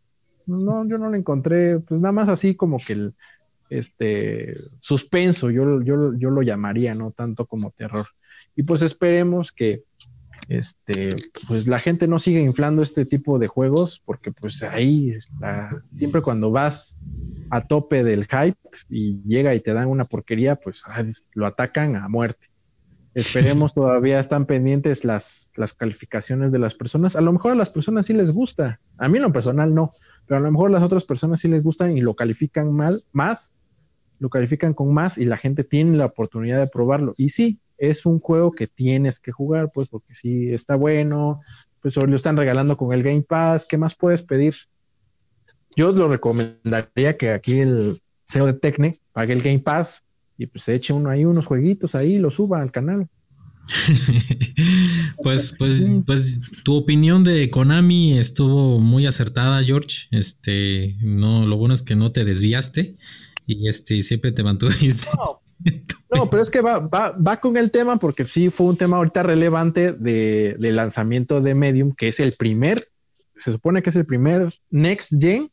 [0.47, 3.11] No, yo no lo encontré, pues nada más así como que
[3.69, 8.07] este suspenso, yo, yo, yo lo llamaría, no tanto como terror.
[8.55, 9.83] Y pues esperemos que
[10.49, 11.11] este,
[11.49, 15.19] pues la gente no siga inflando este tipo de juegos, porque pues ahí
[15.95, 16.97] siempre cuando vas
[17.51, 18.57] a tope del hype
[18.89, 20.83] y llega y te dan una porquería, pues
[21.35, 22.46] lo atacan a muerte.
[23.17, 27.17] Esperemos todavía están pendientes las, las calificaciones de las personas.
[27.17, 28.79] A lo mejor a las personas sí les gusta.
[28.99, 29.93] A mí en lo personal no,
[30.27, 33.05] pero a lo mejor a las otras personas sí les gustan y lo califican mal,
[33.13, 33.55] más,
[34.19, 37.15] lo califican con más y la gente tiene la oportunidad de probarlo.
[37.17, 41.41] Y sí, es un juego que tienes que jugar, pues, porque si está bueno,
[41.81, 44.55] pues lo están regalando con el Game Pass, ¿qué más puedes pedir?
[45.75, 50.06] Yo os lo recomendaría que aquí el CEO de Tecne pague el Game Pass
[50.39, 53.09] y pues eche uno ahí unos jueguitos ahí, lo suba al canal.
[55.23, 60.07] pues, pues, pues tu opinión de Konami estuvo muy acertada, George.
[60.11, 62.97] Este, no, lo bueno es que no te desviaste
[63.47, 65.09] y este siempre te mantuviste.
[66.13, 68.99] No, pero es que va, va, va, con el tema porque sí fue un tema
[68.99, 72.89] ahorita relevante de, lanzamiento de Medium, que es el primer,
[73.37, 75.51] se supone que es el primer Next Gen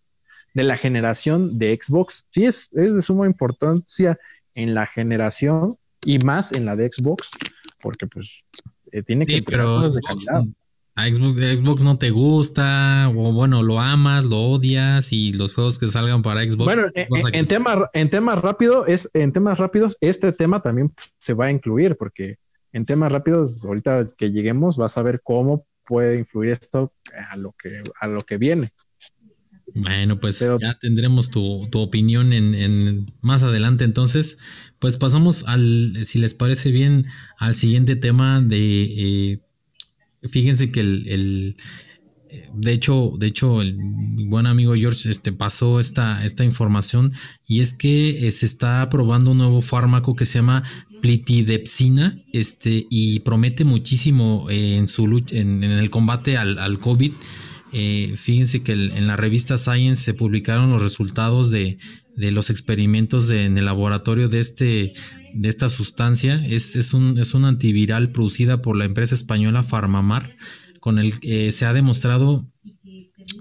[0.53, 2.25] de la generación de Xbox.
[2.31, 4.19] Sí, es, es de suma importancia
[4.55, 7.29] en la generación y más en la de Xbox,
[7.81, 8.43] porque pues
[8.91, 9.43] eh, tiene que...
[9.43, 9.89] pero
[10.95, 15.87] a Xbox, no te gusta, o bueno, lo amas, lo odias, y los juegos que
[15.87, 16.65] salgan para Xbox.
[16.65, 21.45] Bueno, en, tema, en temas rápidos, es, en temas rápidos, este tema también se va
[21.45, 22.37] a incluir, porque
[22.73, 26.93] en temas rápidos, ahorita que lleguemos, vas a ver cómo puede influir esto
[27.29, 28.71] a lo que, a lo que viene.
[29.75, 33.85] Bueno, pues ya tendremos tu, opinión en, más adelante.
[33.85, 34.37] Entonces,
[34.79, 39.39] pues pasamos al, si les parece bien, al siguiente tema de eh,
[40.29, 41.57] Fíjense que el,
[42.53, 43.77] de hecho, de hecho, el
[44.27, 47.13] buen amigo George este, pasó esta, esta información
[47.45, 50.63] y es que eh, se está probando un nuevo fármaco que se llama
[51.01, 57.13] plitidepsina este, y promete muchísimo eh, en, su lucha, en, el combate al, COVID.
[57.73, 61.79] Eh, fíjense que en la revista Science se publicaron los resultados de,
[62.15, 64.93] de los experimentos en el laboratorio de este
[65.33, 70.29] de esta sustancia es, es, un, es un antiviral producida por la empresa española Farmamar,
[70.79, 72.47] con el que se ha demostrado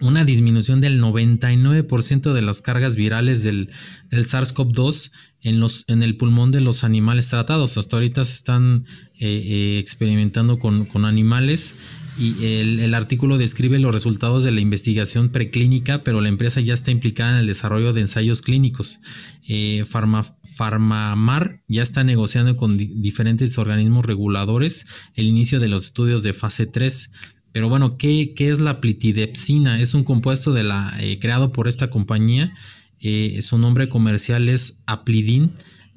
[0.01, 3.71] una disminución del 99% de las cargas virales del,
[4.11, 5.11] SARS-CoV-2
[5.43, 7.77] en, los, en el pulmón de los animales tratados.
[7.77, 8.87] Hasta ahorita se están
[9.19, 11.75] eh, eh, experimentando con, con animales
[12.19, 16.91] y el, artículo describe los resultados de la investigación preclínica, pero la empresa ya está
[16.91, 19.01] implicada en el desarrollo de ensayos clínicos.
[19.49, 26.35] Eh, Farmamar ya está negociando con diferentes organismos reguladores el inicio de los estudios de
[26.35, 27.11] fase 3.
[27.53, 29.81] Pero bueno, ¿qué, es la plitidepsina?
[29.81, 32.55] Es un compuesto de la, eh, creado por esta compañía.
[33.01, 35.53] Eh, su nombre comercial es Aplidin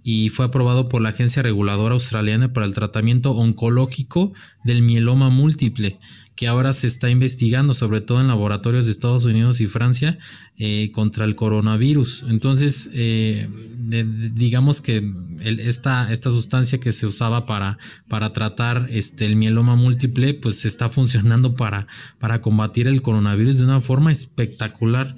[0.07, 4.33] y fue aprobado por la Agencia Reguladora Australiana para el Tratamiento Oncológico
[4.63, 5.97] del Mieloma Múltiple,
[6.35, 10.19] que ahora se está investigando, sobre todo en laboratorios de Estados Unidos y Francia,
[10.57, 12.23] eh, contra el coronavirus.
[12.29, 13.49] Entonces, eh,
[14.35, 15.11] digamos que
[15.43, 20.87] esta, esta sustancia que se usaba para, para tratar este, el mieloma múltiple, pues está
[20.87, 21.87] funcionando para,
[22.19, 25.15] para combatir el coronavirus de una forma espectacular.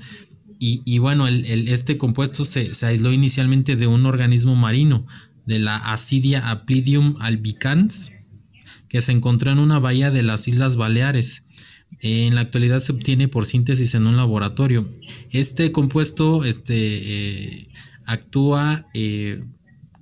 [0.59, 5.05] Y, bueno, el, este compuesto se, aisló inicialmente de un organismo marino,
[5.45, 8.13] de la Acidia aplidium albicans,
[8.89, 11.47] que se encontró en una bahía de las Islas Baleares.
[11.99, 14.91] En la actualidad se obtiene por síntesis en un laboratorio.
[15.31, 17.67] Este compuesto este, eh,
[18.05, 19.43] actúa eh,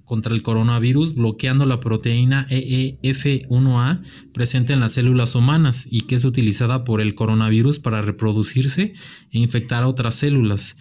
[0.05, 4.03] contra el coronavirus bloqueando la proteína EEF1A
[4.33, 8.93] presente en las células humanas y que es utilizada por el coronavirus para reproducirse
[9.31, 10.77] e infectar a otras células.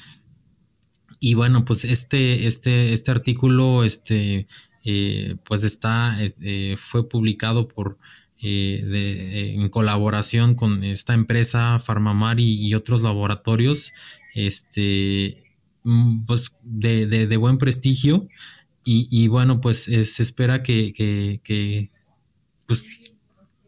[1.19, 4.47] Y bueno, pues este, este, este artículo este,
[4.85, 7.97] eh, pues está, eh, fue publicado por,
[8.43, 13.95] eh, en colaboración con esta empresa Farmamar y, otros laboratorios
[14.35, 15.43] este,
[15.85, 18.29] mm, pues de, de buen prestigio
[18.85, 21.91] y, bueno, pues se espera que, que, que,
[22.67, 22.85] pues,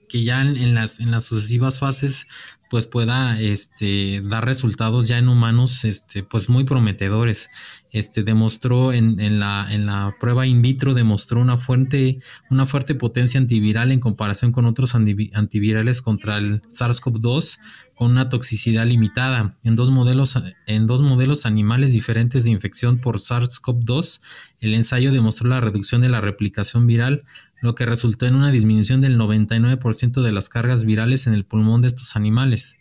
[0.08, 2.26] que ya en, las, en las sucesivas fases
[2.70, 7.50] pues pueda este, dar resultados ya en humanos este, pues muy prometedores.
[7.92, 12.20] Este, demostró en, en, la, en la prueba in vitro, demostró una fuerte,
[12.50, 17.58] una fuerte potencia antiviral en comparación con otros antivirales contra el SARS-CoV-2
[17.96, 19.56] con una toxicidad limitada.
[19.64, 24.20] En dos, modelos, en dos modelos animales diferentes de infección por SARS-CoV-2,
[24.60, 27.24] el ensayo demostró la reducción de la replicación viral
[27.60, 31.82] lo que resultó en una disminución del 99% de las cargas virales en el pulmón
[31.82, 32.78] de estos animales.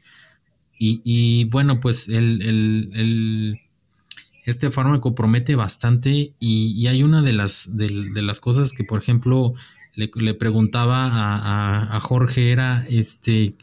[0.77, 3.59] Y, bueno, pues el,
[4.43, 7.89] este fármaco promete bastante y, hay una de las, de,
[8.21, 9.53] las cosas que, por ejemplo,
[9.95, 13.55] le, preguntaba a, a, Jorge era, este,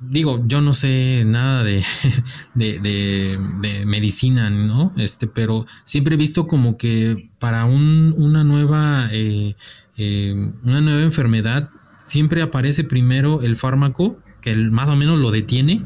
[0.00, 1.84] digo, yo no sé nada de,
[2.54, 4.92] de, medicina, ¿no?
[4.96, 9.56] Este, pero siempre he visto como que para un, una nueva, eh,
[9.96, 15.82] eh, una nueva enfermedad siempre aparece primero el fármaco que más o menos lo detiene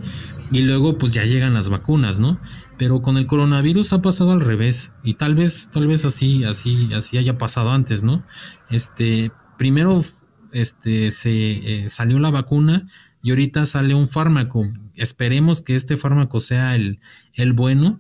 [0.53, 2.39] y luego pues ya llegan las vacunas, ¿no?
[2.79, 6.93] Pero con el coronavirus ha pasado al revés y tal vez, tal vez así, así,
[6.93, 8.25] así haya pasado antes, ¿no?
[8.71, 10.05] Este, primero,
[10.53, 12.87] este, se eh, salió la vacuna
[13.25, 14.71] y ahorita sale un fármaco.
[14.95, 17.01] Esperemos que este fármaco sea el,
[17.33, 17.99] el bueno.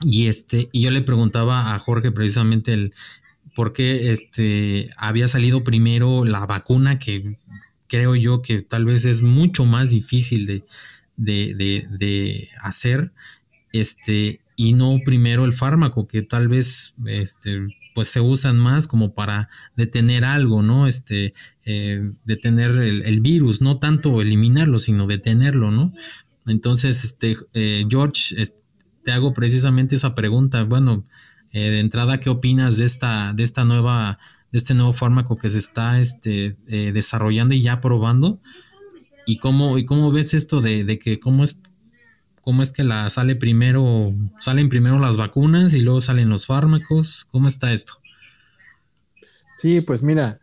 [0.00, 2.92] Y este, y yo le preguntaba a Jorge precisamente el
[3.54, 7.38] por qué este había salido primero la vacuna que
[7.86, 10.64] creo yo que tal vez es mucho más difícil de,
[11.16, 13.12] de, hacer,
[13.72, 17.60] este, y no primero el fármaco, que tal vez este,
[17.96, 20.86] pues se usan más como para detener algo, ¿no?
[20.86, 21.32] Este,
[21.64, 25.92] eh, detener el, virus, no tanto eliminarlo, sino detenerlo, ¿no?
[26.46, 28.36] Entonces, este, eh, George,
[29.02, 30.62] te hago precisamente esa pregunta.
[30.64, 31.06] Bueno,
[31.52, 34.18] eh, de entrada, ¿qué opinas de esta, de esta nueva
[34.52, 38.40] de este nuevo fármaco que se está este, eh, desarrollando y ya probando.
[39.26, 41.58] ¿Y cómo, y cómo ves esto de, que cómo es,
[42.46, 47.26] cómo es que la sale primero, salen primero las vacunas y luego salen los fármacos?
[47.32, 47.94] ¿Cómo está esto?
[49.58, 50.38] Sí, pues mira,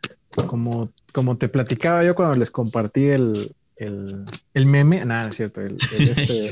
[0.49, 3.55] como, como te platicaba yo cuando les compartí el,
[4.53, 6.51] meme, nada, es cierto, este,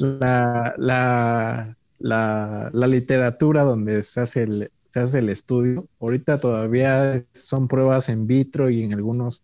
[0.00, 5.86] la, la, la, la, literatura donde se hace el, se hace el estudio.
[6.00, 9.42] Ahorita todavía son pruebas en vitro y en algunos,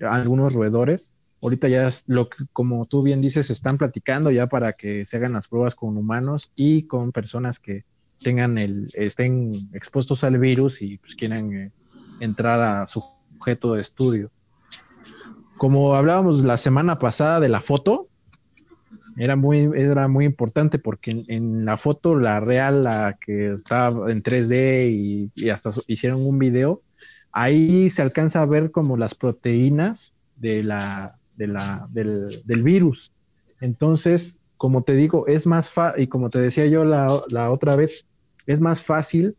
[0.00, 1.12] algunos roedores.
[1.42, 5.34] Ahorita ya lo que, como tú bien dices, están platicando ya para que se hagan
[5.34, 7.84] las pruebas con humanos y con personas que
[8.22, 11.70] tengan el, estén expuestos al virus y pues quieran eh,
[12.20, 13.04] entrar a su
[13.36, 14.30] objeto de estudio.
[15.56, 18.08] Como hablábamos la semana pasada de la foto,
[19.16, 24.22] era muy, era muy importante porque en, la foto, la real, la que estaba en
[24.22, 26.82] 3D y, hasta hicieron un video,
[27.32, 33.12] ahí se alcanza a ver como las proteínas de la, de la, del, del virus.
[33.60, 37.76] Entonces, como te digo, es más fácil, y como te decía yo la, la, otra
[37.76, 38.06] vez,
[38.46, 39.36] es más fácil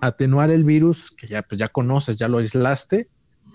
[0.00, 3.08] atenuar el virus que ya, pues ya conoces, ya lo aislaste,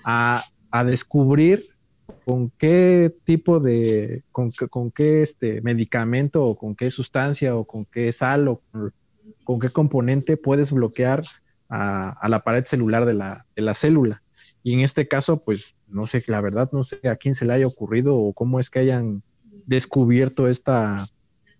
[0.03, 1.69] a, a descubrir
[2.25, 7.85] con qué tipo de, con, con, qué este medicamento o con qué sustancia o con
[7.85, 8.61] qué sal o
[9.43, 11.23] con, qué componente puedes bloquear
[11.69, 14.22] a, la pared celular de la, de la, célula.
[14.63, 17.53] Y en este caso, pues no sé, la verdad no sé a quién se le
[17.53, 19.21] haya ocurrido o cómo es que hayan
[19.65, 21.07] descubierto esta,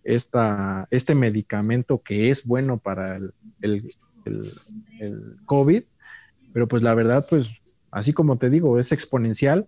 [0.03, 3.93] esta, este medicamento que es bueno para el, el,
[4.99, 5.83] el COVID,
[6.53, 7.49] pero pues la verdad, pues
[7.91, 9.67] así como te digo, es exponencial.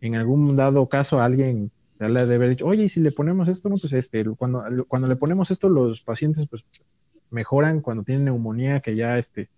[0.00, 3.68] En algún dado caso alguien le de haber dicho, oye, y si le ponemos esto,
[3.68, 6.64] no, pues este, cuando, cuando le ponemos esto, los pacientes pues
[7.30, 9.50] mejoran cuando tienen neumonía, que ya este,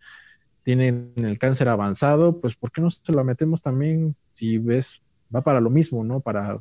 [0.62, 5.02] tienen el cáncer avanzado, pues ¿por qué no se lo metemos también si ves,
[5.34, 6.20] va para lo mismo, ¿no?
[6.20, 6.60] Para,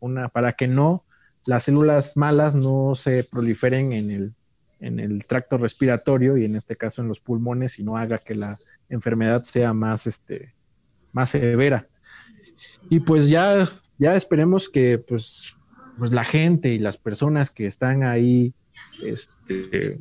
[0.00, 1.04] una, para que no,
[1.46, 4.34] las células malas no se proliferen en el,
[4.80, 8.34] en el tracto respiratorio y en este caso en los pulmones y no haga que
[8.34, 8.58] la
[8.88, 10.54] enfermedad sea más, este,
[11.12, 11.86] más severa.
[12.90, 15.56] Y pues ya, ya esperemos que pues,
[15.98, 18.52] pues la gente y las personas que están ahí,
[19.02, 20.00] este,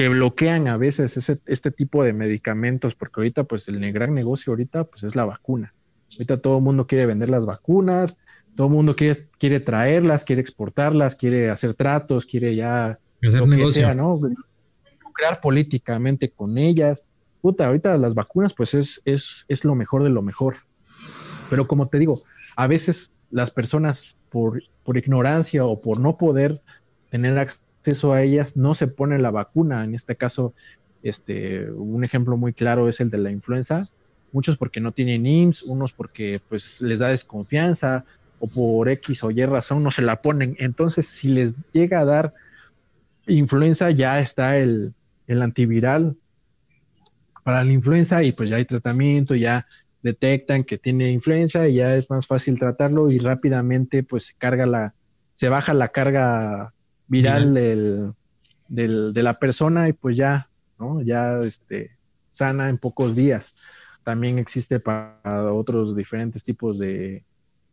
[0.00, 4.52] que bloquean a veces ese, este tipo de medicamentos, porque ahorita pues el gran negocio
[4.52, 5.74] ahorita pues es la vacuna.
[6.12, 8.18] Ahorita todo el mundo quiere vender las vacunas,
[8.56, 13.94] todo el mundo quiere, quiere traerlas, quiere exportarlas, quiere hacer tratos, quiere ya hacer negocio.
[13.94, 14.18] ¿no?
[15.12, 17.04] Crear políticamente con ellas.
[17.42, 20.54] Puta, ahorita las vacunas pues es, es, es lo mejor de lo mejor.
[21.50, 22.22] Pero como te digo,
[22.56, 26.62] a veces las personas por, por ignorancia o por no poder
[27.10, 27.69] tener acceso
[28.12, 29.84] a ellas no se ponen la vacuna.
[29.84, 30.54] En este caso,
[31.02, 33.88] este, un ejemplo muy claro es el de la influenza.
[34.32, 38.04] Muchos porque no tienen IMSS, unos porque pues les da desconfianza
[38.38, 40.56] o por X o Y razón no se la ponen.
[40.58, 42.34] Entonces, si les llega a dar
[43.26, 44.94] influenza, ya está el,
[45.26, 46.16] el antiviral
[47.42, 49.66] para la influenza y pues ya hay tratamiento, ya
[50.02, 54.66] detectan que tiene influenza y ya es más fácil tratarlo y rápidamente pues se carga
[54.66, 54.94] la,
[55.34, 56.72] se baja la carga
[57.10, 57.52] viral
[58.68, 61.02] del, de la persona y pues ya, ¿no?
[61.02, 61.90] Ya este,
[62.30, 63.54] sana en pocos días.
[64.04, 67.24] También existe para otros diferentes tipos de,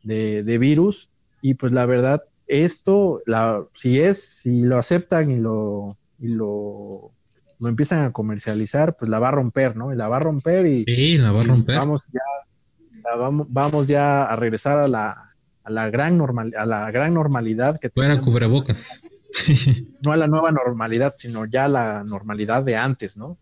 [0.04, 1.10] de, virus
[1.42, 7.12] y pues la verdad, esto, la, si es, si lo aceptan y lo, y lo,
[7.60, 9.94] lo empiezan a comercializar, pues la va a romper, ¿no?
[9.94, 11.78] Y la va a romper y, Sí, la va a romper.
[11.78, 16.66] vamos ya, la vamos, vamos ya a regresar a la, a la gran normal, a
[16.66, 19.02] la gran normalidad que Fuera cubrebocas.
[20.02, 23.38] no a la nueva normalidad, sino ya a la normalidad de antes, ¿no?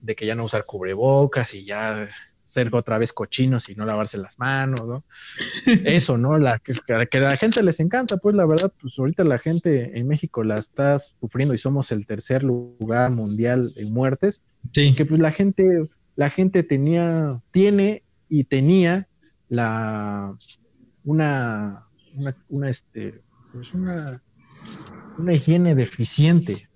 [0.00, 2.08] De que ya no usar cubrebocas y ya
[2.42, 5.04] ser otra vez cochinos y no lavarse las manos, ¿no?
[5.84, 6.38] Eso, ¿no?
[6.38, 9.98] La, que, que a la gente les encanta, pues la verdad, pues ahorita la gente
[9.98, 14.42] en México la está sufriendo y somos el tercer lugar mundial en muertes,
[14.72, 19.08] Sí, que pues la gente, la gente tenía, tiene y tenía
[19.48, 20.36] la
[21.04, 23.22] una, una, una, este,
[23.52, 24.22] pues una,
[25.16, 26.68] una higiene deficiente,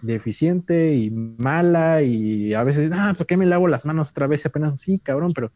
[0.00, 4.46] deficiente y mala y a veces, ah, ¿por qué me lavo las manos otra vez?
[4.46, 5.52] Apenas, sí, cabrón, pero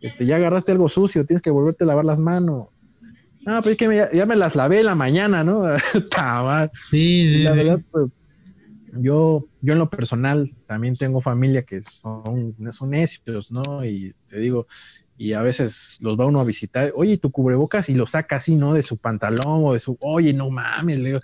[0.00, 2.68] este, ya agarraste algo sucio, tienes que volverte a lavar las manos.
[3.46, 5.64] Ah, pero es que me- ya, ya me las lavé la mañana, ¿no?
[6.90, 7.42] Sí, sí.
[7.44, 7.58] la sí.
[7.58, 8.10] verdad, pues,
[9.00, 13.84] yo, yo en lo personal también tengo familia que son, son necios, ¿no?
[13.84, 14.66] Y te digo,
[15.18, 18.36] y a veces los va uno a visitar, oye, ¿y tu cubrebocas y lo saca
[18.36, 18.72] así, ¿no?
[18.72, 21.20] De su pantalón o de su, oye, no mames, le digo,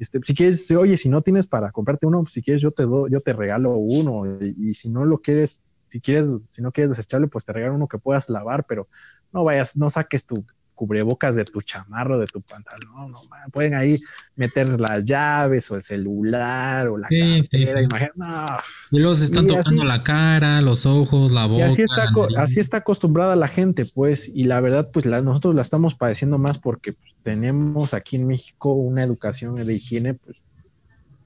[0.00, 2.82] este, si quieres, oye, si no tienes para comprarte uno, pues, si quieres yo te
[2.82, 5.58] doy, yo te regalo uno, y, y si no lo quieres,
[5.88, 8.88] si quieres, si no quieres desecharlo, pues te regalo uno que puedas lavar, pero
[9.32, 10.44] no vayas, no saques tu
[10.76, 13.98] cubrebocas de tu chamarro, de tu pantalón, no, man, pueden ahí
[14.36, 17.84] meter las llaves o el celular o la Sí, sí, cartera, sí.
[17.86, 18.46] imagina- no,
[18.92, 21.66] Y luego se están Y tocando así- la cara, los ojos, la y boca.
[21.66, 22.04] así está,
[22.38, 26.38] así está acostumbrada la gente, pues, y la verdad, pues la, nosotros la estamos padeciendo
[26.38, 30.36] más porque pues, tenemos aquí en México una educación de higiene, pues,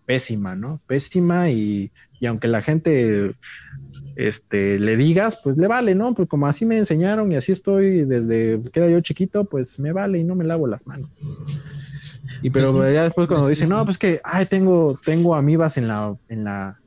[0.06, 0.80] pésima, ¿no?
[0.86, 3.34] Pésima y, y aunque la gente
[4.16, 6.14] este, le digas, pues le vale, ¿no?
[6.14, 9.92] Pues como así me enseñaron y así estoy desde que era yo chiquito, pues me
[9.92, 11.10] vale y no me lavo las manos.
[12.42, 15.76] Y pero Pues ya después cuando pues dicen, no, pues que, ay, tengo, tengo amibas
[15.76, 16.78] en la, en la,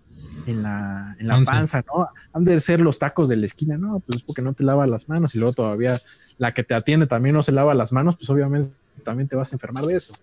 [0.46, 1.84] en la, en la Panza.
[1.88, 2.08] ¿no?
[2.34, 4.90] Han de ser los tacos de la esquina, no, pues es porque no te lavas
[4.90, 6.00] las manos y luego todavía
[6.38, 8.74] la que te atiende también no se lava las manos, pues obviamente
[9.04, 10.14] también te vas a enfermar de eso.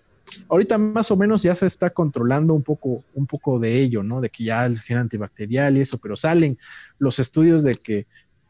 [0.48, 4.20] Ahorita más o menos ya se está controlando un poco, un poco de ello, ¿no?
[4.20, 6.58] De que ya el gel antibacterial y eso, pero salen
[6.98, 8.06] los estudios de que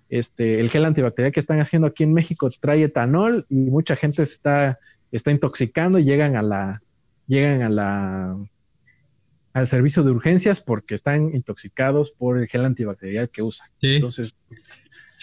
[0.09, 4.23] este, el gel antibacterial que están haciendo aquí en México trae etanol y mucha gente
[4.23, 4.79] está,
[5.13, 6.81] está intoxicando y llegan a la,
[7.27, 8.37] llegan a la,
[9.53, 13.69] al servicio de urgencias porque están intoxicados por el gel antibacterial que usan.
[13.81, 14.35] Sí, Entonces,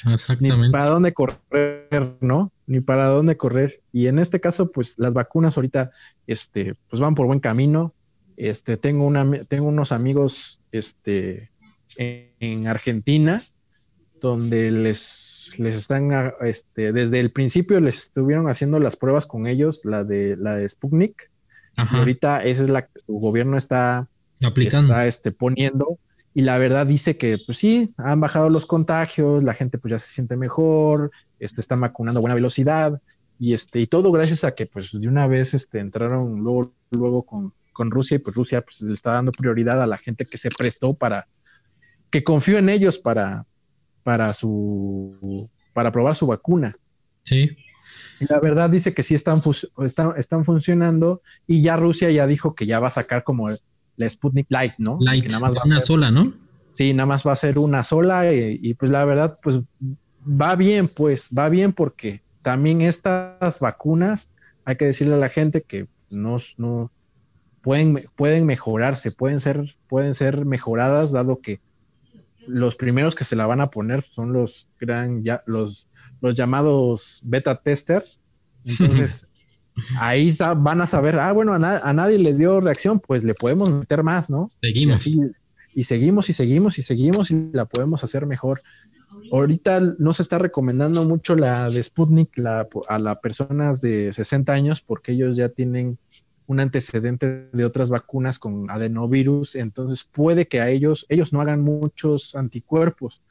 [0.05, 0.71] ni exactamente.
[0.71, 2.51] para dónde correr, ¿no?
[2.65, 3.81] Ni para dónde correr.
[3.91, 5.91] Y en este caso, pues las vacunas ahorita,
[6.27, 7.93] este, pues van por buen camino.
[8.35, 11.49] Este, tengo una, tengo unos amigos, este,
[11.97, 13.43] en, en Argentina,
[14.21, 16.11] donde les, les están,
[16.41, 20.67] este, desde el principio les estuvieron haciendo las pruebas con ellos, la de, la de
[20.67, 21.31] Sputnik.
[21.77, 24.07] Y Ajá, ahorita esa es la que su gobierno está
[24.43, 24.93] aplicando.
[24.93, 25.99] está este, poniendo
[26.37, 29.97] y la verdad dice que pues sí, han bajado los contagios, la gente pues ya
[29.97, 31.09] se siente mejor,
[31.39, 33.01] este, están vacunando a buena velocidad
[33.39, 37.23] y este y todo gracias a que pues de una vez este, entraron luego, luego
[37.23, 40.37] con, con Rusia y pues Rusia pues le está dando prioridad a la gente que
[40.37, 41.27] se prestó para
[42.11, 43.47] que confió en ellos para
[44.03, 46.71] para su para probar su vacuna.
[47.23, 47.49] Sí,
[48.19, 49.41] Y la verdad dice que sí están,
[49.83, 53.49] están, están funcionando y ya Rusia ya dijo que ya va a sacar como
[53.97, 54.97] la Sputnik Light, ¿no?
[55.01, 56.23] light, Que nada más va a una ser- sola, ¿no?
[56.71, 59.59] Sí, nada más va a ser una sola y, y, pues la verdad pues
[60.23, 64.27] va bien, pues va bien porque también estas vacunas
[64.63, 66.91] hay que decirle a la gente que no, no
[67.61, 71.59] pueden, pueden mejorarse, pueden ser, pueden ser mejoradas dado que
[72.47, 75.87] los primeros que se la van a poner son los gran ya, los,
[76.21, 78.03] los llamados beta tester.
[78.65, 79.27] Entonces
[79.99, 83.33] ahí van a saber, ah, bueno, a, na- a nadie le dio reacción, pues le
[83.33, 84.49] podemos meter más, ¿no?
[84.61, 84.95] Y, Seguimos.
[85.01, 85.21] así-
[85.73, 88.61] y seguimos y seguimos y seguimos y la podemos hacer mejor.
[89.31, 94.53] Ahorita no se está recomendando mucho la de Sputnik la, a las personas de 60
[94.53, 95.97] años porque ellos ya tienen
[96.45, 101.61] un antecedente de otras vacunas con adenovirus, entonces puede que a ellos, ellos no hagan
[101.61, 103.21] muchos anticuerpos.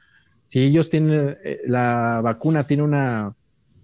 [0.45, 3.33] Si ellos tienen, eh, la vacuna tiene una,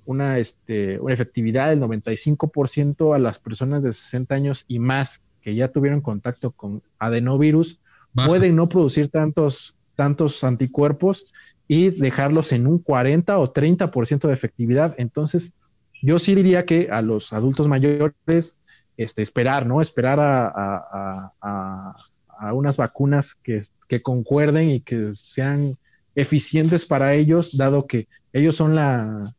[0.05, 5.55] una, este, una efectividad del 95% a las personas de 60 años y más que
[5.55, 7.79] ya tuvieron contacto con adenovirus,
[8.13, 8.27] Baja.
[8.29, 11.31] pueden no producir tantos, tantos anticuerpos
[11.67, 14.95] y dejarlos en un 40 o 30% de efectividad.
[14.97, 15.51] Entonces,
[16.01, 18.55] yo sí diría que a los adultos mayores,
[18.97, 19.81] este, esperar, ¿no?
[19.81, 21.95] Esperar a, a- a- a-
[22.39, 25.77] a unas vacunas que, que concuerden y que sean
[26.15, 29.33] eficientes para ellos, dado que ellos son la,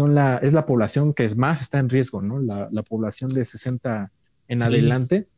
[0.00, 2.40] son la, es la población que es más está en riesgo, ¿no?
[2.40, 4.10] La, población de 60
[4.48, 5.28] en adelante,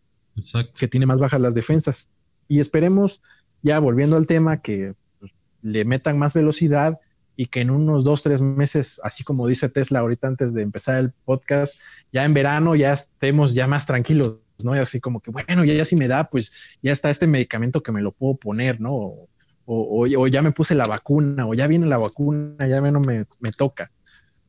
[0.79, 2.07] que tiene más bajas las defensas.
[2.47, 3.21] Y esperemos,
[3.63, 5.33] ya volviendo al tema, que pues,
[5.63, 7.01] le metan más velocidad
[7.35, 11.01] y que en unos dos, tres meses, así como dice Tesla ahorita antes de empezar
[11.01, 11.75] el podcast,
[12.13, 14.77] ya en verano ya estemos ya más tranquilos, ¿no?
[14.77, 16.53] Y así como que, bueno, ya, ya si me da, pues
[16.83, 18.93] ya está este medicamento que me lo puedo poner, ¿no?
[18.95, 19.29] O,
[19.67, 23.51] o, ya me puse la vacuna, o ya viene la vacuna, ya no me, me
[23.51, 23.91] toca.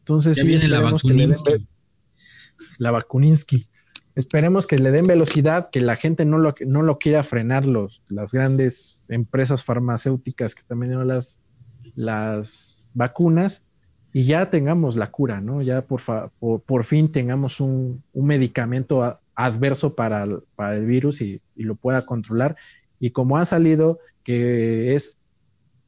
[0.03, 1.65] Entonces, ya viene la vacuninski.
[2.77, 3.69] La vacuninski.
[4.15, 8.03] Esperemos que le den velocidad, que la gente no lo, no lo quiera frenar los,
[8.09, 11.39] las grandes empresas farmacéuticas que están vendiendo las,
[11.95, 13.63] las vacunas
[14.11, 15.61] y ya tengamos la cura, ¿no?
[15.61, 16.01] Ya por,
[16.65, 22.57] por, fin tengamos un, medicamento adverso para el, para el virus y, lo pueda controlar.
[22.99, 25.17] Y como ha salido, que es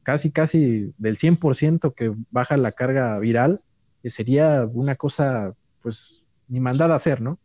[0.02, 3.60] casi, casi del 100% que baja la carga viral,
[4.06, 5.52] que sería una cosa,
[5.82, 7.40] pues, ni mandada a hacer, ¿no?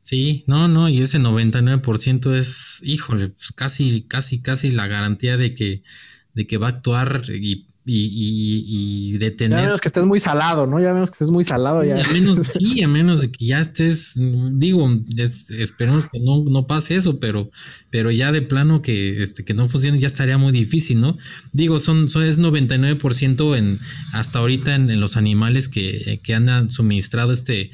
[0.00, 5.54] Sí, no, no, y ese 99% es, híjole, pues casi, casi, casi la garantía de
[5.54, 5.84] que,
[6.32, 9.58] de que va a actuar y y, y, detener.
[9.58, 10.80] Ya menos que estés muy salado, ¿no?
[10.80, 11.84] Ya menos que estés muy salado.
[11.84, 12.02] Ya.
[12.02, 14.18] A menos, sí, a menos de que ya estés,
[14.52, 17.50] digo, esperemos que no, no pase eso, pero,
[17.90, 21.18] pero ya de plano que, este, que no funcione ya estaría muy difícil, ¿no?
[21.52, 23.78] Digo, son, son es 99% en,
[24.12, 27.72] hasta ahorita en, los animales que, que han suministrado este,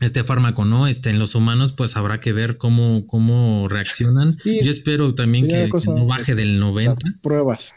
[0.00, 0.86] este fármaco, ¿no?
[0.86, 4.38] Este, en los humanos, pues habrá que ver cómo, cómo reaccionan.
[4.44, 7.18] Yo espero también que, no baje del 90.
[7.22, 7.74] pruebas.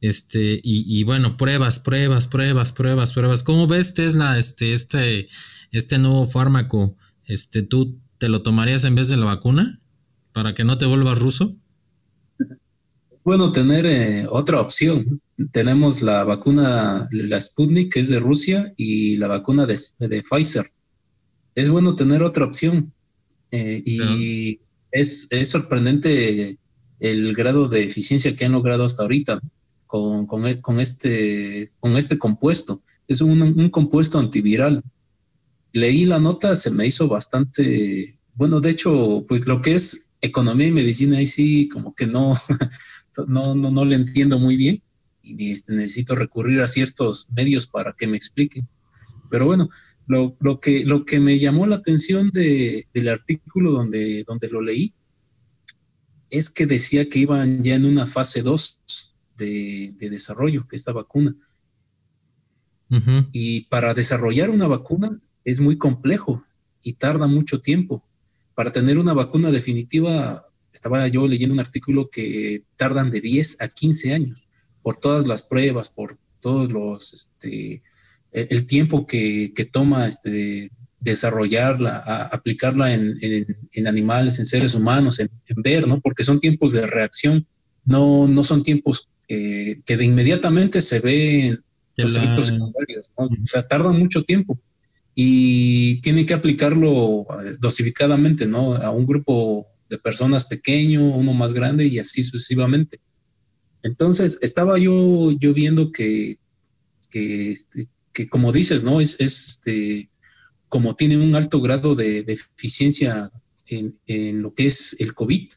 [0.00, 3.42] Este, y, y, bueno, pruebas, pruebas, pruebas, pruebas, pruebas.
[3.42, 5.28] ¿Cómo ves, Tesla, este, este,
[5.72, 6.96] este nuevo fármaco?
[7.26, 9.80] Este, ¿tú te lo tomarías en vez de la vacuna?
[10.32, 11.56] ¿Para que no te vuelvas ruso?
[13.24, 15.20] Bueno, tener eh, otra opción.
[15.52, 20.72] Tenemos la vacuna, la Sputnik, que es de Rusia, y la vacuna de, de Pfizer.
[21.54, 22.94] Es bueno tener otra opción.
[23.50, 24.60] Eh, y
[24.90, 26.58] es, es sorprendente
[27.00, 29.40] el grado de eficiencia que han logrado hasta ahorita
[29.90, 32.80] con, con, e, con, este, con este compuesto.
[33.08, 34.84] Es un, un, compuesto antiviral.
[35.72, 40.68] Leí la nota, se me hizo bastante, bueno, de hecho, pues lo que es economía
[40.68, 42.34] y medicina ahí sí como que no,
[43.26, 44.80] no, no, no le entiendo muy bien
[45.24, 48.68] y este, necesito recurrir a ciertos medios para que me expliquen.
[49.28, 49.70] Pero bueno,
[50.06, 54.62] lo, lo, que, lo que me llamó la atención de, del artículo donde, donde lo
[54.62, 54.94] leí
[56.30, 59.09] es que decía que iban ya en una fase 2
[59.44, 61.34] de, desarrollo, esta vacuna.
[63.32, 66.44] Y para desarrollar una vacuna es muy complejo
[66.82, 68.04] y tarda mucho tiempo.
[68.54, 73.68] Para tener una vacuna definitiva, estaba yo leyendo un artículo que tardan de 10 a
[73.68, 74.48] 15 años
[74.82, 77.82] por todas las pruebas, por todos los, este,
[78.32, 81.98] el, tiempo que, toma este, desarrollarla,
[82.32, 86.00] aplicarla en, animales, en seres humanos, en, ver, ¿no?
[86.00, 87.46] Porque son tiempos de reacción,
[87.84, 91.62] no, no son tiempos que de inmediatamente se ven
[91.96, 93.10] los efectos secundarios.
[93.14, 94.60] O sea, tarda mucho tiempo
[95.14, 98.74] y tiene que aplicarlo eh, dosificadamente, ¿no?
[98.74, 103.00] A un grupo de personas pequeño, uno más grande y así sucesivamente.
[103.82, 106.38] Entonces, estaba yo, yo viendo que,
[107.08, 109.00] que, este, que como dices, ¿no?
[109.00, 110.10] Es, este,
[110.68, 113.30] como tiene un alto grado de, eficiencia
[113.66, 115.48] en, en, lo que es el COVID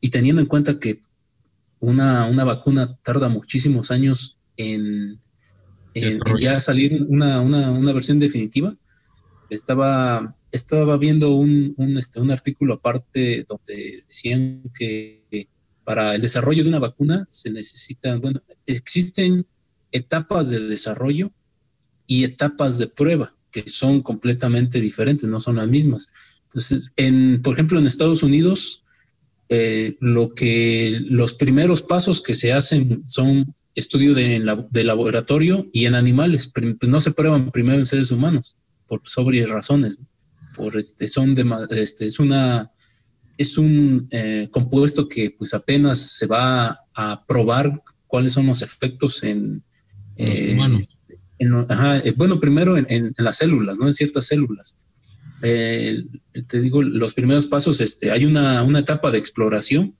[0.00, 1.00] y teniendo en cuenta que
[1.86, 5.20] una, una vacuna tarda muchísimos años en,
[6.40, 8.76] ya salir una, una, versión definitiva.
[9.50, 15.48] Estaba, estaba viendo un, un, este, un artículo aparte donde decían que
[15.84, 19.46] para el desarrollo de una vacuna se necesitan, bueno, existen
[19.92, 21.30] etapas de desarrollo
[22.08, 26.10] y etapas de prueba que son completamente diferentes, no son las mismas.
[26.42, 28.82] Entonces, en, por ejemplo, en Estados Unidos,
[29.48, 34.40] eh, lo que los primeros pasos que se hacen son estudio de,
[34.84, 36.50] laboratorio y en animales.
[36.52, 38.56] Pues no se prueban primero en seres humanos
[38.86, 40.00] por sobre razones.
[40.54, 42.70] Por este, son de, este, es una
[43.38, 49.22] es un eh, compuesto que pues apenas se va a probar cuáles son los efectos
[49.22, 49.62] en,
[50.16, 50.96] eh, humanos.
[52.16, 53.86] bueno, primero en, en, las células, ¿no?
[53.86, 54.74] En ciertas células.
[55.42, 56.04] Eh,
[56.46, 59.94] te digo, los primeros pasos, este, hay una, una etapa de exploración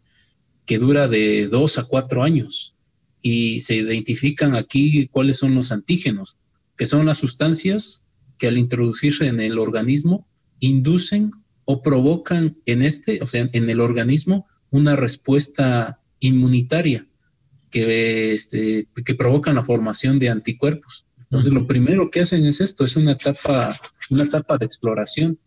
[0.65, 2.75] que dura de dos a cuatro años
[3.23, 6.37] y se identifican aquí cuáles son los antígenos,
[6.77, 8.03] que son las sustancias
[8.39, 10.29] que al introducirse en el organismo
[10.61, 11.33] inducen
[11.65, 17.07] o provocan en este, o sea, en el organismo, una respuesta inmunitaria
[17.71, 21.06] que, este, que provocan la formación de anticuerpos.
[21.27, 23.74] Entonces, lo primero que hacen es esto, es una etapa,
[24.11, 25.39] una etapa de exploración.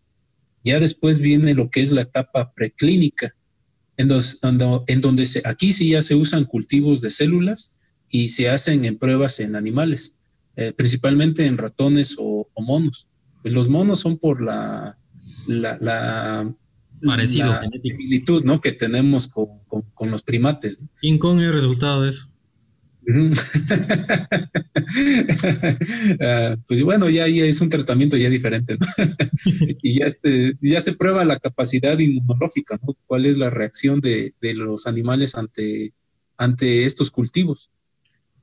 [0.62, 3.34] Ya después viene lo que es la etapa preclínica,
[3.96, 4.10] en,
[4.86, 7.76] en donde se, aquí sí ya se usan cultivos de células
[8.10, 10.16] y se hacen en pruebas en animales,
[10.56, 13.08] eh, principalmente en ratones o, monos.
[13.40, 14.98] Pues los monos son por la,
[15.46, 16.54] la, la
[17.02, 18.60] Parecido, similitud ¿no?
[18.60, 19.48] que tenemos con,
[19.94, 20.84] con, los primates.
[21.00, 22.29] ¿Quién con el resultado de eso?
[26.20, 28.76] Ah, pues bueno, ya, es un tratamiento ya diferente,
[29.82, 32.96] y ya, este, ya se prueba la capacidad inmunológica, ¿no?
[33.06, 35.92] ¿Cuál es la reacción de, los animales ante,
[36.36, 37.70] ante estos cultivos?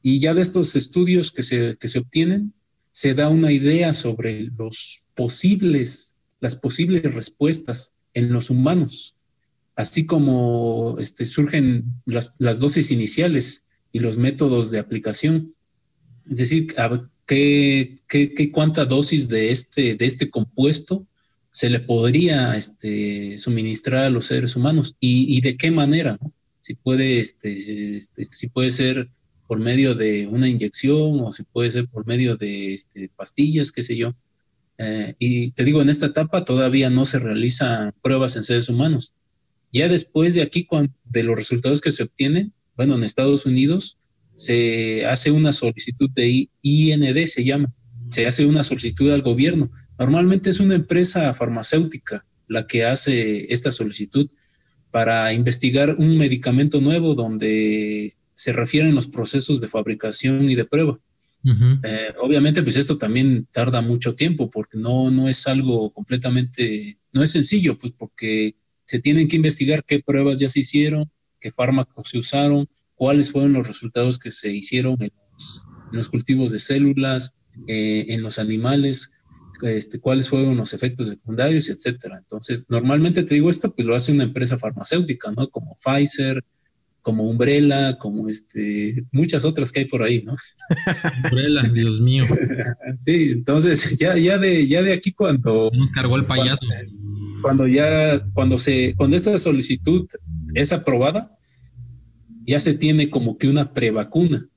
[0.01, 2.53] Y ya de estos estudios que se, que se obtienen,
[2.91, 9.15] se da una idea sobre los posibles, las posibles respuestas en los humanos,
[9.75, 13.66] así como este, surgen las, las dosis iniciales
[13.97, 15.55] y los métodos de aplicación.
[16.29, 16.67] Es decir,
[17.25, 21.07] ¿qué, qué, cuánta dosis de este, de este compuesto
[21.49, 26.19] se le podría este, suministrar a los seres humanos y, de qué manera,
[26.61, 27.49] Si puede, este,
[27.95, 29.09] este, si puede ser
[29.47, 33.81] por medio de una inyección o si puede ser por medio de este, pastillas, qué
[33.81, 34.13] sé yo.
[34.77, 39.13] Eh, y te digo, en esta etapa todavía no se realizan pruebas en seres humanos.
[39.71, 40.67] Ya después de aquí,
[41.05, 43.97] de los resultados que se obtienen, bueno, en Estados Unidos
[44.35, 47.73] se hace una solicitud de IND, se llama,
[48.09, 49.71] se hace una solicitud al gobierno.
[49.99, 54.29] Normalmente es una empresa farmacéutica la que hace esta solicitud
[54.91, 60.99] para investigar un medicamento nuevo donde se refieren los procesos de fabricación y de prueba.
[61.83, 67.23] Eh, obviamente, pues esto también tarda mucho tiempo porque no, no es algo completamente, no
[67.23, 68.55] es sencillo, pues porque
[68.85, 73.53] se tienen que investigar qué pruebas ya se hicieron, qué fármacos se usaron, cuáles fueron
[73.53, 75.11] los resultados que se hicieron en
[75.91, 77.33] los, cultivos de células,
[77.67, 79.13] eh, en los animales,
[79.61, 82.17] este, cuáles fueron los efectos secundarios, etcétera.
[82.17, 85.49] Entonces, normalmente te digo esto, pues lo hace una empresa farmacéutica, ¿no?
[85.49, 86.43] Como Pfizer,
[87.01, 90.35] como Umbrella, como este, muchas otras que hay por ahí, ¿no?
[91.23, 92.23] Umbrella, Dios mío.
[92.99, 96.67] Sí, entonces ya, ya de, ya de aquí cuando nos cargó el payaso.
[96.67, 97.16] cuando
[97.67, 100.07] ya, cuando se, cuando esta solicitud
[100.53, 101.37] es aprobada,
[102.45, 104.47] ya se tiene como que una prevacuna.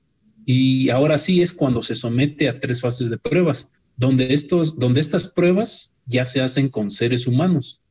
[0.45, 4.99] Y ahora sí es cuando se somete a tres fases de pruebas, donde, estos, donde
[4.99, 7.81] estas pruebas ya se hacen con seres humanos.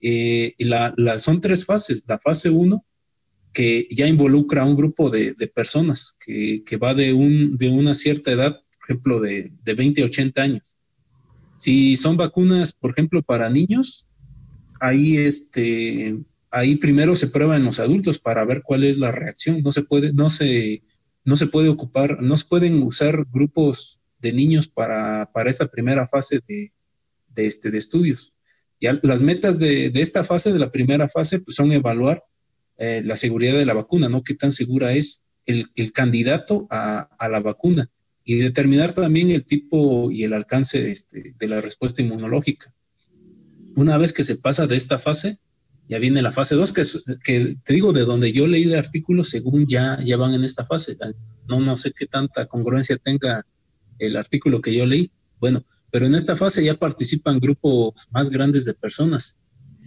[0.00, 2.04] Eh, la, son tres fases.
[2.06, 2.84] La fase uno,
[3.52, 8.32] que ya involucra a un grupo de, personas, que, va de, un, de una cierta
[8.32, 10.76] edad, por ejemplo, de, de 20 a 80 años.
[11.58, 14.06] Si son vacunas, por ejemplo, para niños,
[14.82, 16.18] ahí este,
[16.50, 19.62] ahí primero se prueba en los adultos para ver cuál es la reacción.
[19.62, 20.82] No se puede, no se,
[21.24, 26.08] no se puede ocupar, no se pueden usar grupos de niños para, para esta primera
[26.08, 26.70] fase de,
[27.28, 28.32] de, este, de estudios.
[28.80, 32.24] Y las metas de, esta fase, de la primera fase, pues son evaluar
[32.76, 34.24] eh, la seguridad de la vacuna, ¿no?
[34.24, 37.88] Qué tan segura es el, candidato a, a, la vacuna
[38.24, 42.74] y determinar también el tipo y el alcance este, de la respuesta inmunológica.
[43.76, 45.38] Una vez que se pasa de esta fase,
[45.88, 46.82] ya viene la fase 2, que,
[47.24, 50.64] que te digo, de donde yo leí el artículo, según ya, ya van en esta
[50.64, 50.96] fase.
[51.48, 53.44] No, no sé qué tanta congruencia tenga
[53.98, 55.10] el artículo que yo leí.
[55.40, 59.38] Bueno, pero en esta fase ya participan grupos más grandes de personas,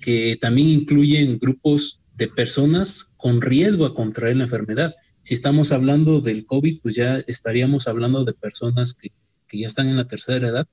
[0.01, 4.93] que también incluyen grupos de personas con riesgo a contraer la enfermedad.
[5.21, 9.11] Si estamos hablando del COVID, pues ya estaríamos hablando de personas que,
[9.47, 10.67] que ya están en la tercera edad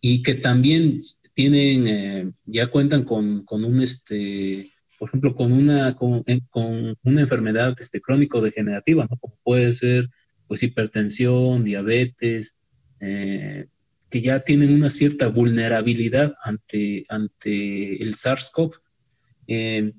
[0.00, 0.96] y que también
[1.34, 7.20] tienen, eh, ya cuentan con, con, un, este, por ejemplo, con una, con, con una
[7.20, 9.16] enfermedad este, crónico-degenerativa, ¿no?
[9.18, 10.08] Como puede ser,
[10.46, 12.56] pues, hipertensión, diabetes,
[13.00, 13.66] eh,
[14.10, 18.78] que ya tienen una cierta vulnerabilidad ante, ante el SARS-CoV.
[19.46, 19.92] Eh,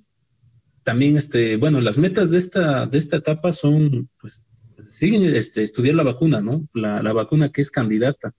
[0.83, 4.43] también, este, bueno, las metas de esta, de esta etapa son, pues,
[4.89, 6.67] siguen este, estudiar la vacuna, ¿no?
[6.73, 8.33] La, la vacuna que es candidata.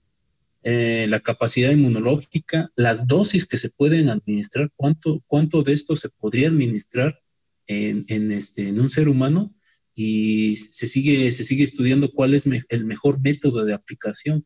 [0.67, 6.09] Eh, la capacidad inmunológica, las dosis que se pueden administrar, cuánto, cuánto de esto se
[6.09, 7.21] podría administrar
[7.67, 9.53] en, en, este, en un ser humano
[9.93, 14.43] y se sigue, se sigue estudiando cuál es el mejor método de aplicación.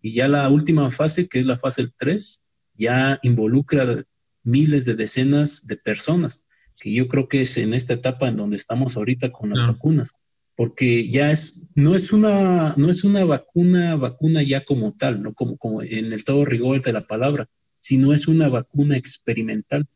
[0.00, 2.44] Y ya la última fase, que es la fase 3,
[2.74, 4.04] ya involucra
[4.44, 6.46] miles de decenas de personas,
[6.76, 10.12] que yo creo que es en esta etapa en donde estamos ahorita con las vacunas
[10.56, 15.34] porque ya es, no es una, no es una vacuna, vacuna ya como tal, no
[15.34, 17.48] como, como en el todo rigor de la palabra,
[17.78, 19.86] sino es una vacuna experimental.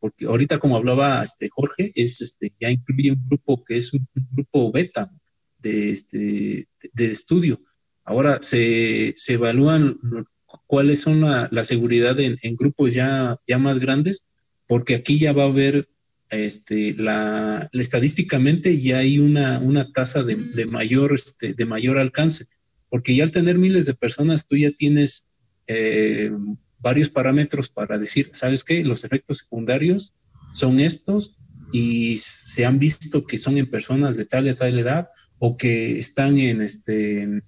[0.00, 4.06] Porque ahorita, como hablaba este Jorge, es este, ya incluye un grupo que es un,
[4.32, 5.10] grupo beta
[5.58, 7.62] de, este, de, estudio.
[8.04, 9.98] Ahora se, se evalúan
[10.66, 14.26] cuáles son la, la seguridad en, en, grupos ya, ya más grandes,
[14.66, 15.88] porque aquí ya va a haber,
[16.30, 22.46] este, la, estadísticamente ya hay una, una tasa de, de, mayor, este, de mayor alcance,
[22.88, 25.28] porque ya al tener miles de personas, tú ya tienes
[25.66, 26.30] eh,
[26.78, 28.84] varios parámetros para decir, ¿sabes qué?
[28.84, 30.14] Los efectos secundarios
[30.52, 31.36] son estos
[31.72, 35.98] y se han visto que son en personas de tal y tal edad o que
[35.98, 37.42] están en este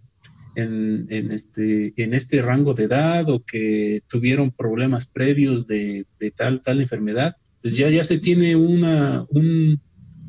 [0.56, 6.80] en, este, en este rango de edad o que tuvieron problemas previos de, tal, tal
[6.80, 7.36] enfermedad.
[7.66, 9.82] Entonces ya, ya se tiene una, un,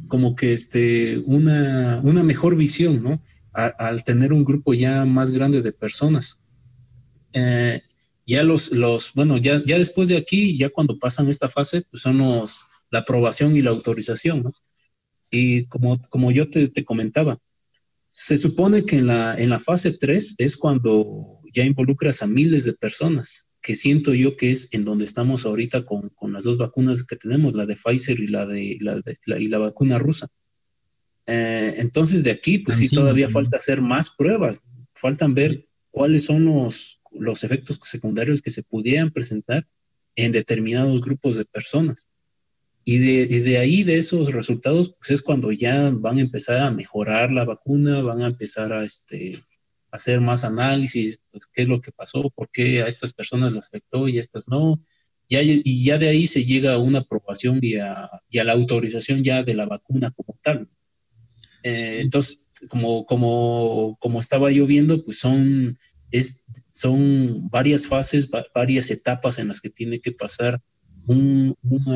[0.08, 3.22] como que este, una, una mejor visión, ¿no?
[3.54, 6.42] al tener un grupo ya más grande de personas.
[7.34, 7.84] Eh,
[8.26, 12.02] ya los, los, bueno, ya, ya después de aquí, ya cuando pasan esta fase, pues
[12.02, 12.18] son
[12.90, 14.52] la aprobación y la autorización, ¿no?
[15.30, 17.38] Y como, como yo te, te comentaba,
[18.10, 22.66] se supone que en la, en la fase 3 es cuando ya involucras a miles
[22.66, 26.58] de personas, que siento yo que es en donde estamos ahorita con, con las dos
[26.58, 30.00] vacunas que tenemos, la de Pfizer y la, de, la, de, la, y la vacuna
[30.00, 30.30] rusa.
[31.26, 34.64] Eh, entonces de aquí, pues sí, todavía falta hacer más pruebas,
[34.94, 39.68] faltan ver cuáles son los, los efectos secundarios que se pudieran presentar
[40.16, 42.08] en determinados grupos de personas.
[42.86, 47.34] Y de, ahí, de esos resultados, pues es cuando ya van a empezar a mejorar
[47.34, 49.38] la vacuna, van a empezar a este,
[49.92, 53.68] hacer más análisis, pues qué es lo que pasó, por qué a estas personas las
[53.68, 54.82] afectó y a estas no.
[55.30, 59.44] Ya, y ya de ahí se llega a una aprobación y a, la autorización ya
[59.44, 60.70] de la vacuna como tal.
[61.64, 65.78] Eh, entonces, como, como, como estaba yo viendo, pues son,
[66.12, 70.62] es, son varias fases, varias etapas en las que tiene que pasar
[71.08, 71.56] un,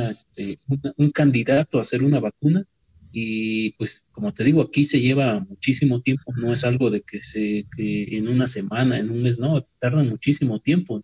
[0.10, 0.58] este,
[0.98, 2.66] un, candidato a hacer una vacuna
[3.12, 7.20] y pues como te digo, aquí se lleva muchísimo tiempo, no es algo de que
[7.20, 11.02] se que en una semana, en un mes, no, tarda muchísimo tiempo.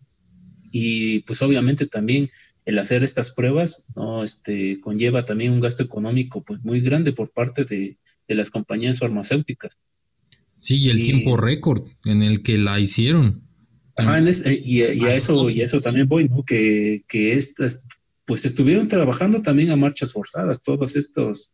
[0.72, 2.30] Y pues obviamente también
[2.66, 7.32] el hacer estas pruebas no este conlleva también un gasto económico pues muy grande por
[7.32, 7.98] parte de,
[8.28, 9.78] de las compañías farmacéuticas.
[10.60, 13.44] Sí, y el tiempo récord en el que la hicieron.
[13.96, 16.44] Ajá, eh, y, a eso, y eso también voy, ¿no?
[16.44, 17.86] Que, que estas,
[18.26, 21.54] pues estuvieron trabajando también a marchas forzadas, todos estos,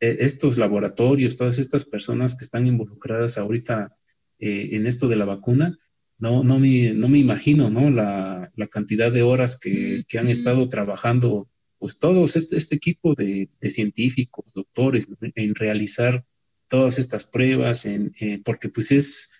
[0.00, 3.96] estos laboratorios, todas estas personas que están involucradas ahorita
[4.38, 5.78] eh, en esto de la vacuna,
[6.18, 7.90] no, no, me, no me imagino, ¿no?
[7.90, 11.48] La, la cantidad de horas que, que, han estado trabajando,
[11.78, 16.24] pues todos este, este equipo de, de científicos, doctores, en realizar
[16.68, 18.12] todas estas pruebas, en,
[18.44, 19.30] porque pues es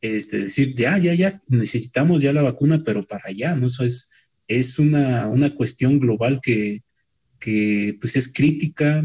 [0.00, 3.66] este, decir, ya, ya, ya, necesitamos ya la vacuna, pero para allá, ¿no?
[3.66, 4.10] Eso es,
[4.48, 6.82] es una, una cuestión global que,
[7.38, 9.04] que, pues es crítica,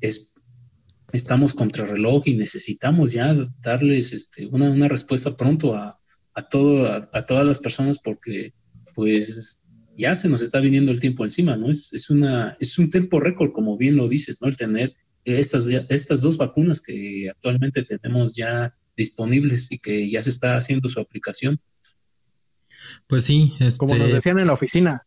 [0.00, 0.32] es,
[1.12, 5.98] estamos contra reloj y necesitamos ya darles este, una, una respuesta pronto a,
[6.34, 8.52] a, todo, a, todas las personas porque
[8.94, 9.60] pues
[9.96, 11.70] ya se nos está viniendo el tiempo encima, ¿no?
[11.70, 14.48] Es, es, una, es un tiempo récord, como bien lo dices, ¿no?
[14.48, 20.30] El tener estas, estas dos vacunas que actualmente tenemos ya disponibles y que ya se
[20.30, 21.60] está haciendo su aplicación.
[23.06, 23.78] Pues sí, este...
[23.78, 25.02] como nos decían en la oficina,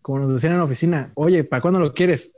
[0.00, 2.30] como nos decían en la oficina, oye, ¿para cuándo lo quieres?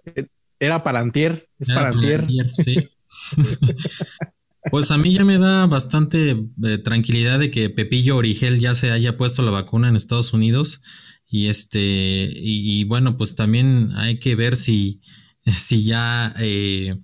[0.59, 2.27] Era para antier, es para antier.
[2.65, 2.89] sí.
[4.71, 8.91] pues a mí ya me da bastante eh, tranquilidad de que Pepillo Origel ya se
[8.91, 10.83] haya puesto la vacuna en Estados Unidos
[11.29, 15.01] y este y, bueno pues también hay que ver si
[15.47, 16.97] si ya eh,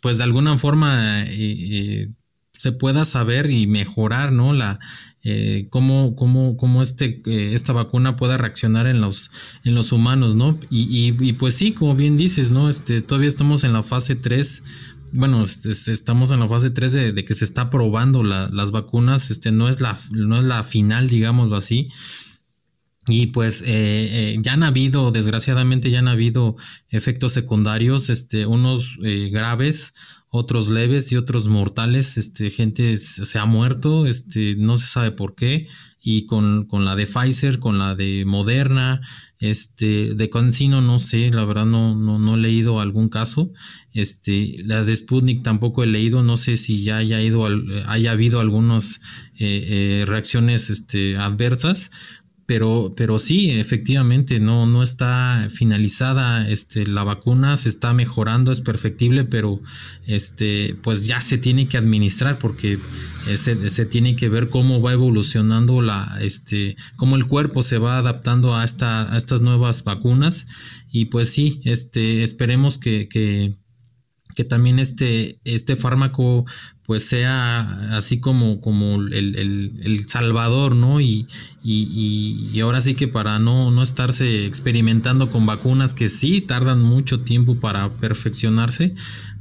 [0.00, 2.10] pues de alguna forma eh,
[2.58, 4.54] se pueda saber y mejorar, ¿no?
[4.54, 4.78] La,
[5.70, 7.22] cómo, cómo, cómo este,
[7.54, 9.30] esta vacuna pueda reaccionar en los,
[9.64, 10.58] en los humanos, ¿no?
[10.70, 12.70] Y, y, pues sí, como bien dices, ¿no?
[12.70, 14.62] Este, todavía estamos en la fase 3
[15.14, 19.68] bueno, estamos en la fase 3 de, que se está probando las vacunas, este no
[19.68, 21.88] es la, no es la final, digámoslo así.
[23.06, 26.56] Y pues eh, ya han habido, desgraciadamente ya han habido
[26.88, 28.98] efectos secundarios, este, unos
[29.30, 29.94] graves,
[30.36, 35.36] otros leves y otros mortales, este, gente se ha muerto, este, no se sabe por
[35.36, 35.68] qué,
[36.00, 39.00] y con, con la de Pfizer, con la de Moderna,
[39.40, 43.52] este, de Cancino no sé, la verdad no, no, no, he leído algún caso,
[43.92, 47.46] este, la de Sputnik tampoco he leído, no sé si ya haya, ido,
[47.86, 49.00] haya habido algunas
[49.36, 51.90] eh, eh, reacciones este, adversas,
[52.46, 58.60] pero, pero sí, efectivamente, no, no está finalizada este, la vacuna, se está mejorando, es
[58.60, 59.60] perfectible, pero
[60.06, 62.78] este, pues ya se tiene que administrar porque
[63.34, 67.98] se, se, tiene que ver cómo va evolucionando la, este, cómo el cuerpo se va
[67.98, 70.46] adaptando a, esta, a estas nuevas vacunas.
[70.90, 73.56] Y pues sí, este, esperemos que, que
[74.34, 76.44] que también este, este fármaco
[76.86, 81.00] pues sea así como, como el, salvador, ¿no?
[81.00, 81.26] Y,
[81.62, 87.20] y, ahora sí que para no, no estarse experimentando con vacunas que sí tardan mucho
[87.20, 88.94] tiempo para perfeccionarse,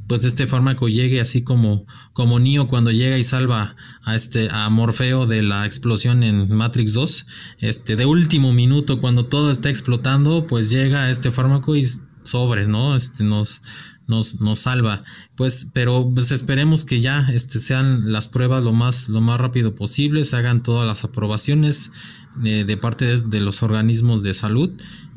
[0.08, 4.70] pues este fármaco llegue así como, como Neo cuando llega y salva a este a
[4.70, 7.28] Morfeo de la explosión en Matrix 2,
[7.60, 11.86] este de último minuto cuando todo está explotando, pues llega este fármaco y
[12.24, 12.96] sobres, ¿no?
[12.96, 13.62] Este nos
[14.08, 15.04] nos, nos salva.
[15.36, 19.76] Pues, pero pues esperemos que ya este, sean las pruebas lo más, lo más rápido
[19.76, 21.92] posible, se hagan todas las aprobaciones
[22.44, 24.72] eh, de parte de, los organismos de salud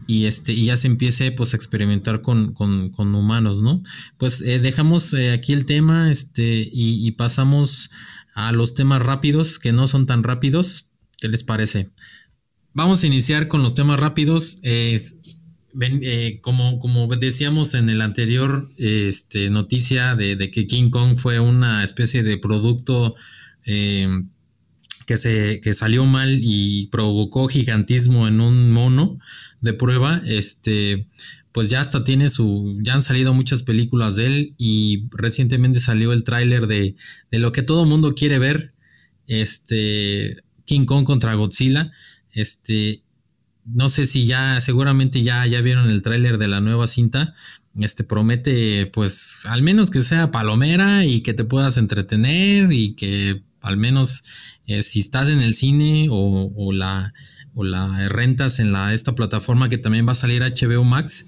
[0.06, 2.54] y este y ya se empiece pues a experimentar con,
[2.98, 3.82] humanos, ¿no?
[4.18, 7.90] Pues eh, dejamos eh, aquí el tema este y, pasamos
[8.34, 10.90] a los temas rápidos que no son tan rápidos.
[11.18, 11.90] ¿Qué les parece?
[12.74, 14.58] Vamos a iniciar con los temas rápidos.
[16.40, 22.22] Como, como decíamos en el anterior este, noticia de, que King Kong fue una especie
[22.22, 23.14] de producto
[23.64, 24.08] eh,
[25.06, 29.18] que, se, que salió mal y provocó gigantismo en un mono
[29.60, 31.06] de prueba, este,
[31.52, 36.12] pues ya hasta tiene su, ya han salido muchas películas de él y recientemente salió
[36.12, 36.96] el tráiler de,
[37.30, 38.72] de lo que todo mundo quiere ver,
[39.26, 41.92] este, King Kong contra Godzilla,
[42.32, 43.02] este,
[43.66, 47.34] no sé si ya, seguramente ya, ya vieron el tráiler de la nueva cinta.
[47.78, 53.42] Este promete, pues, al menos que sea palomera y que te puedas entretener y que
[53.60, 54.24] al menos
[54.66, 57.12] eh, si estás en el cine o, la,
[57.54, 61.26] o la rentas en la, esta plataforma que también va a salir HBO Max,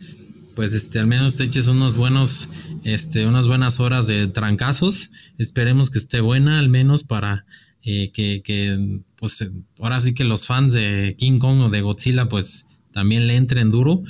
[0.55, 2.49] pues este, al menos te eches unos buenos,
[2.85, 5.11] este, unas buenas horas de trancazos.
[5.39, 7.45] Esperemos que esté buena, al menos para
[7.83, 11.81] eh, que, que, pues eh, ahora sí que los fans de King Kong o de
[11.81, 14.03] Godzilla pues también le entren duro.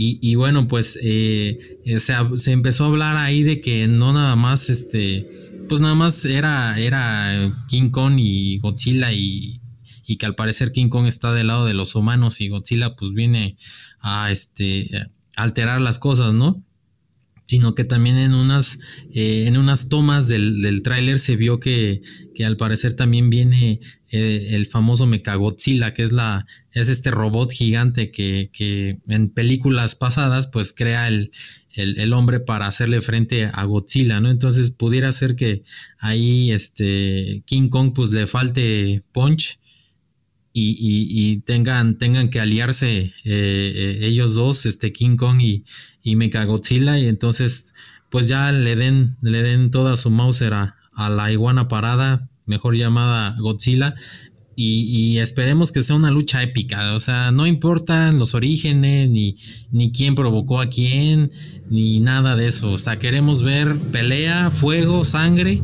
[0.00, 5.26] Y, bueno, pues eh, se, empezó a hablar ahí de que no nada más, este,
[5.68, 9.60] pues nada más era, era King Kong y Godzilla y,
[10.06, 13.12] y que al parecer King Kong está del lado de los humanos y Godzilla pues
[13.12, 13.56] viene
[14.00, 14.88] a, este,
[15.34, 16.62] alterar las cosas, ¿no?
[17.48, 18.78] Sino que también en unas,
[19.10, 22.02] eh, en unas tomas del, del tráiler se vio que,
[22.34, 23.80] que, al parecer también viene
[24.10, 29.96] eh, el famoso Mechagodzilla, que es, la, es este robot gigante que, que en películas
[29.96, 31.32] pasadas pues crea el,
[31.72, 34.30] el, el, hombre para hacerle frente a Godzilla, ¿no?
[34.30, 35.64] Entonces pudiera ser que
[35.98, 39.58] ahí este King Kong pues le falte punch
[40.60, 45.64] y, tengan, tengan que aliarse eh, eh, ellos dos, este King Kong y,
[46.02, 47.74] y Mechagodzilla, y entonces
[48.10, 53.36] pues ya le den, le den toda su Mauser a, la iguana parada, mejor llamada
[53.38, 53.94] Godzilla,
[54.60, 56.94] y, esperemos que sea una lucha épica.
[56.94, 59.36] O sea, no importan los orígenes, ni,
[59.70, 61.30] ni quién provocó a quién,
[61.70, 62.72] ni nada de eso.
[62.72, 65.62] O sea, queremos ver pelea, fuego, sangre,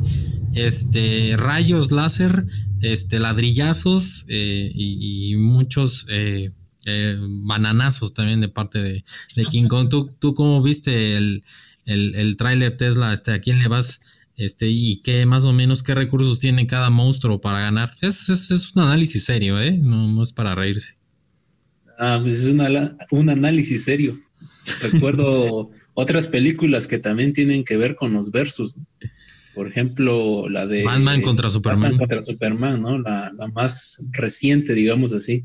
[0.54, 2.46] este, rayos láser,
[2.84, 6.50] este, ladrillazos eh, y, muchos eh,
[6.84, 9.04] eh, bananazos también de parte de,
[9.50, 9.88] King Kong.
[9.88, 11.44] ¿Tú, ¿Tú, cómo viste el,
[11.86, 13.12] el, el tráiler Tesla?
[13.12, 14.02] Este, ¿A quién le vas?
[14.36, 17.92] Este, y qué más o menos qué recursos tiene cada monstruo para ganar.
[18.02, 19.72] Es, es, un análisis serio, ¿eh?
[19.72, 20.96] No, es para reírse.
[21.98, 22.46] Ah, pues es
[23.10, 24.14] un análisis serio.
[24.82, 28.76] Recuerdo otras películas que también tienen que ver con los versus.
[29.54, 31.82] Por ejemplo, la de Batman contra Superman.
[31.82, 32.98] Batman contra Superman, ¿no?
[32.98, 35.44] La, más reciente, digamos así.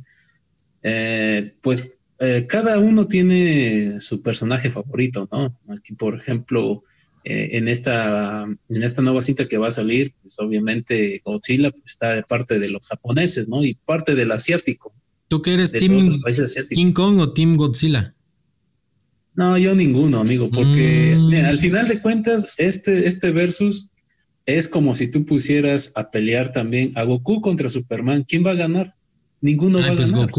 [0.81, 5.57] Eh, pues eh, cada uno tiene su personaje favorito, ¿no?
[5.69, 6.83] Aquí, por ejemplo,
[7.23, 11.83] eh, en, esta, en esta nueva cinta que va a salir, pues obviamente Godzilla pues,
[11.85, 13.63] está de parte de los japoneses, ¿no?
[13.63, 14.93] Y parte del asiático.
[15.27, 16.09] ¿Tú qué eres, Team
[16.69, 18.15] King Kong o Team Godzilla?
[19.35, 21.45] No, yo ninguno, amigo, porque mm.
[21.45, 23.91] al final de cuentas, este, este versus
[24.45, 28.25] es como si tú pusieras a pelear también a Goku contra Superman.
[28.27, 28.95] ¿Quién va a ganar?
[29.41, 30.29] Ninguno va a pues ganar.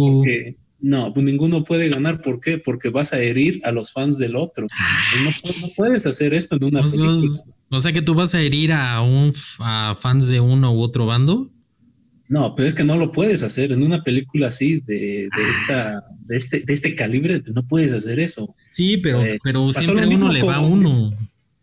[0.81, 2.21] no, pues ninguno puede ganar.
[2.21, 2.59] ¿Por qué?
[2.59, 4.67] Porque vas a herir a los fans del otro.
[5.25, 7.21] No, puedes hacer esto en una película.
[7.71, 11.07] O sea que tú vas a herir a un a fans de uno u otro
[11.07, 11.51] bando.
[12.31, 16.05] No, pero es que no lo puedes hacer en una película así de, ah, esta,
[16.21, 18.55] de este, de este calibre, pues no puedes hacer eso.
[18.71, 21.13] Sí, pero, eh, pero siempre uno le va a uno.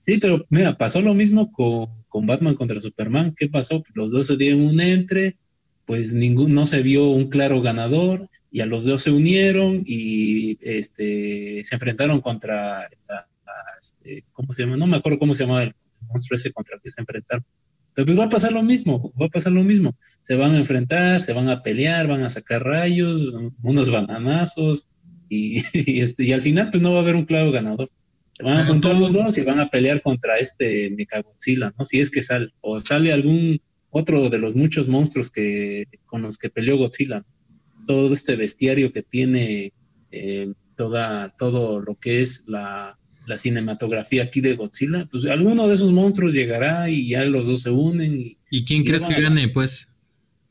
[0.01, 3.33] Sí, pero mira, pasó lo mismo con, con Batman contra Superman.
[3.35, 3.83] ¿Qué pasó?
[3.93, 5.37] Los dos se dieron un entre,
[5.85, 10.57] pues ningún, no se vio un claro ganador y a los dos se unieron y
[10.61, 12.89] este, se enfrentaron contra,
[13.79, 14.77] este, ¿cómo se llama?
[14.77, 15.75] No me acuerdo cómo se llama el
[16.07, 17.45] monstruo ese contra el que se enfrentaron.
[17.93, 19.95] Pero pues va a pasar lo mismo, va a pasar lo mismo.
[20.21, 23.25] Se van a enfrentar, se van a pelear, van a sacar rayos,
[23.63, 24.87] unos bananazos
[25.29, 25.57] y,
[26.01, 27.89] este, y al final pues no va a haber un claro ganador.
[28.43, 31.85] Van a juntar los dos y van a pelear contra este Mechagodzilla, ¿no?
[31.85, 33.59] Si es que sale, o sale algún
[33.89, 37.25] otro de los muchos monstruos que, con los que peleó Godzilla.
[37.85, 39.73] Todo este bestiario que tiene
[40.11, 45.75] eh, toda, todo lo que es la, la, cinematografía aquí de Godzilla, pues alguno de
[45.75, 48.37] esos monstruos llegará y ya los dos se unen.
[48.51, 49.49] ¿Y, quién crees que gane?
[49.49, 49.89] Pues,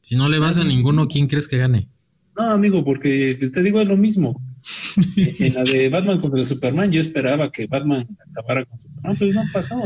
[0.01, 1.89] si no le vas a ninguno, ¿quién crees que gane?
[2.37, 4.43] No, amigo, porque te digo es lo mismo.
[5.17, 9.43] en la de Batman contra Superman, yo esperaba que Batman acabara con Superman, pero no
[9.53, 9.77] pasó.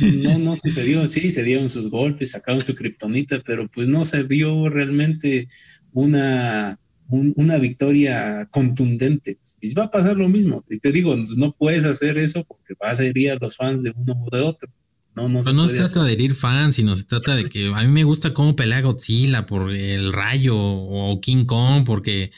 [0.00, 4.22] No, no sucedió así, se dieron sus golpes, sacaron su kriptonita, pero pues no se
[4.22, 5.48] vio realmente
[5.92, 6.78] una,
[7.08, 9.38] una victoria contundente.
[9.60, 10.64] Y va a pasar lo mismo.
[10.70, 13.92] Y te digo, no puedes hacer eso porque vas a herir a los fans de
[13.96, 14.70] uno o de otro.
[15.14, 17.82] No, no, se, no se trata de herir fans, sino se trata de que a
[17.82, 22.30] mí me gusta cómo pelea Godzilla por el rayo o King Kong, porque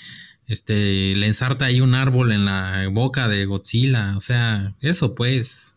[0.46, 4.16] este le ensarta ahí un árbol en la boca de Godzilla.
[4.16, 5.76] O sea, eso pues.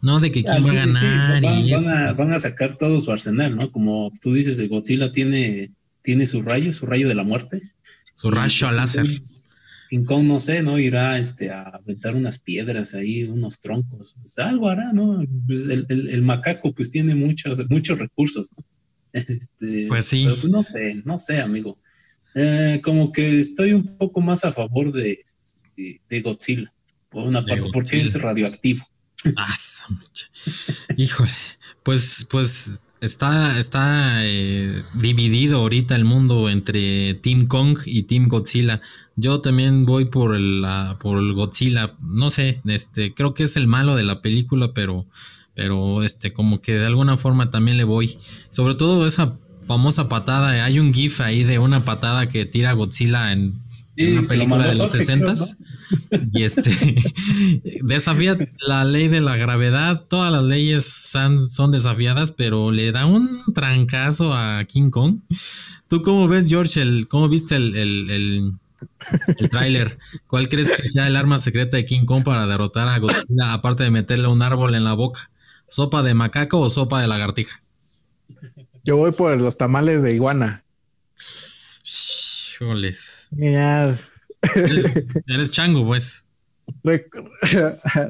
[0.00, 2.16] No de que quién va a ganar.
[2.16, 3.70] van, a, sacar todo su arsenal, ¿no?
[3.70, 5.70] Como tú dices, el Godzilla tiene,
[6.02, 7.62] tiene su rayo, su rayo de la muerte.
[8.16, 9.06] Su rayo al láser.
[9.92, 10.78] King Kong, no sé, ¿no?
[10.78, 14.14] Irá este, a aventar unas piedras ahí, unos troncos.
[14.18, 15.22] Pues algo hará, ¿no?
[15.46, 18.64] Pues el, macaco, pues tiene muchos, muchos recursos, ¿no?
[19.12, 20.24] Este, pues sí.
[20.26, 21.78] pues no sé, no sé, amigo.
[22.34, 25.22] Eh, como que estoy un poco más a favor de,
[25.76, 26.72] de, Godzilla,
[27.10, 28.86] por una parte, porque es radioactivo.
[29.36, 29.54] Ah,
[30.96, 31.30] híjole,
[31.84, 38.80] pues, pues está, está eh, dividido ahorita el mundo entre Team Kong y Team Godzilla.
[39.16, 40.64] Yo también voy por el,
[41.00, 41.94] por el Godzilla.
[42.00, 45.06] No sé, este, creo que es el malo de la película, pero,
[45.54, 48.18] pero este, como que de alguna forma también le voy.
[48.50, 50.64] Sobre todo esa famosa patada.
[50.64, 53.62] Hay un GIF ahí de una patada que tira Godzilla en
[53.96, 55.34] una película de los 60
[56.32, 56.70] y este
[57.82, 58.36] desafía
[58.66, 64.32] la ley de la gravedad, todas las leyes son, desafiadas, pero le da un trancazo
[64.34, 65.18] a King Kong.
[65.88, 68.52] ¿Tú cómo ves, George, el, cómo viste el, el, el,
[69.36, 69.98] el tráiler?
[70.26, 73.84] ¿Cuál crees que sea el arma secreta de King Kong para derrotar a Godzilla, aparte
[73.84, 75.30] de meterle un árbol en la boca?
[75.68, 77.61] ¿Sopa de macaco o sopa de lagartija?
[78.84, 80.64] Yo voy por los tamales de iguana.
[85.28, 86.26] Eres, chango, pues.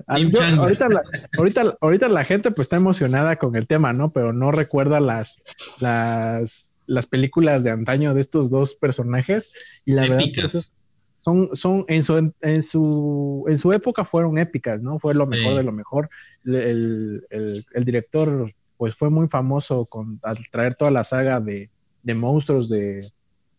[0.06, 1.02] ahorita, la,
[1.38, 4.12] ahorita, ahorita, la, gente pues está emocionada con el tema, ¿no?
[4.12, 5.42] Pero no recuerda las,
[5.80, 9.52] las, las películas de antaño de estos dos personajes.
[9.84, 10.72] Y la verdad, pues,
[11.20, 14.98] son, son en su, en, su, en su época fueron épicas, ¿no?
[14.98, 16.10] Fue lo mejor de lo mejor.
[16.44, 21.70] El, el, el, director pues fue muy famoso con, al traer toda la saga de,
[22.02, 23.12] de monstruos de,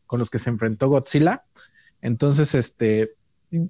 [0.05, 1.45] con los que se enfrentó Godzilla.
[2.01, 3.13] Entonces, este,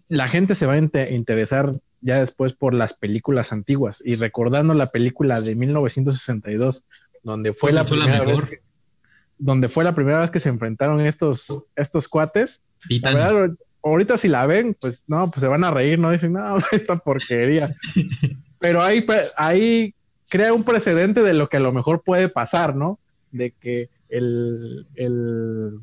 [0.07, 4.89] la gente se va a interesar ya después por las películas antiguas y recordando la
[4.89, 6.87] película de 1962,
[7.21, 8.61] donde fue la primera vez que,
[9.37, 12.63] donde fue la primera vez que se enfrentaron estos, estos cuates.
[12.89, 13.51] La verdad,
[13.83, 16.97] ahorita si la ven, pues no, pues se van a reír, no dicen, no, esta
[16.97, 17.75] porquería.
[18.59, 19.05] Pero ahí,
[19.37, 19.93] ahí
[20.33, 22.97] crea un precedente de lo que a lo mejor puede pasar, ¿no?
[23.29, 25.77] De que el, el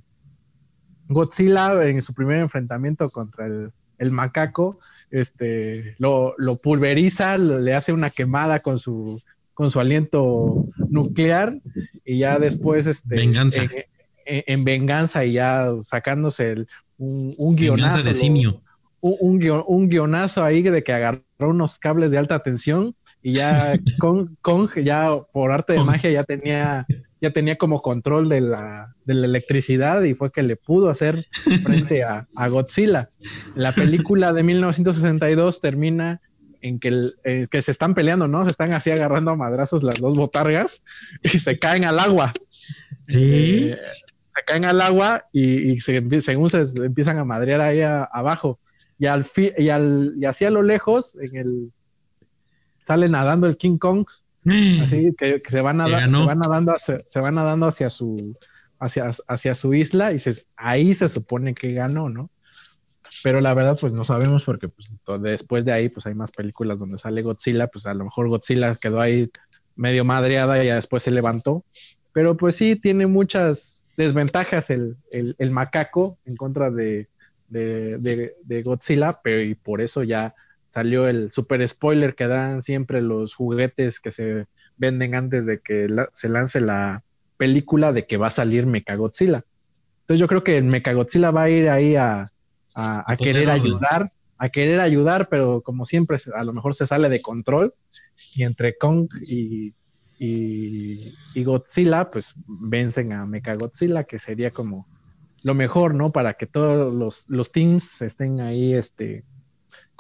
[1.07, 4.81] Godzilla en su primer enfrentamiento contra el, macaco,
[5.13, 9.23] este, lo, pulveriza, le hace una quemada con su,
[9.55, 11.57] con su aliento nuclear
[12.05, 13.63] y ya después, este, venganza.
[14.27, 16.67] En, venganza y ya sacándose
[16.99, 18.03] un, un guionazo.
[18.03, 18.63] de simio.
[19.01, 24.31] un, un, guionazo ahí de que agarró unos cables de alta tensión y ya Kong,
[24.43, 26.87] Kong ya por arte de magia ya tenía
[27.21, 31.23] ya tenía como control de la, de la electricidad y fue que le pudo hacer
[31.63, 33.11] frente a, Godzilla.
[33.55, 36.21] La película de 1962 termina
[36.63, 38.45] en que, eh, que se están peleando, ¿no?
[38.45, 40.81] Se están así agarrando a madrazos las dos botargas
[41.23, 42.33] y se caen al agua.
[43.07, 43.71] Sí.
[43.71, 43.77] Eh,
[44.35, 48.59] se caen al agua y, según se empiezan a madrear ahí abajo.
[48.99, 49.27] Y, al
[49.59, 51.73] y, al, y así a lo lejos, en el,
[52.91, 54.05] sale nadando el King Kong
[54.83, 58.35] Así que, se, van se, nadando hacia, se van nadando hacia su
[58.79, 62.31] hacia, hacia su isla y se, ahí se supone que ganó, ¿no?
[63.23, 66.79] Pero la verdad, pues no sabemos porque pues, después de ahí, pues hay más películas
[66.79, 69.29] donde sale Godzilla, pues a lo mejor Godzilla quedó ahí
[69.77, 71.65] medio madreada y ya después se levantó.
[72.13, 77.09] Pero pues sí, tiene muchas desventajas el, el, macaco en contra de,
[77.49, 80.35] de, de, Godzilla, pero y por eso ya
[80.71, 85.89] salió el super spoiler que dan siempre los juguetes que se venden antes de que
[86.13, 87.03] se lance la
[87.37, 89.45] película de que va a salir Mechagodzilla.
[90.03, 92.27] Entonces yo creo que el Mechagodzilla va a ir ahí a,
[92.75, 97.21] a, querer ayudar, a querer ayudar, pero como siempre a lo mejor se sale de
[97.21, 97.75] control
[98.35, 99.75] y entre Kong y,
[100.19, 104.87] y, Godzilla pues vencen a Mechagodzilla que sería como
[105.43, 106.13] lo mejor, ¿no?
[106.13, 109.25] Para que todos los, los teams estén ahí este,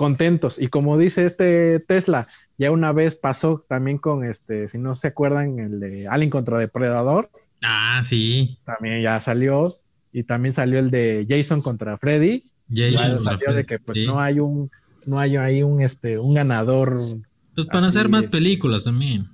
[0.00, 0.58] contentos.
[0.58, 5.08] Y como dice este Tesla, ya una vez pasó también con este, si no se
[5.08, 7.30] acuerdan, el de Alien contra Depredador.
[7.62, 8.58] Ah, sí.
[8.64, 9.76] También ya salió.
[10.10, 12.44] Y también salió el de Jason contra Freddy.
[12.74, 14.70] Jason salió de que pues no hay un,
[15.04, 16.98] no hay ahí un este, un ganador.
[17.54, 19.28] Pues para hacer más películas también.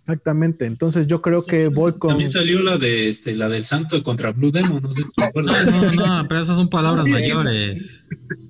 [0.00, 0.64] Exactamente.
[0.64, 2.12] Entonces yo creo que voy con.
[2.12, 5.42] También salió la de este, la del Santo contra Blue Demon, no sé si se
[5.42, 8.06] No, no, no, pero esas son palabras mayores.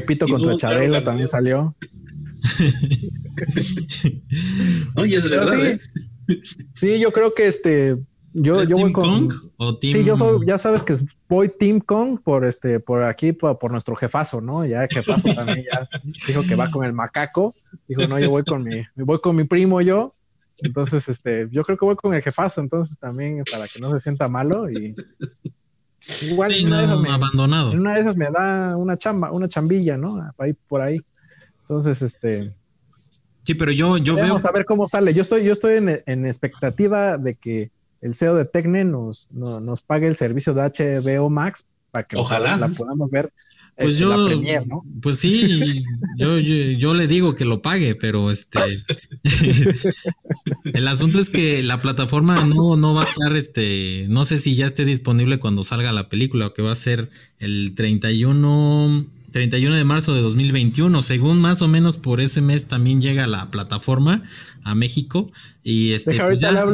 [0.00, 1.76] Pepito contra Chabela también salió.
[4.96, 5.58] Oye, es verdad.
[5.58, 5.78] Sí, ¿eh?
[6.74, 7.98] sí, yo creo que este.
[8.32, 9.28] Yo, yo voy con.
[9.28, 9.94] Kong o Team...
[9.94, 10.96] Sí, yo soy, ya sabes que
[11.28, 14.66] voy Team Kong por este, por aquí, por, por nuestro jefazo, ¿no?
[14.66, 15.88] Ya el jefazo también ya
[16.26, 17.54] dijo que va con el macaco.
[17.88, 20.16] Dijo, no, yo voy con mi, voy con mi primo yo
[20.58, 24.00] entonces, este, yo creo que voy con el jefazo, entonces también para que no se
[24.00, 24.94] sienta malo y
[26.22, 27.72] igual una de esas me, abandonado.
[27.72, 30.32] una de esas me da una chamba, una chambilla, ¿no?
[30.38, 31.00] Ahí por ahí.
[31.62, 32.52] Entonces, este.
[33.42, 34.26] Sí, pero yo, yo veo.
[34.26, 35.14] Vamos a ver cómo sale.
[35.14, 37.70] Yo estoy, yo estoy en, expectativa de que
[38.00, 42.56] el CEO de Tecne nos, nos pague el servicio de HBO Max para que Ojalá.
[42.56, 43.32] la podamos ver
[43.76, 45.84] pues este, yo, pues sí,
[46.16, 48.58] yo, yo, le digo que lo pague, pero este,
[50.64, 54.54] el asunto es que la plataforma no, no va a estar, este, no sé si
[54.54, 59.76] ya esté disponible cuando salga la película, o que va a ser el 31, 31
[59.76, 64.22] de marzo de 2021, según más o menos por ese mes también llega la plataforma
[64.64, 65.30] a México
[65.62, 66.64] y este, pues ya,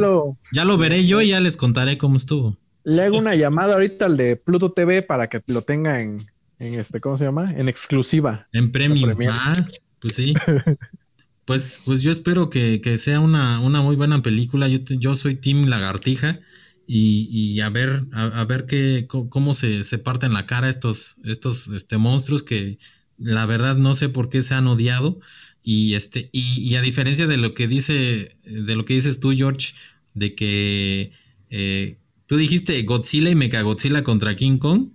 [0.53, 2.57] ya lo veré yo y ya les contaré cómo estuvo.
[2.85, 6.25] Le hago una llamada ahorita al de Pluto TV para que lo tenga en,
[6.63, 7.51] en este, ¿cómo se llama?
[7.55, 8.47] En exclusiva.
[8.53, 9.15] En premio.
[9.33, 9.53] Ah,
[9.99, 10.33] pues sí.
[11.45, 14.67] pues, pues yo espero que, sea una, una, muy buena película.
[14.67, 16.39] Yo, yo soy Team Lagartija.
[16.85, 21.69] Y, y a ver, a, ver qué, cómo se, se parten la cara estos, estos
[21.69, 22.77] este, monstruos que
[23.17, 25.19] la verdad no sé por qué se han odiado.
[25.63, 29.73] Y este, y, a diferencia de lo que dice, de lo que dices tú, George,
[30.13, 31.13] de que
[31.49, 34.89] eh, tú dijiste Godzilla y Mechagodzilla contra King Kong.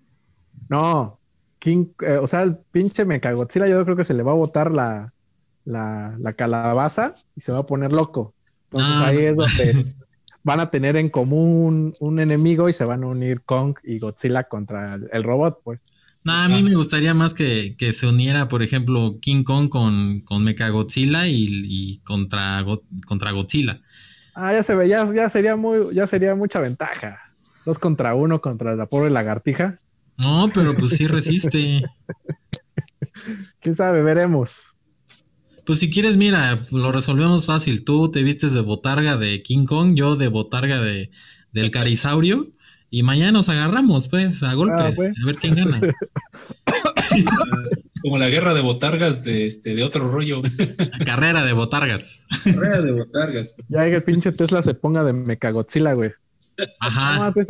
[0.69, 1.18] No,
[1.59, 4.73] King, eh, o sea, el pinche Mechagodzilla, yo creo que se le va a botar
[4.73, 5.13] la,
[5.65, 8.35] la, calabaza y se va a poner loco.
[8.71, 9.95] Entonces ah, ahí es donde
[10.43, 14.45] van a tener en común un enemigo y se van a unir Kong y Godzilla
[14.45, 15.83] contra el, robot, pues.
[16.25, 20.45] No, a mí me gustaría más que, se uniera, por ejemplo, King Kong con, con
[20.45, 22.65] Mechagodzilla y, y contra,
[23.07, 23.81] contra Godzilla.
[24.41, 27.19] Ah, ya se ve, ya, ya, sería muy, ya sería mucha ventaja.
[27.65, 29.81] Dos contra uno contra la pobre lagartija.
[30.19, 31.83] No, pero pues sí resiste.
[33.61, 34.03] ¿Quién sabe?
[34.03, 34.77] Veremos.
[35.65, 37.85] Pues si quieres, mira, lo resolvemos fácil.
[37.85, 41.11] Tú te vistes de botarga de King Kong, yo de botarga de,
[41.53, 42.49] del carisaurio.
[42.91, 44.79] Y mañana nos agarramos, pues, a golpes.
[44.81, 45.13] Ah, pues.
[45.23, 45.79] A ver quién gana.
[48.03, 50.41] Como la guerra de botargas de, este, de otro rollo.
[51.05, 52.27] carrera de botargas.
[52.45, 53.55] Carrera de botargas.
[53.69, 56.13] Ya que el pinche Tesla se ponga de Mechagodzilla, güey.
[56.81, 57.31] Ajá.
[57.33, 57.49] pues,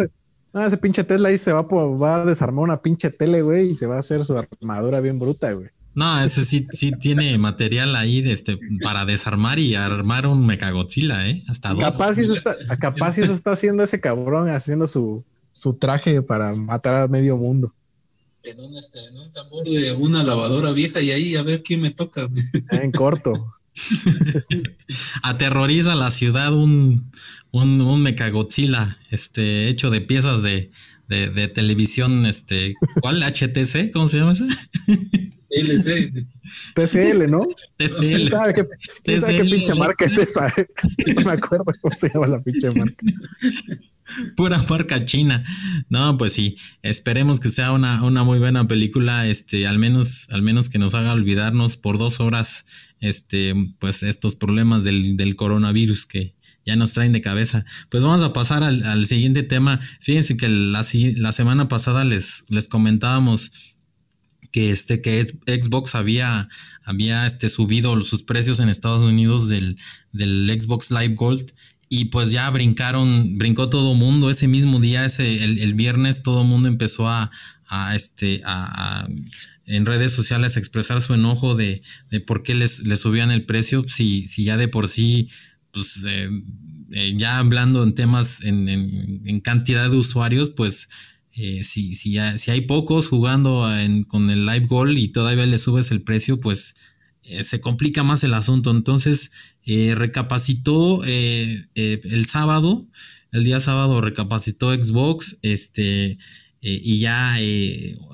[0.53, 3.77] Ah, ese pinche Tesla ahí se va, va a desarmar una pinche tele, güey, y
[3.77, 5.69] se va a hacer su armadura bien bruta, güey.
[5.95, 11.29] No, ese sí, sí tiene material ahí de este, para desarmar y armar un Mechagodzilla,
[11.29, 11.43] ¿eh?
[11.49, 11.83] Hasta dos.
[11.83, 16.95] Capaz eso está, capaz eso está haciendo ese cabrón, haciendo su, su traje para matar
[16.95, 17.75] a medio mundo.
[18.45, 21.81] En un, este, en un tambor de una lavadora vieja y ahí a ver quién
[21.81, 22.29] me toca.
[22.71, 23.55] En corto.
[25.23, 27.11] Aterroriza la ciudad un,
[27.51, 30.71] un, un Mechagodzilla, este, hecho de piezas de,
[31.09, 33.23] de, televisión, este, ¿cuál?
[33.23, 34.45] HTC, ¿cómo se llama ese?
[35.51, 36.13] LC.
[36.75, 37.47] TCL, ¿no?
[37.77, 38.29] TCL.
[38.29, 38.67] ¿Sabe qué,
[39.05, 40.53] qué pinche marca es esa?
[41.17, 43.07] No me acuerdo cómo se llama la pinche marca.
[44.37, 45.45] Pura marca china.
[45.89, 50.43] No, pues sí, esperemos que sea una, una muy buena película, este, al menos, al
[50.43, 52.67] menos que nos haga olvidarnos por dos horas,
[53.01, 56.38] este, pues estos problemas del, del coronavirus que,
[56.69, 57.65] ya nos traen de cabeza.
[57.89, 59.81] Pues vamos a pasar al, siguiente tema.
[60.03, 60.85] Fíjense que la,
[61.17, 63.53] la, semana pasada les, les comentábamos
[64.53, 66.51] que este que Xbox había,
[66.85, 69.79] había este, subido sus precios en Estados Unidos del,
[70.13, 71.53] del Xbox Live Gold
[71.89, 76.49] y pues ya brincaron, brincó todo mundo ese mismo día, ese, el, viernes todo el
[76.49, 77.31] mundo empezó a,
[77.67, 79.09] a este, a,
[79.65, 81.81] en redes sociales expresar su enojo de,
[82.11, 85.31] de por qué les, les, subían el precio, si, si ya de por sí
[85.73, 86.31] pues eh,
[86.91, 90.89] eh, ya hablando en temas, en, cantidad de usuarios, pues
[91.33, 93.69] eh, si, si, si, hay pocos jugando
[94.09, 96.77] con el live goal y todavía le subes el precio, pues
[97.23, 98.71] eh, se complica más el asunto.
[98.71, 99.33] Entonces,
[99.65, 102.87] eh, recapacitó el sábado,
[103.33, 106.19] el día sábado recapacitó Xbox, este,
[106.61, 107.37] y ya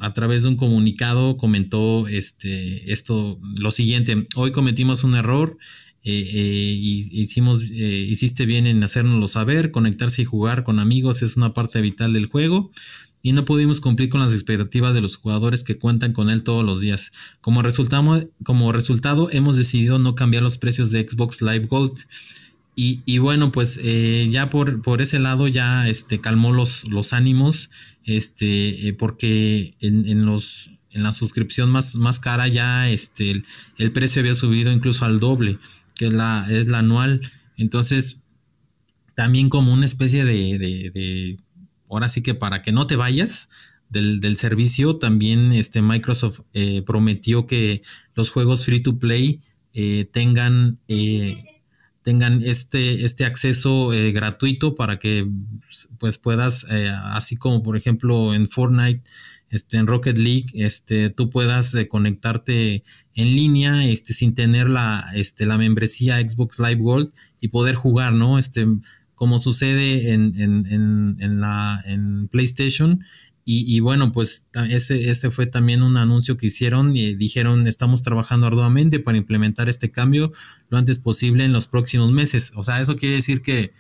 [0.00, 5.56] a través de un comunicado comentó este, esto, lo siguiente, hoy cometimos un error,
[6.04, 12.12] hicimos, hiciste bien en hacérnoslo saber, conectarse y jugar con amigos es una parte vital
[12.12, 12.70] del juego
[13.26, 16.62] y no pudimos cumplir con las expectativas de los jugadores que cuentan con él todos
[16.62, 17.10] los días.
[17.40, 17.62] Como
[18.44, 22.00] como resultado hemos decidido no cambiar los precios de Xbox Live Gold.
[22.76, 27.70] Y, bueno, pues eh, ya por, por, ese lado ya este, calmó los, los ánimos,
[28.04, 33.42] este, eh, porque en, los, en la suscripción más, más cara ya este,
[33.78, 35.58] el, precio había subido incluso al doble,
[35.94, 37.20] que es la, es la anual.
[37.56, 38.20] Entonces,
[39.14, 41.38] también como una especie de
[41.88, 43.48] ahora sí que para que no te vayas
[43.88, 47.82] del, servicio, también este Microsoft eh, prometió que
[48.16, 49.40] los juegos free to play
[49.72, 51.44] eh, tengan, eh,
[52.02, 55.28] tengan este, este acceso gratuito para que
[55.98, 59.02] pues puedas, así como por ejemplo en Fortnite,
[59.48, 62.82] este, en Rocket League, este, tú puedas conectarte
[63.14, 68.12] en línea este, sin tener la, este, la membresía Xbox Live Gold y poder jugar,
[68.12, 68.38] ¿no?
[68.38, 68.66] Este,
[69.14, 73.04] como sucede en, la, en PlayStation.
[73.46, 78.46] Y, bueno, pues ese, ese fue también un anuncio que hicieron y dijeron estamos trabajando
[78.46, 80.32] arduamente para implementar este cambio
[80.70, 82.52] lo antes posible en los próximos meses.
[82.56, 83.74] O sea, eso quiere decir que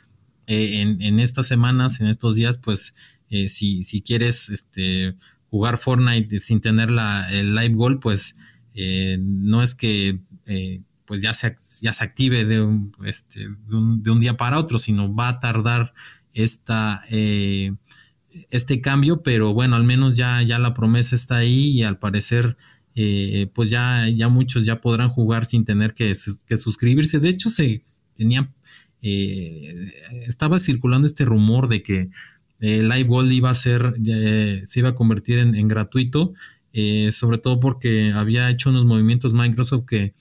[0.46, 2.94] eh, en, estas semanas, en estos días, pues
[3.30, 5.16] eh, si, si, quieres este,
[5.48, 8.36] jugar Fortnite sin tener la, el live goal, pues
[8.74, 10.20] eh, no es que
[11.06, 15.14] pues ya se, ya se active de un, este, de un, día para otro, sino
[15.14, 15.92] va a tardar
[16.32, 17.74] esta, eh,
[18.50, 22.56] este cambio, pero bueno, al menos ya, ya la promesa está ahí y al parecer
[22.94, 26.12] eh, pues ya, ya muchos ya podrán jugar sin tener que,
[26.46, 27.18] que suscribirse.
[27.18, 27.82] De hecho, se
[28.16, 28.52] tenía,
[29.02, 29.90] eh,
[30.26, 32.08] estaba circulando este rumor de que
[32.60, 33.94] Live Gold iba a ser,
[34.62, 36.32] se iba a convertir en gratuito,
[37.12, 40.14] sobre todo porque había hecho unos movimientos Microsoft que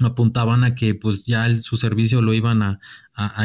[0.00, 2.80] apuntaban a que pues ya su servicio lo iban a,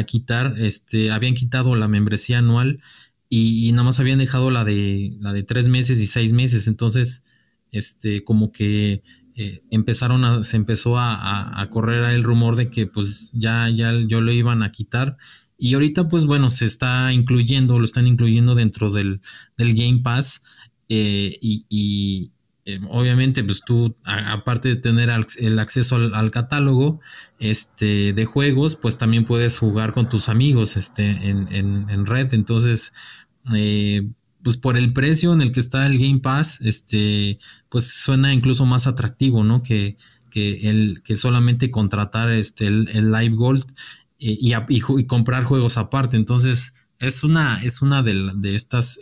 [0.06, 2.80] quitar, este, habían quitado la membresía anual
[3.28, 7.24] y, nada más habían dejado la de, la de tres meses y seis meses, entonces,
[7.72, 9.02] este, como que
[9.36, 14.20] eh, empezaron a, se empezó a, correr el rumor de que pues ya, ya yo
[14.20, 15.16] lo iban a quitar.
[15.58, 19.22] Y ahorita pues bueno, se está incluyendo, lo están incluyendo dentro del,
[19.56, 20.44] del Game Pass
[20.88, 22.32] eh, y
[22.66, 27.00] eh, obviamente, pues tú, aparte de tener el acceso al, catálogo
[27.38, 32.32] este, de juegos, pues también puedes jugar con tus amigos este, en, red.
[32.32, 32.94] Entonces,
[33.54, 34.08] eh,
[34.42, 37.38] pues por el precio en el que está el Game Pass, este,
[37.68, 39.62] pues suena incluso más atractivo, ¿no?
[39.62, 39.98] Que,
[40.30, 43.64] que, el, que solamente contratar este, el, Live Gold
[44.18, 46.16] eh, y, y, comprar juegos aparte.
[46.16, 48.98] Entonces, es una, es una de, de estas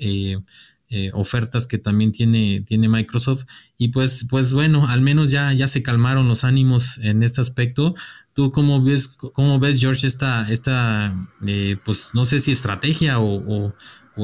[0.95, 3.47] eh, ofertas que también tiene, tiene Microsoft.
[3.79, 7.95] Y pues, pues bueno, al menos ya, ya se calmaron los ánimos en este aspecto.
[8.35, 11.15] ¿Tú cómo ves, cómo ves George, esta, esta
[11.47, 13.75] eh, pues no sé si estrategia o,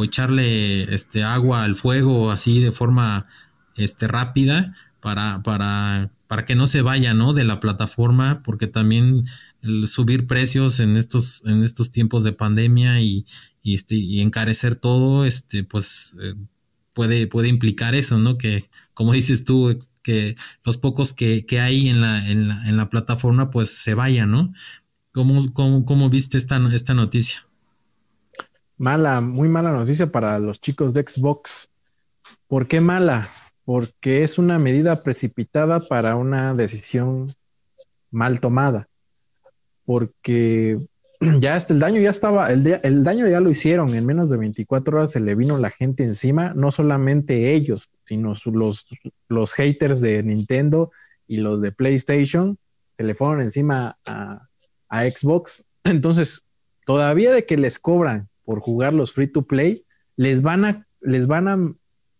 [0.04, 3.26] echarle este, agua al fuego así de forma
[3.74, 7.32] este, rápida para, para, para que no se vaya ¿no?
[7.32, 8.42] de la plataforma?
[8.42, 9.24] Porque también
[9.86, 13.24] subir precios en estos, en estos tiempos de pandemia y,
[13.62, 16.34] y, este, y encarecer todo, este, pues eh,
[17.28, 18.38] puede, implicar eso, ¿no?
[18.38, 18.64] Que,
[18.94, 23.94] como dices tú, que los pocos que, hay en la, en, la, plataforma, pues se
[23.94, 24.52] vayan, ¿no?
[25.12, 27.46] ¿Cómo, cómo, viste esta, esta noticia?
[28.76, 31.70] Mala, muy mala noticia para los chicos de Xbox.
[32.48, 33.30] ¿Por qué mala?
[33.64, 37.32] Porque es una medida precipitada para una decisión
[38.10, 38.88] mal tomada.
[39.84, 40.80] Porque
[41.40, 44.36] ya este, el daño ya estaba, el, el, daño ya lo hicieron, en menos de
[44.36, 48.86] 24 horas se le vino la gente encima, no solamente ellos, sino los,
[49.28, 50.92] los haters de Nintendo
[51.26, 52.58] y los de PlayStation,
[52.96, 54.44] se le fueron encima a,
[54.90, 55.64] Xbox.
[55.84, 56.44] Entonces,
[56.86, 59.84] todavía de que les cobran por jugar los free to play,
[60.16, 61.58] les van a, les van a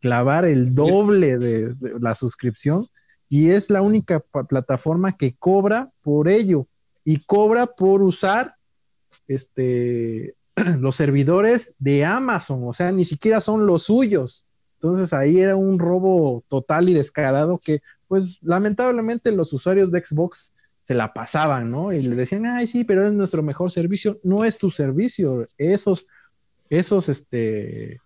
[0.01, 2.87] clavar el doble de la suscripción
[3.29, 6.67] y es la única plataforma que cobra por ello
[7.05, 8.58] y cobra por usar
[9.29, 10.35] este,
[10.81, 14.47] los servidores de Amazon, o sea, ni siquiera son los suyos.
[14.81, 20.53] Entonces ahí era un robo total y descarado que, pues lamentablemente los usuarios de Xbox
[20.85, 21.93] se la pasaban, ¿no?
[21.93, 24.19] Y le decían, ay, sí, pero es nuestro mejor servicio.
[24.23, 25.47] No es tu servicio.
[25.59, 26.07] Esos,
[26.71, 28.01] esos, este,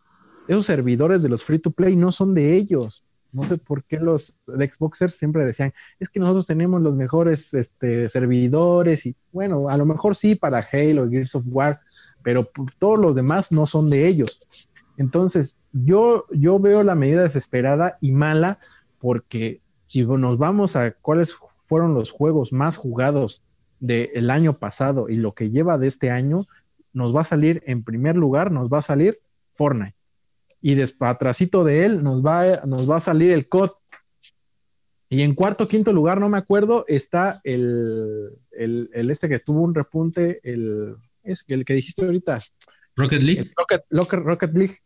[0.49, 3.05] esos servidores de los free to play no son de ellos.
[3.33, 8.09] No sé por qué los Xboxers siempre decían, es que nosotros tenemos los mejores este,
[8.11, 11.81] servidores y bueno, a lo mejor sí para Halo, Gears of War,
[12.23, 12.49] pero
[12.79, 14.47] todos los demás no son de ellos.
[14.99, 18.59] Entonces, yo, yo veo la medida desesperada y mala
[18.99, 23.43] porque si nos vamos a cuáles fueron los juegos más jugados
[23.81, 26.47] del año pasado y lo que lleva de este año,
[26.93, 29.21] nos va a salir en primer lugar, nos va a salir
[29.55, 30.02] Fortnite
[30.63, 33.73] y después de él nos va, nos va a salir el COD.
[35.11, 39.75] Y en cuarto, quinto lugar, no me acuerdo, está el, el, este que tuvo un
[39.75, 42.41] repunte, el, es el que dijiste ahorita.
[42.97, 43.51] Rocket League.
[43.91, 44.79] Rocket, Rocket League.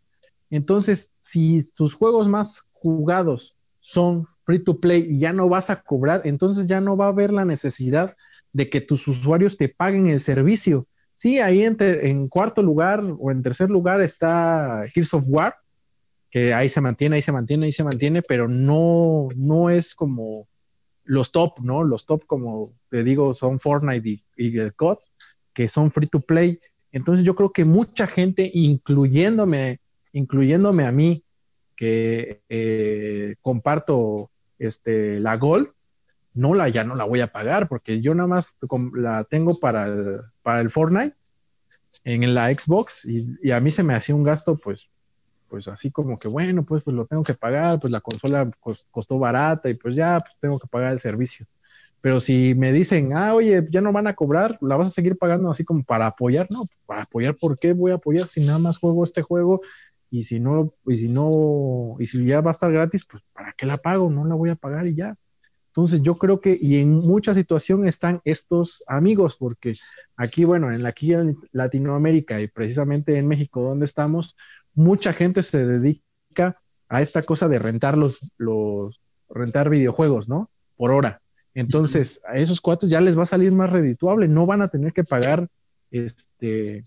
[0.51, 5.83] Entonces, si tus juegos más jugados son free to play y ya no vas a
[5.83, 8.17] cobrar, entonces ya no va a haber la necesidad
[8.53, 10.87] de que tus usuarios te paguen el servicio.
[11.15, 15.57] Sí, ahí en, en cuarto lugar o en tercer lugar está Gears of War,
[16.37, 20.47] que ahí se mantiene, ahí se mantiene, ahí se mantiene, pero no, no es como
[21.03, 21.83] los top, ¿no?
[21.83, 24.99] Los top, como te digo, son Fortnite y, el COD,
[25.55, 26.61] que son free to play.
[26.93, 29.81] Entonces yo creo que mucha gente, incluyéndome,
[30.13, 31.25] incluyéndome a mí,
[31.75, 35.71] que eh, comparto este, la Gold,
[36.35, 38.55] no la, ya no la voy a pagar, porque yo nada más
[38.93, 41.17] la tengo para el, para el Fortnite
[42.05, 44.91] en la Xbox y, y a mí se me hacía un gasto pues
[45.49, 48.51] pues así como que, bueno, pues, pues lo tengo que pagar, pues la consola
[48.91, 51.47] costó barata y pues ya, pues tengo que pagar el servicio.
[52.01, 55.17] Pero si me dicen, ah, oye, ya no van a cobrar, la vas a seguir
[55.19, 58.59] pagando así como para apoyar, no, para apoyar, ¿por qué voy a apoyar si nada
[58.59, 59.61] más juego este juego?
[60.11, 63.53] Y si no, y si no, y si ya va a estar gratis, pues ¿para
[63.55, 64.11] qué la pago?
[64.11, 65.17] No la voy a pagar y ya.
[65.77, 69.75] Entonces yo creo que, y en mucha situación están estos amigos, porque
[70.17, 74.37] aquí, bueno, en aquí en Latinoamérica y precisamente en México, donde estamos,
[74.77, 80.51] mucha gente se dedica a esta cosa de rentar los, los rentar videojuegos, ¿no?
[80.77, 81.21] Por hora.
[81.55, 84.93] Entonces, a esos cuates ya les va a salir más redituable, no van a tener
[84.93, 85.49] que pagar
[85.91, 86.85] este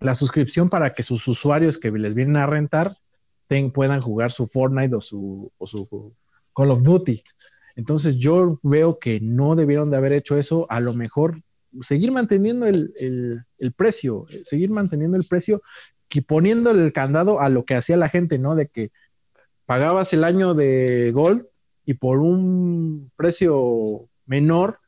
[0.00, 2.96] la suscripción para que sus usuarios que les vienen a rentar
[3.72, 6.12] puedan jugar su Fortnite o su, o su
[6.54, 7.22] Call of Duty.
[7.76, 11.40] Entonces yo veo que no debieron de haber hecho eso, a lo mejor
[11.82, 15.62] seguir manteniendo el, el precio, seguir manteniendo el precio
[16.10, 18.54] y poniéndole el candado a lo que hacía la gente, ¿no?
[18.54, 18.92] De que
[19.66, 21.46] pagabas el año de Gold
[21.84, 24.78] y por un precio menor,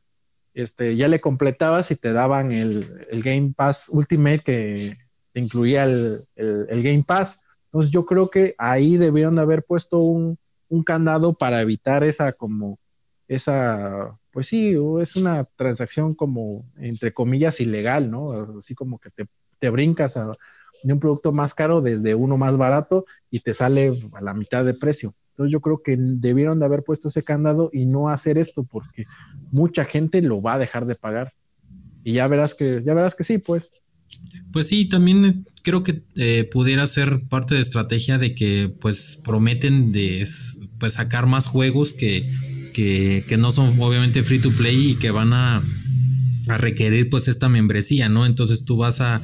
[0.53, 4.97] este, ya le completabas y te daban el, Game Pass Ultimate que
[5.33, 7.41] te incluía el, Game Pass.
[7.65, 10.37] Entonces yo creo que ahí debieron de haber puesto un,
[10.69, 12.79] un candado para evitar esa como
[13.27, 18.59] esa, pues sí, es una transacción como entre comillas ilegal, ¿no?
[18.59, 19.27] Así como que te,
[19.59, 20.31] te brincas a,
[20.83, 24.65] de un producto más caro desde uno más barato y te sale a la mitad
[24.65, 25.13] de precio.
[25.31, 29.05] Entonces yo creo que debieron de haber puesto ese candado y no hacer esto porque
[29.51, 31.33] mucha gente lo va a dejar de pagar.
[32.03, 33.71] Y ya verás que, ya verás que sí, pues.
[34.51, 39.91] Pues sí, también creo que eh, pudiera ser parte de estrategia de que pues prometen
[39.91, 40.25] de
[40.79, 42.23] pues sacar más juegos que,
[42.73, 45.61] que, que no son obviamente free to play y que van a
[46.49, 48.25] a requerir pues esta membresía, ¿no?
[48.25, 49.21] Entonces tú vas a,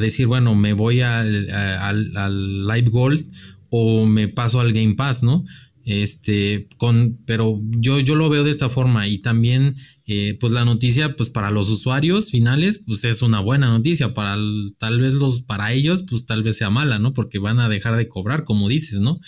[0.00, 3.24] decir, bueno, me voy al, al, Live Gold
[3.70, 5.44] o me paso al Game Pass, ¿no?
[5.84, 9.76] Este, con, pero yo, yo lo veo de esta forma y también,
[10.06, 14.36] eh, pues la noticia, pues para los usuarios finales, pues es una buena noticia, para
[14.78, 17.14] tal vez los, para ellos, pues tal vez sea mala, ¿no?
[17.14, 19.20] Porque van a dejar de cobrar, como dices, ¿no?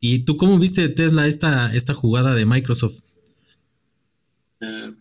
[0.00, 3.00] ¿Y tú cómo viste Tesla esta, esta jugada de Microsoft?
[4.62, 4.94] Uh,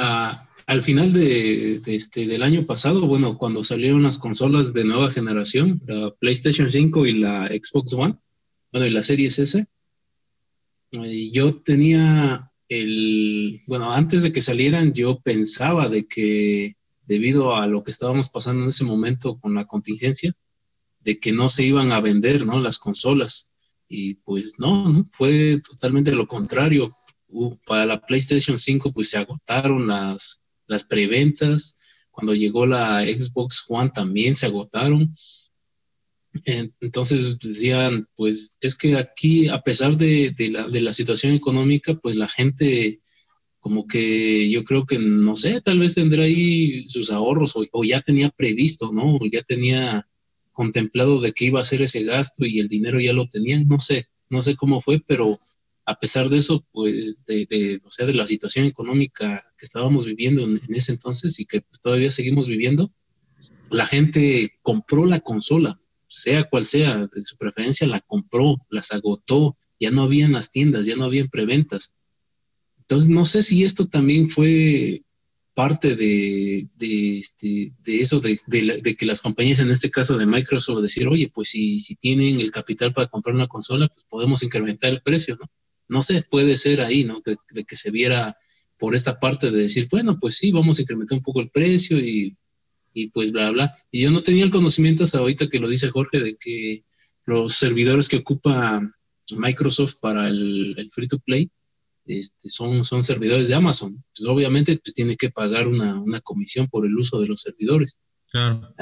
[0.00, 5.82] al final de, este, del año pasado, bueno, cuando salieron las consolas de nueva generación,
[5.86, 8.16] la PlayStation 5 y la Xbox One,
[8.72, 9.66] bueno, y la Series S,
[10.92, 17.66] eh, yo tenía el, bueno, antes de que salieran, yo pensaba de que debido a
[17.66, 20.32] lo que estábamos pasando en ese momento con la contingencia,
[21.00, 22.60] de que no se iban a vender, ¿no?
[22.60, 23.50] Las consolas.
[23.88, 26.88] Y pues no, no fue totalmente lo contrario
[27.66, 31.78] para la PlayStation 5 pues se agotaron las, las preventas.
[32.10, 35.14] Cuando llegó la Xbox One también se agotaron.
[36.44, 40.34] Entonces decían, pues es que aquí, a pesar de,
[40.70, 43.00] la, situación económica, pues la gente
[43.58, 48.00] como que yo creo que, no sé, tal vez tendrá ahí sus ahorros o, ya
[48.00, 49.18] tenía previsto, ¿no?
[49.30, 50.08] Ya tenía
[50.52, 53.78] contemplado de que iba a hacer ese gasto y el dinero ya lo tenían, no
[53.80, 55.38] sé, no sé cómo fue, pero
[55.90, 60.44] a pesar de eso, pues, de, o sea, de la situación económica que estábamos viviendo
[60.44, 62.92] en, ese entonces y que pues, todavía seguimos viviendo,
[63.70, 65.80] la gente compró la consola.
[66.06, 70.52] sea cual sea, de su preferencia, la compró, las agotó, ya no había en las
[70.52, 71.92] tiendas, ya no había en preventas.
[72.78, 75.02] Entonces, no sé si esto también fue
[75.54, 80.26] parte de, de, este, de eso, de, de, que las compañías, en este caso de
[80.26, 84.44] Microsoft, decir, oye, pues si, si tienen el capital para comprar una consola, pues podemos
[84.44, 85.50] incrementar el precio, ¿no?
[85.90, 87.20] No sé, puede ser ahí, ¿no?
[87.24, 88.36] de que se viera
[88.80, 91.98] por esta parte de decir, bueno, pues sí, vamos a incrementar un poco el precio
[91.98, 92.36] y,
[92.94, 93.76] y pues bla, bla.
[93.92, 96.84] Y yo no tenía el conocimiento hasta ahorita que lo dice Jorge de que
[97.26, 98.80] los servidores que ocupa
[99.36, 101.50] Microsoft para el, free to play
[102.06, 104.02] este, son, son servidores de Amazon.
[104.16, 107.98] Pues obviamente pues tiene que pagar una, una comisión por el uso de los servidores.
[108.32, 108.74] Claro.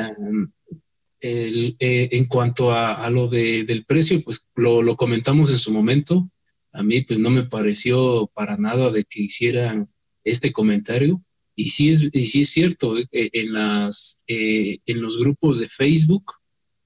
[1.20, 5.58] el, eh, en cuanto a, a lo de, del precio, pues lo, lo comentamos en
[5.58, 6.30] su momento
[6.78, 9.90] a mí pues no me pareció para nada de que hicieran
[10.22, 11.20] este comentario.
[11.56, 15.68] Y sí es, y sí es cierto, eh, en, las, eh, en los grupos de
[15.68, 16.34] Facebook,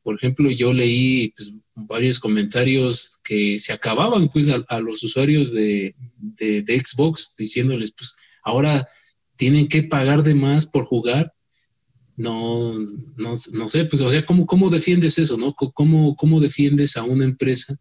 [0.03, 5.95] por ejemplo, yo leí pues, varios comentarios que se acababan pues a, los usuarios de,
[6.17, 8.89] de, Xbox diciéndoles pues ahora
[9.37, 11.35] tienen que pagar de más por jugar.
[12.17, 12.73] No,
[13.19, 15.53] no, no sé, pues o sea, ¿cómo, cómo defiendes eso, no?
[15.53, 17.79] ¿Cómo, ¿Cómo defiendes a una empresa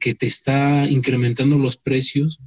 [0.00, 2.40] que te está incrementando los precios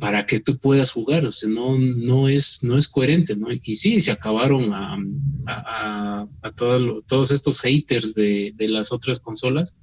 [0.00, 1.24] para que tú puedas jugar.
[1.24, 3.48] O sea, no, no, es, no es coherente, ¿no?
[3.52, 4.98] Y sí, se acabaron a,
[5.46, 9.76] a, a todos estos haters de, de, las otras consolas,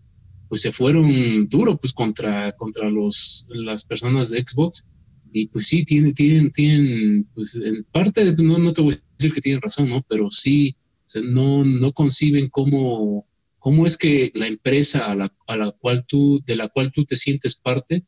[0.50, 4.88] pues se fueron duro pues contra, contra los, las personas de Xbox.
[5.32, 9.34] Y pues sí, tienen, tienen, tienen, pues en parte, no, no te voy a decir
[9.34, 10.06] que tienen razón, ¿no?
[10.10, 10.76] Pero sí,
[11.24, 13.28] no, no conciben cómo
[13.62, 17.06] ¿Cómo es que la empresa a la, a la, cual tú, de la cual tú
[17.06, 18.04] te sientes parte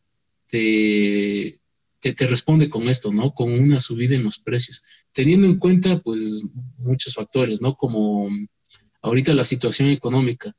[0.47, 1.59] te,
[1.99, 3.35] te, responde con esto, ¿no?
[3.35, 4.81] Con una subida en los precios,
[5.11, 6.43] teniendo en cuenta, pues,
[6.79, 7.75] muchos factores, ¿no?
[7.75, 8.31] Como
[9.03, 10.55] ahorita la situación económica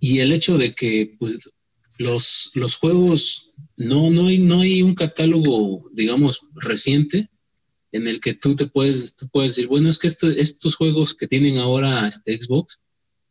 [0.00, 1.52] y el hecho de que, pues,
[1.98, 7.28] los, los juegos, no, no, hay, no hay un catálogo, digamos, reciente
[7.92, 11.28] en el que tú te puedes, tú puedes decir, bueno, es que estos juegos que
[11.28, 12.80] tienen ahora este Xbox,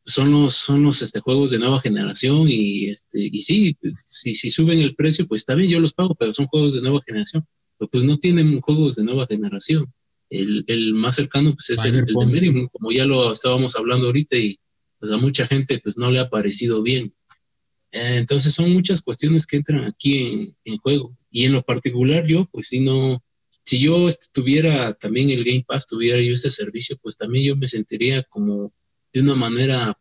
[0.05, 4.33] son los, son los este, juegos de nueva generación y, este, y sí, pues, si,
[4.33, 7.45] si suben el precio, pues también yo los pago, pero son juegos de nueva generación.
[7.77, 9.91] Pero pues no tienen juegos de nueva generación.
[10.29, 14.07] El, el más cercano pues es el, el, de Medium, como ya lo estábamos hablando
[14.07, 14.59] ahorita y
[14.99, 17.13] pues a mucha gente pues no le ha parecido bien.
[17.91, 21.15] Eh, entonces son muchas cuestiones que entran aquí en, en, juego.
[21.29, 23.23] Y en lo particular yo, pues si no,
[23.63, 27.67] si yo tuviera también el Game Pass, tuviera yo ese servicio, pues también yo me
[27.67, 28.73] sentiría como
[29.13, 29.97] de una manera,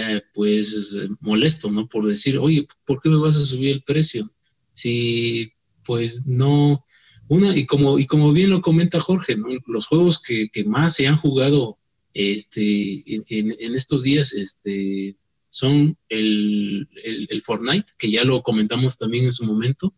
[0.00, 1.88] eh, pues, molesto, ¿no?
[1.88, 4.32] Por decir, oye, ¿por qué me vas a subir el precio?
[4.72, 5.52] Si,
[5.84, 6.84] pues, no,
[7.26, 9.36] una, y como, y como bien lo comenta Jorge,
[9.66, 11.78] los juegos que, más se han jugado
[12.14, 15.16] este, en, estos días este,
[15.48, 19.94] son el, el, Fortnite, que ya lo comentamos también en su momento.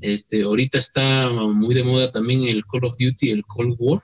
[0.00, 4.00] Este, ahorita está muy de moda también el Call of Duty, el Cold War.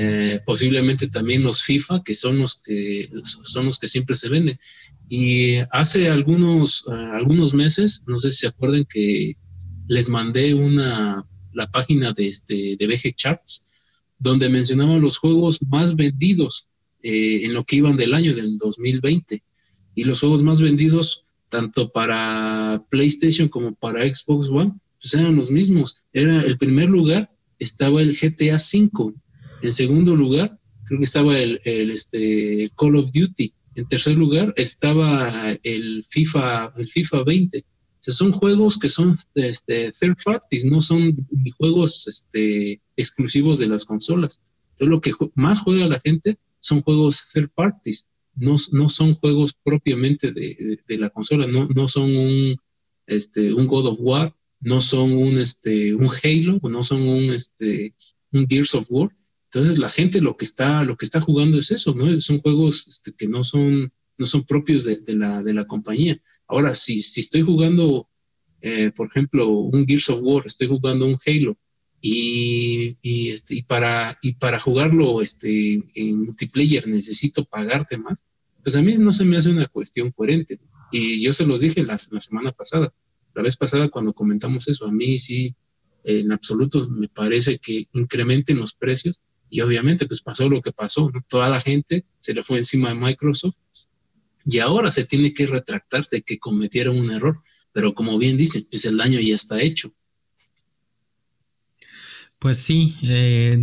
[0.00, 4.56] Eh, posiblemente también los FIFA, que son los que, son los que siempre se venden.
[5.08, 9.36] Y hace algunos, uh, algunos meses, no sé si se acuerdan que
[9.88, 13.66] les mandé una, la página de, este, de VG Charts,
[14.20, 16.68] donde mencionaba los juegos más vendidos
[17.02, 19.42] eh, en lo que iban del año del 2020.
[19.96, 25.50] Y los juegos más vendidos, tanto para PlayStation como para Xbox One, pues eran los
[25.50, 25.96] mismos.
[26.12, 29.14] Era el primer lugar, estaba el GTA V
[29.62, 33.52] en segundo lugar, creo que estaba el, este, Call of Duty.
[33.74, 37.58] En tercer lugar estaba el FIFA, el FIFA 20.
[37.58, 37.64] O
[38.00, 41.14] sea, son juegos que son este, third parties, no son
[41.56, 44.40] juegos este, exclusivos de las consolas.
[44.70, 49.52] Entonces, lo que más juega la gente son juegos third parties, no, no son juegos
[49.62, 52.56] propiamente de, de, la consola, no, no son un,
[53.06, 57.94] este, un God of War, no son un, este, un Halo, no son un, este,
[58.32, 59.10] un Gears of War,
[59.50, 62.20] entonces la gente lo que está, lo que está jugando es eso, ¿no?
[62.20, 66.20] Son juegos este, que no son, no son propios de, la, de la compañía.
[66.46, 68.08] Ahora, si, si estoy jugando,
[68.60, 71.56] eh, por ejemplo, un Gears of War, estoy jugando un Halo,
[72.00, 78.24] y, y, este, y, para, y para jugarlo este, en multiplayer necesito pagarte más,
[78.62, 80.60] pues a mí no se me hace una cuestión coherente.
[80.92, 82.92] Y yo se los dije la, la semana pasada,
[83.34, 85.54] la vez pasada cuando comentamos eso, a mí sí,
[86.04, 89.20] en absoluto me parece que incrementen los precios
[89.50, 92.94] y obviamente pues pasó lo que pasó, toda la gente se le fue encima de
[92.94, 93.54] Microsoft
[94.44, 98.66] y ahora se tiene que retractar de que cometieron un error, pero como bien dicen,
[98.70, 99.92] pues el daño ya está hecho.
[102.38, 103.58] Pues sí, eh,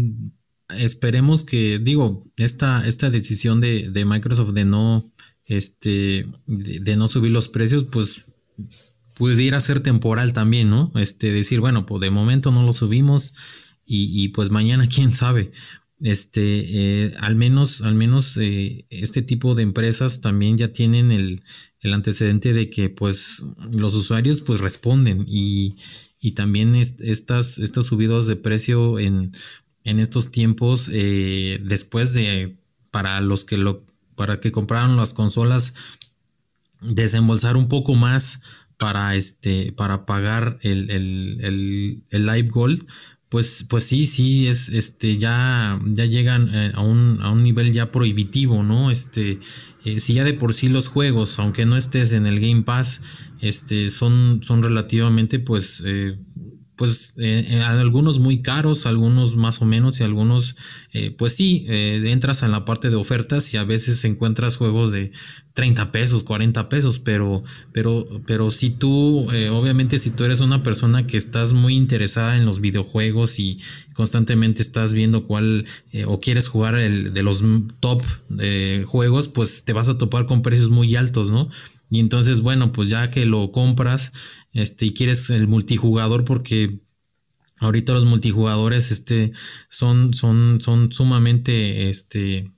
[0.78, 5.12] esperemos que, digo, esta, esta decisión de, Microsoft de no
[5.46, 8.26] este, de, no subir los precios, pues
[9.16, 10.92] pudiera ser temporal también, ¿no?
[10.96, 13.34] Este, decir, bueno, pues de momento no lo subimos
[13.86, 15.52] y, pues mañana quién sabe.
[16.02, 21.44] Este, eh, al menos, al menos eh, este tipo de empresas también ya tienen el,
[21.80, 25.78] el, antecedente de que pues los usuarios pues responden y,
[26.20, 29.32] y también estas, estos subidos de precio en,
[29.86, 32.58] en estos tiempos eh, después de
[32.92, 35.74] para los que lo para que compraron las consolas
[36.82, 38.42] desembolsar un poco más
[38.78, 42.86] para este para pagar el, el, el, Live Gold
[43.30, 47.74] pues pues sí sí es este ya ya llegan eh, a, un, a un nivel
[47.74, 49.40] ya prohibitivo no este
[49.84, 53.02] eh, si ya de por sí los juegos aunque no estés en el Game Pass
[53.42, 56.18] este son son relativamente pues eh,
[56.76, 60.56] pues eh, eh, algunos muy caros, algunos más o menos y algunos
[60.94, 65.12] eh, pues sí, entras en la parte de ofertas y a veces encuentras juegos de
[65.54, 71.08] 30 pesos, 40 pesos, pero, pero, pero si tú, obviamente si tú eres una persona
[71.08, 73.60] que estás muy interesada en los videojuegos y
[73.94, 75.66] constantemente estás viendo cuál
[76.08, 77.44] o quieres jugar el de los
[77.80, 78.04] top
[78.86, 81.50] juegos, pues te vas a topar con precios muy altos, ¿no?
[81.90, 84.14] Y entonces, bueno, pues ya que lo compras,
[84.54, 86.82] este, y quieres el multijugador, porque
[87.60, 89.34] ahorita los multijugadores, este,
[89.70, 92.52] son, son, son sumamente, este,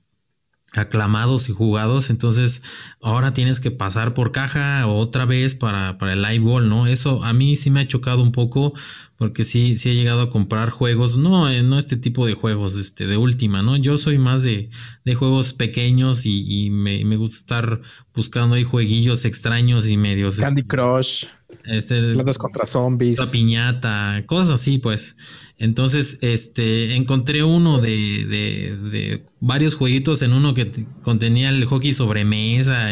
[0.74, 2.62] aclamados y jugados, entonces
[3.00, 6.86] ahora tienes que pasar por caja otra vez para, para el live ball, ¿no?
[6.86, 8.74] Eso a mí sí me ha chocado un poco
[9.16, 12.76] porque sí, sí he llegado a comprar juegos, no, eh, no este tipo de juegos,
[12.76, 13.76] este, de última, ¿no?
[13.76, 14.70] Yo soy más de,
[15.04, 17.80] de juegos pequeños y, me, me, gusta estar
[18.14, 20.36] buscando ahí jueguillos extraños y medios.
[20.36, 21.24] Candy este, Crush.
[21.64, 23.18] Este, contra zombies.
[23.18, 25.16] La piñata, cosas así, pues.
[25.56, 31.94] Entonces, este, encontré uno de, de, de, varios jueguitos en uno que contenía el hockey
[31.94, 32.90] sobre mesa,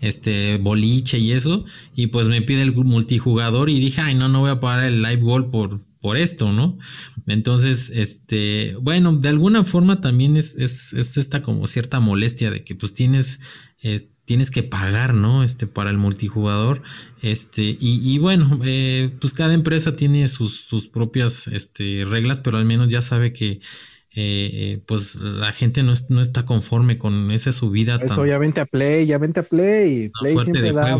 [0.00, 1.64] este, boliche y eso.
[1.94, 5.02] Y pues me pide el multijugador y dije, ay, no, no voy a pagar el
[5.02, 6.78] live goal por, por esto, ¿no?
[7.26, 12.64] Entonces, este, bueno, de alguna forma también es, es, es esta como cierta molestia de
[12.64, 13.38] que pues tienes,
[13.82, 15.42] eh, tienes que pagar, ¿no?
[15.42, 16.82] Este, para el multijugador.
[17.20, 22.90] Este, y, bueno, eh, pues cada empresa tiene sus, propias este, reglas, pero al menos
[22.90, 23.60] ya sabe que
[24.14, 27.96] eh, pues la gente no, no, está conforme con esa subida.
[27.96, 30.10] Eso, ya vente a Play, ya vente a Play.
[30.20, 30.98] Play siempre da,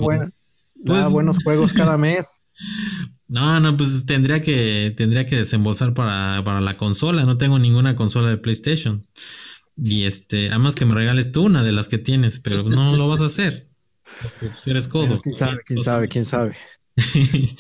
[0.85, 2.41] pues buenos juegos cada mes.
[3.29, 7.25] No, no, pues tendría que, tendría que desembolsar para, para la consola.
[7.25, 9.07] No tengo ninguna consola de PlayStation.
[9.77, 13.09] Y este, además que me regales tú una de las que tienes, pero no lo
[13.09, 13.69] vas a hacer.
[14.63, 15.21] Si eres codo.
[15.21, 15.59] ¿Quién sabe?
[15.67, 16.09] ¿Quién sabe?
[16.09, 16.57] ¿Quién sabe?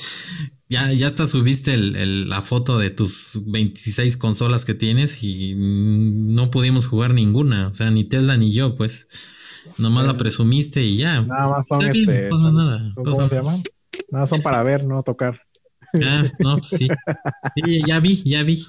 [0.69, 6.87] ya, ya hasta subiste la foto de tus 26 consolas que tienes y no pudimos
[6.87, 7.69] jugar ninguna.
[7.69, 9.09] O sea, ni Tesla ni yo, pues.
[9.79, 11.23] Nomás la presumiste y ya.
[11.23, 12.31] Nada más son este.
[12.31, 12.93] nada.
[12.97, 13.63] ¿Cómo se llaman?
[14.11, 15.41] Nada, son para ver, no tocar.
[16.05, 16.89] Ah, no, pues sí.
[17.57, 17.83] sí.
[17.87, 18.65] Ya vi, ya vi.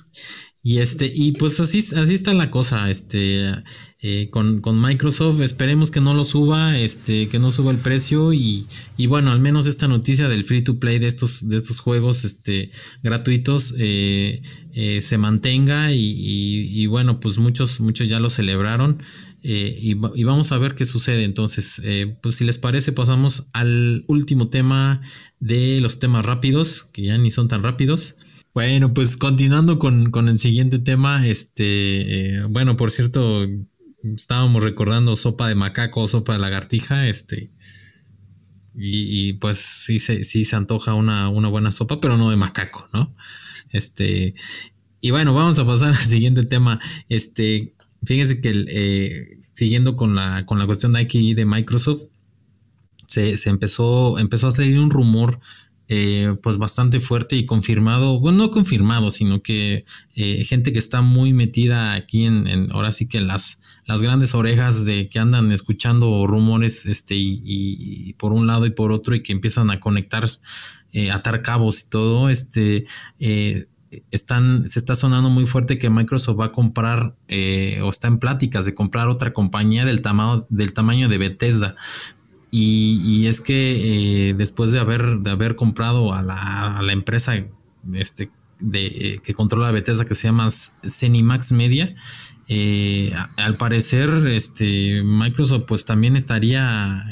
[0.66, 3.52] Y este, y pues así, así está la cosa, este,
[4.00, 8.32] eh, con, con, Microsoft, esperemos que no lo suba, este, que no suba el precio
[8.32, 11.82] y, y, bueno, al menos esta noticia del free to play de estos, de estos
[11.82, 12.72] juegos, este,
[13.04, 14.42] gratuitos, eh,
[14.74, 19.04] eh, se mantenga y, y, bueno, pues muchos, muchos ya lo celebraron
[19.42, 21.26] y, y, vamos a ver qué sucede.
[21.26, 21.82] Entonces,
[22.22, 25.02] pues si les parece, pasamos al último tema
[25.42, 28.16] de los temas rápidos, que ya ni son tan rápidos.
[28.54, 33.48] Bueno, pues continuando con, el siguiente tema, este, eh, bueno, por cierto,
[34.16, 37.50] estábamos recordando sopa de macaco, sopa de lagartija, este,
[38.76, 42.88] y, pues sí se, sí se antoja una, una, buena sopa, pero no de macaco,
[42.94, 43.16] ¿no?
[43.72, 44.36] Este,
[45.02, 47.74] y bueno, vamos a pasar al siguiente tema, este,
[48.04, 52.04] fíjense que eh, siguiendo con la, con la cuestión de aquí de Microsoft,
[53.08, 55.40] se, se empezó, empezó a salir un rumor
[55.90, 59.84] eh, pues bastante fuerte y confirmado, bueno, no confirmado, sino que
[60.16, 64.86] eh, gente que está muy metida aquí en, ahora sí que las, las grandes orejas
[64.86, 69.34] de que andan escuchando rumores, este, y, por un lado y por otro, y que
[69.34, 70.26] empiezan a conectar,
[70.94, 72.86] eh, atar cabos y todo, este,
[74.10, 78.66] están, se está sonando muy fuerte que Microsoft va a comprar o está en pláticas
[78.66, 81.76] de comprar otra compañía del, tamaño del tamaño de Bethesda.
[82.56, 87.34] Y, es que eh, después de haber, de haber comprado a la, empresa
[87.94, 90.50] este, de, que controla Bethesda que se llama
[90.88, 91.96] Cenimax Media,
[92.48, 97.08] eh, al parecer este, Microsoft pues también estaría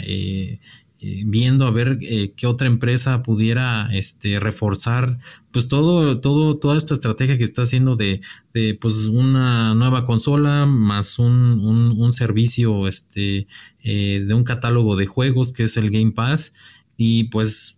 [1.04, 5.18] eh, viendo a ver eh, qué otra empresa pudiera este, reforzar
[5.50, 8.22] pues todo, todo, toda esta estrategia que está haciendo de,
[8.54, 11.60] de pues una nueva consola más un,
[11.98, 13.48] un, servicio este,
[13.82, 16.54] eh, de un catálogo de juegos que es el Game Pass.
[16.98, 17.78] Y pues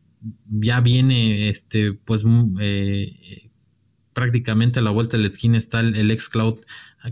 [0.50, 2.26] ya viene este pues
[4.12, 6.60] prácticamente a la vuelta de la esquina está el, el xCloud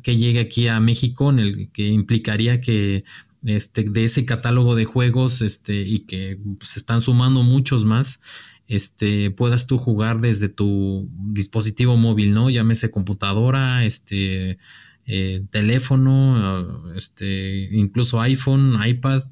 [0.04, 3.06] que llegue aquí a México en el que implicaría que
[3.46, 8.22] este, de ese catálogo de juegos este, y que se pues, están sumando muchos más,
[8.68, 12.50] este, puedas tú jugar desde tu dispositivo móvil, ¿no?
[12.50, 14.60] Llámese computadora, este,
[15.06, 19.24] eh, teléfono, este, incluso iPhone, iPad,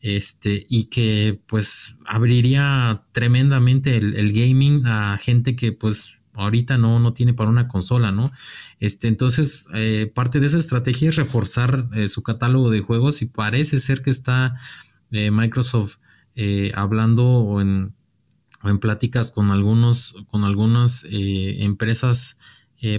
[0.00, 7.00] este, y que pues abriría tremendamente el, el gaming a gente que pues ahorita no,
[7.00, 8.32] no tiene para una consola, ¿no?
[8.78, 13.26] Este, entonces, eh, parte de esa estrategia es reforzar eh, su catálogo de juegos y
[13.26, 14.58] parece ser que está
[15.10, 15.96] eh, Microsoft
[16.74, 17.96] hablando o en,
[18.62, 22.38] en, pláticas con algunos, con algunas empresas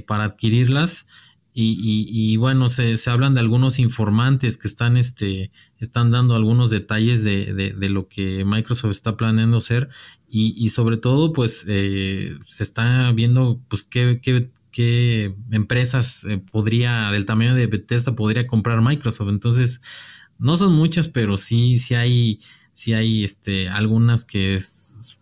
[0.05, 1.07] para adquirirlas.
[1.53, 7.23] Y, bueno, se, se, hablan de algunos informantes que están, este, están dando algunos detalles
[7.23, 9.89] de, de, lo que Microsoft está planeando hacer
[10.31, 17.11] y, sobre todo, pues eh, se está viendo pues qué, qué, qué empresas eh, podría,
[17.11, 19.29] del tamaño de Bethesda, podría comprar Microsoft.
[19.29, 19.81] Entonces,
[20.37, 22.39] no son muchas, pero sí, sí hay,
[22.71, 24.59] sí hay este, algunas que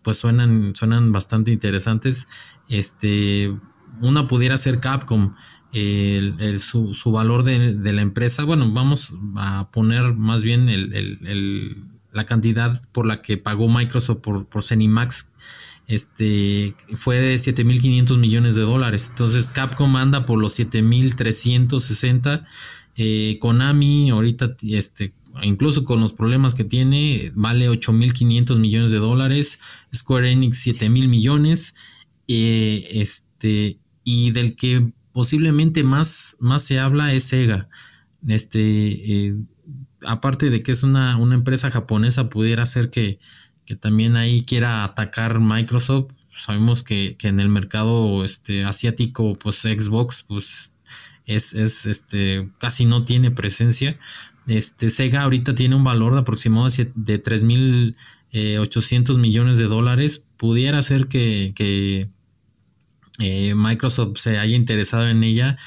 [0.02, 2.28] pues suenan, suenan bastante interesantes.
[2.68, 3.56] Este,
[4.00, 5.34] una pudiera ser Capcom.
[5.70, 10.94] El, su, su, valor de, de, la empresa, bueno, vamos a poner más bien el,
[10.94, 15.32] el la cantidad por la que pagó Microsoft por, por Cenimax
[15.88, 19.06] este, fue de 7.500 millones de dólares.
[19.08, 22.46] Entonces Capcom anda por los 7.360.
[22.96, 29.60] Eh, Konami ahorita, este, incluso con los problemas que tiene, vale 8.500 millones de dólares.
[29.94, 31.74] Square Enix 7.000 millones.
[32.28, 37.70] Eh, este, y del que posiblemente más, más se habla es Sega.
[38.26, 39.36] Este, eh,
[40.04, 43.18] aparte de que es una, empresa japonesa, pudiera ser que,
[43.80, 46.12] también ahí quiera atacar Microsoft.
[46.34, 50.76] Sabemos que, en el mercado este, asiático, pues Xbox, pues
[51.26, 53.98] es, este, casi no tiene presencia.
[54.46, 57.94] Este, Sega ahorita tiene un valor de aproximado de 3.800
[58.32, 60.24] eh, millones de dólares.
[60.38, 62.08] Pudiera ser que, que
[63.18, 65.58] eh, Microsoft se haya interesado en ella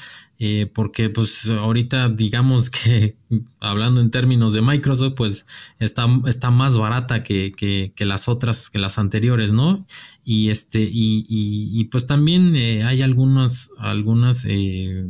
[0.44, 3.16] eh, porque pues ahorita digamos que
[3.60, 5.46] hablando en términos de Microsoft pues
[5.78, 9.86] está, está más barata que, que, las otras, que las anteriores, ¿no?
[10.24, 15.06] Y este, y, y, pues también eh, hay algunas, algunas eh,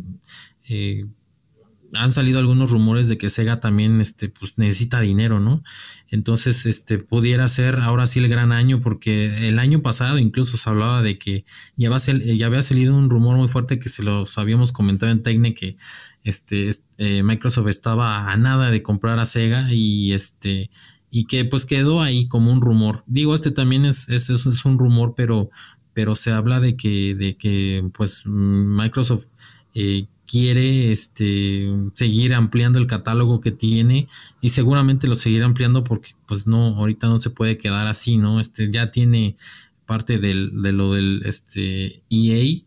[1.94, 5.62] han salido algunos rumores de que Sega también este, pues, necesita dinero, ¿no?
[6.10, 10.68] Entonces, este, pudiera ser ahora sí el gran año, porque el año pasado incluso se
[10.68, 11.44] hablaba de que
[11.76, 15.22] ya, va ya había salido un rumor muy fuerte que se los habíamos comentado en
[15.22, 15.76] Tecne que
[16.24, 20.70] este, eh, Microsoft estaba a nada de comprar a Sega y este
[21.14, 23.04] y que pues quedó ahí como un rumor.
[23.06, 25.50] Digo, este también es, es, es un rumor, pero,
[25.92, 29.26] pero se habla de que, de que pues Microsoft
[29.74, 34.08] eh, quiere este, seguir ampliando el catálogo que tiene
[34.40, 38.40] y seguramente lo seguirá ampliando porque pues no, ahorita no se puede quedar así, ¿no?
[38.40, 39.36] Este, ya tiene
[39.84, 42.62] parte del, de lo del este, EA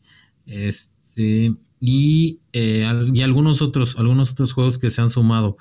[0.46, 5.58] este, y, eh, y algunos, otros, algunos otros juegos que se han sumado.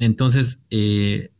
[0.00, 1.30] Entonces, eh,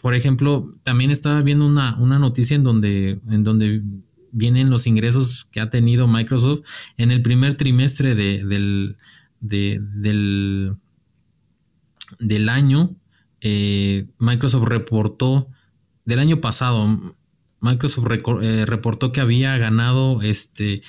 [0.00, 3.82] por ejemplo, también estaba viendo una, una noticia en donde, en donde
[4.30, 6.60] vienen los ingresos que ha tenido Microsoft
[6.96, 8.96] en el primer trimestre de, del,
[9.40, 10.76] del,
[12.18, 12.96] del año,
[13.40, 15.48] eh, Microsoft reportó,
[16.04, 17.14] del año pasado,
[17.60, 18.06] Microsoft
[18.42, 20.82] eh, reportó que había ganado este,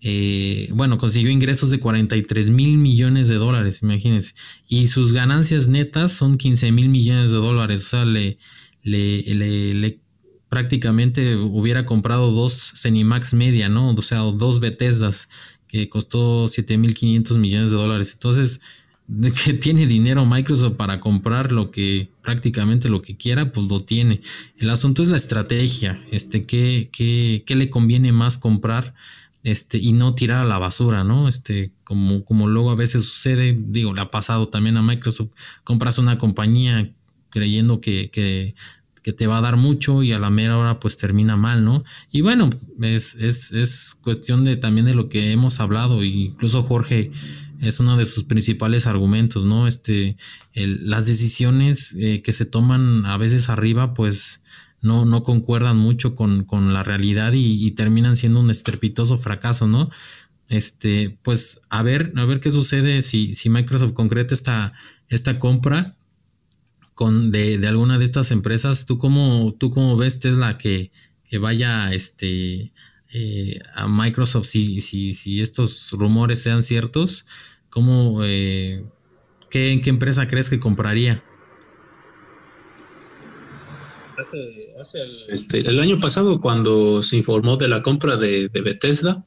[0.00, 4.34] eh, bueno, consiguió ingresos de 43 mil millones de dólares, imagínense,
[4.68, 8.38] y sus ganancias netas son 15 mil millones de dólares, o sea, le,
[8.82, 10.00] le,
[10.48, 13.90] prácticamente hubiera comprado dos Cenimax Media, ¿no?
[13.90, 15.28] O sea, dos Bethesdas
[15.74, 18.12] que costó 7.500 millones de dólares.
[18.12, 18.60] Entonces,
[19.08, 23.80] de que tiene dinero Microsoft para comprar lo que prácticamente lo que quiera, pues lo
[23.80, 24.20] tiene.
[24.56, 28.94] El asunto es la estrategia, este, qué, qué, qué le conviene más comprar,
[29.42, 31.26] este, y no tirar a la basura, ¿no?
[31.26, 35.32] Este, como, como luego a veces sucede, digo, le ha pasado también a Microsoft,
[35.64, 36.92] compras una compañía
[37.30, 38.54] creyendo que, que
[39.04, 41.84] que te va a dar mucho y a la mera hora pues termina mal, ¿no?
[42.10, 42.48] Y bueno,
[42.80, 47.12] es, es, es cuestión de también de lo que hemos hablado, incluso Jorge
[47.60, 49.66] es uno de sus principales argumentos, ¿no?
[49.66, 50.16] Este,
[50.54, 54.42] las decisiones eh, que se toman a veces arriba pues
[54.80, 59.90] no, no concuerdan mucho con, la realidad y, terminan siendo un estrepitoso fracaso, ¿no?
[60.48, 64.72] Este, pues a ver, a ver qué sucede si, si Microsoft concreta esta,
[65.08, 65.94] esta compra
[66.94, 68.86] con de, de, alguna de estas empresas.
[68.86, 70.90] ¿Tú cómo, tú cómo ves Tesla que,
[71.28, 72.72] que vaya este,
[73.12, 77.26] eh, a Microsoft si, si, si estos rumores sean ciertos?
[77.70, 78.84] ¿Cómo, eh,
[79.50, 81.24] qué, ¿En qué empresa crees que compraría?
[84.16, 84.38] Hace,
[84.94, 89.24] el, este, el, año pasado, cuando se informó de la compra de, de, Bethesda,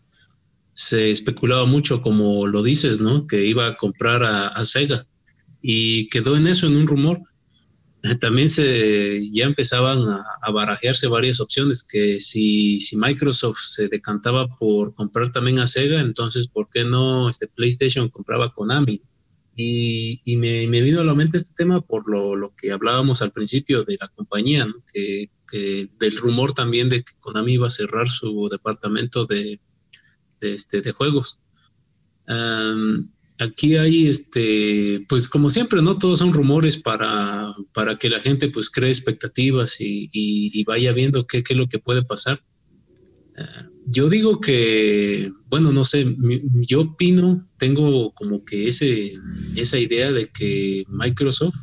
[0.73, 3.27] se especulaba mucho, como lo dices, ¿no?
[3.27, 5.05] Que iba a comprar a, Sega
[5.61, 7.21] y quedó en eso, en un rumor.
[8.21, 14.93] También se ya empezaban a, barajearse varias opciones que si, si, Microsoft se decantaba por
[14.95, 19.01] comprar también a Sega, entonces ¿por qué no este PlayStation compraba Konami?
[19.59, 23.97] Y, me, vino a la mente este tema por lo, que hablábamos al principio de
[23.99, 25.29] la compañía, que,
[25.99, 29.59] del rumor también de que Konami iba a cerrar su departamento de,
[30.41, 31.39] este, de juegos.
[33.39, 35.97] Aquí hay, este, pues como siempre, ¿no?
[35.97, 41.43] Todos son rumores para, para que la gente pues cree expectativas y, vaya viendo qué,
[41.47, 42.41] es lo que puede pasar.
[43.37, 46.15] Ah, yo digo que, bueno, no sé,
[46.67, 49.13] yo opino, tengo como que ese,
[49.55, 51.55] esa idea de que Microsoft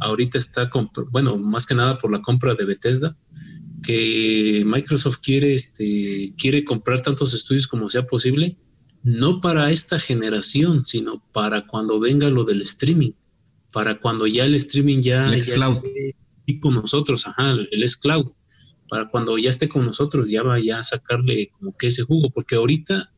[0.00, 0.68] ahorita está,
[1.12, 3.16] bueno, más que nada por la compra de Bethesda,
[3.82, 8.56] que Microsoft quiere, este, quiere comprar tantos estudios como sea posible,
[9.02, 13.12] no para esta generación, sino para cuando venga lo del streaming,
[13.72, 16.16] para cuando ya el streaming ya, ya esté
[16.60, 18.32] con nosotros, ajá, el es cloud
[18.92, 22.56] para cuando ya esté con nosotros, ya vaya a sacarle como que ese jugo, porque
[22.56, 23.10] ahorita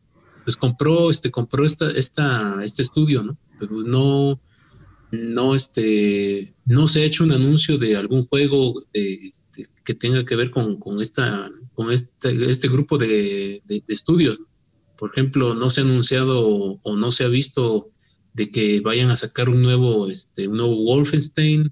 [0.44, 3.36] pues compró, este, compró esta, esta, este estudio, ¿no?
[3.58, 4.40] Pero no,
[5.10, 10.36] no, este, no se ha hecho un anuncio de algún juego este, que tenga que
[10.36, 14.38] ver con, esta, con este, este grupo de, estudios.
[15.04, 17.90] Por ejemplo, no se ha anunciado o no se ha visto
[18.32, 21.70] de que vayan a sacar un nuevo, este, un nuevo Wolfenstein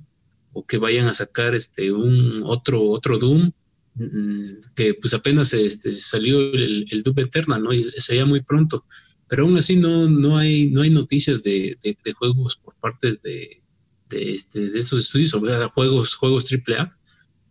[0.53, 3.53] o que vayan a sacar este, un otro, otro Doom
[3.95, 7.73] Mm, que pues apenas este, salió el, Doom Eternal, ¿no?
[7.73, 8.87] Y se muy pronto.
[9.29, 11.79] Pero aún así no, no, hay, no hay noticias de,
[12.19, 13.63] juegos por partes de,
[14.09, 16.97] de, este, de estos estudios, o sea, juegos, juegos AAA.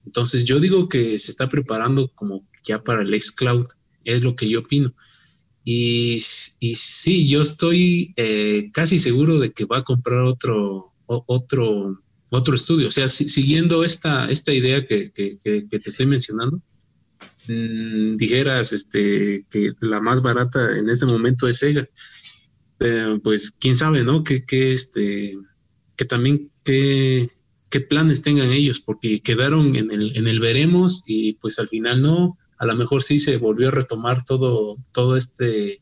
[0.05, 3.67] Entonces yo digo que se está preparando como ya para el xCloud,
[4.03, 4.93] es lo que yo opino.
[5.63, 6.15] Y,
[6.59, 12.55] y sí, yo estoy eh, casi seguro de que va a comprar otro, otro otro
[12.55, 12.87] estudio.
[12.87, 15.37] O sea, siguiendo esta, esta idea que, que,
[15.69, 16.61] te estoy mencionando,
[17.47, 21.87] mm, dijeras este, que la más barata en este momento es Sega.
[22.79, 24.23] Eh, pues quién sabe, ¿no?
[24.23, 25.37] Que, que, este,
[25.97, 27.29] que también qué,
[27.69, 32.01] qué planes tengan ellos, porque quedaron en el, en el veremos y pues al final
[32.01, 32.37] no.
[32.61, 35.81] A lo mejor sí se volvió a retomar todo, todo este,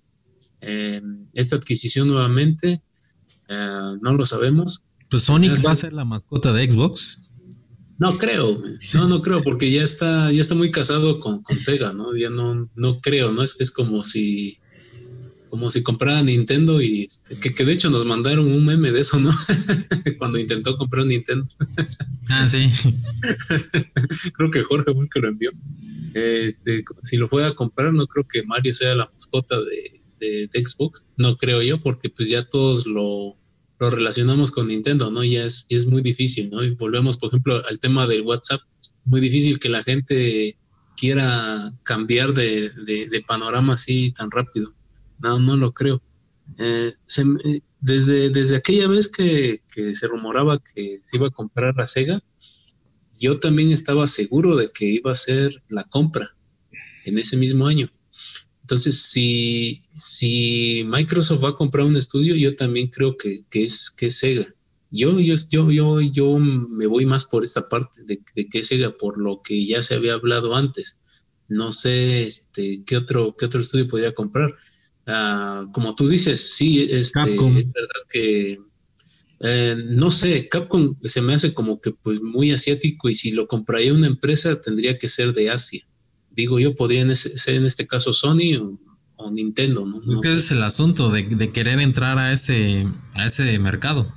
[0.62, 1.02] eh,
[1.34, 2.82] esta adquisición nuevamente.
[3.48, 7.20] Eh, no lo sabemos pues Sonic va a ser la mascota de Xbox.
[7.98, 12.16] No creo, no, no creo, porque ya está, ya está muy casado con, Sega, ¿no?
[12.16, 13.44] Ya no, no creo, ¿no?
[13.44, 14.58] Es, es como si,
[15.50, 19.20] como si comprara Nintendo y este, que, de hecho nos mandaron un meme de eso,
[19.20, 19.32] ¿no?
[20.18, 21.46] Cuando intentó comprar Nintendo.
[22.30, 22.70] ah, sí.
[24.34, 25.52] creo que Jorge fue que lo envió.
[26.14, 30.00] Este, si lo fue a comprar, no creo que Mario sea la mascota de,
[30.54, 33.38] Xbox, no creo yo, porque pues ya todos lo,
[33.80, 35.24] relacionamos con Nintendo, ¿no?
[35.24, 36.62] Y es, es muy difícil, ¿no?
[36.62, 38.60] Y volvemos, por ejemplo, al tema del WhatsApp,
[39.06, 40.58] muy difícil que la gente
[40.98, 44.74] quiera cambiar de, panorama así tan rápido.
[45.20, 46.02] No, no lo creo.
[46.58, 46.94] Eh,
[47.80, 49.62] desde, desde aquella vez que,
[49.94, 52.22] se rumoraba que se iba a comprar la Sega,
[53.20, 56.36] yo también estaba seguro de que iba a ser la compra
[57.06, 57.92] en ese mismo año.
[58.62, 64.10] Entonces, si, si Microsoft va a comprar un estudio, yo también creo que, es, que
[64.10, 64.54] Sega.
[64.92, 69.42] Yo, yo, yo, yo, me voy más por esta parte de, que Sega, por lo
[69.42, 71.00] que ya se había hablado antes.
[71.48, 74.56] No sé este, qué, otro, qué otro estudio podría comprar.
[75.08, 78.60] Ah, como tú dices, sí, este, es verdad que
[79.42, 83.48] eh, no sé, Capcom se me hace como que pues muy asiático y si lo
[83.48, 85.86] compraría una empresa tendría que ser de Asia
[86.40, 88.56] digo yo, podría ser en este caso Sony
[89.18, 90.02] o, Nintendo, ¿no?
[90.24, 94.10] es el asunto de, querer entrar a ese, a ese mercado.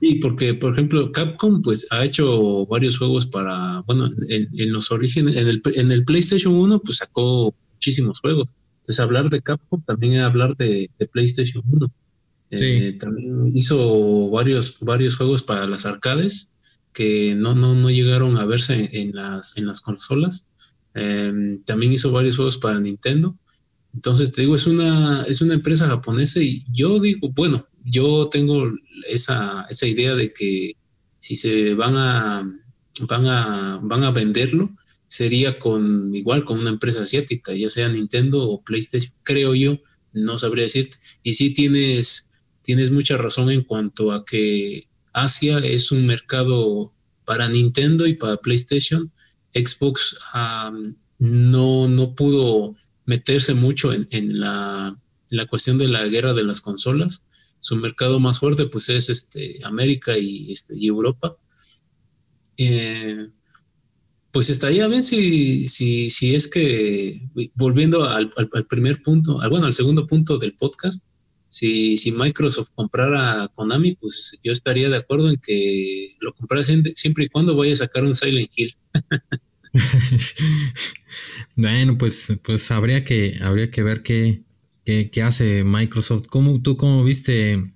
[0.00, 5.36] Sí, porque, por ejemplo, Capcom pues ha hecho varios juegos para, bueno, en, los orígenes,
[5.36, 8.52] en el, en el, PlayStation 1 pues sacó muchísimos juegos.
[8.80, 11.86] Entonces hablar de Capcom también es hablar de, PlayStation 1.
[12.50, 16.52] Eh, también hizo varios, varios juegos para las arcades
[16.92, 20.48] que no, no, no llegaron a verse en, las, en las consolas.
[20.94, 23.36] Em, también hizo varios juegos para Nintendo.
[23.92, 28.70] Entonces, te digo, es una, es una empresa japonesa y yo digo, bueno, yo tengo
[29.08, 30.76] esa, esa idea de que
[31.18, 32.60] si se van a,
[33.08, 34.74] van a, van a venderlo,
[35.06, 39.78] sería con igual con una empresa asiática, ya sea Nintendo o PlayStation, creo yo,
[40.12, 40.96] no sabría decirte.
[41.22, 42.30] Y sí tienes,
[42.64, 46.92] tienes mucha razón en cuanto a que Asia es un mercado
[47.24, 49.12] para Nintendo y para PlayStation.
[49.54, 50.18] Xbox
[51.18, 52.74] no, no pudo
[53.06, 57.24] meterse mucho en, la, la, cuestión de la guerra de las consolas.
[57.60, 61.36] Su mercado más fuerte pues es este, América y, este, y Europa.
[62.56, 63.28] Eh,
[64.32, 68.32] pues estaría bien si, si, si es que, volviendo al,
[68.68, 71.06] primer punto, bueno, al segundo punto del podcast,
[71.54, 77.26] si, si Microsoft comprara Konami, pues yo estaría de acuerdo en que lo comprara siempre,
[77.26, 78.74] y cuando vaya a sacar un Silent Hill.
[81.54, 84.42] bueno, pues, pues habría que, habría que ver qué,
[84.84, 86.26] qué, hace Microsoft.
[86.26, 87.72] ¿Cómo, ¿Tú cómo viste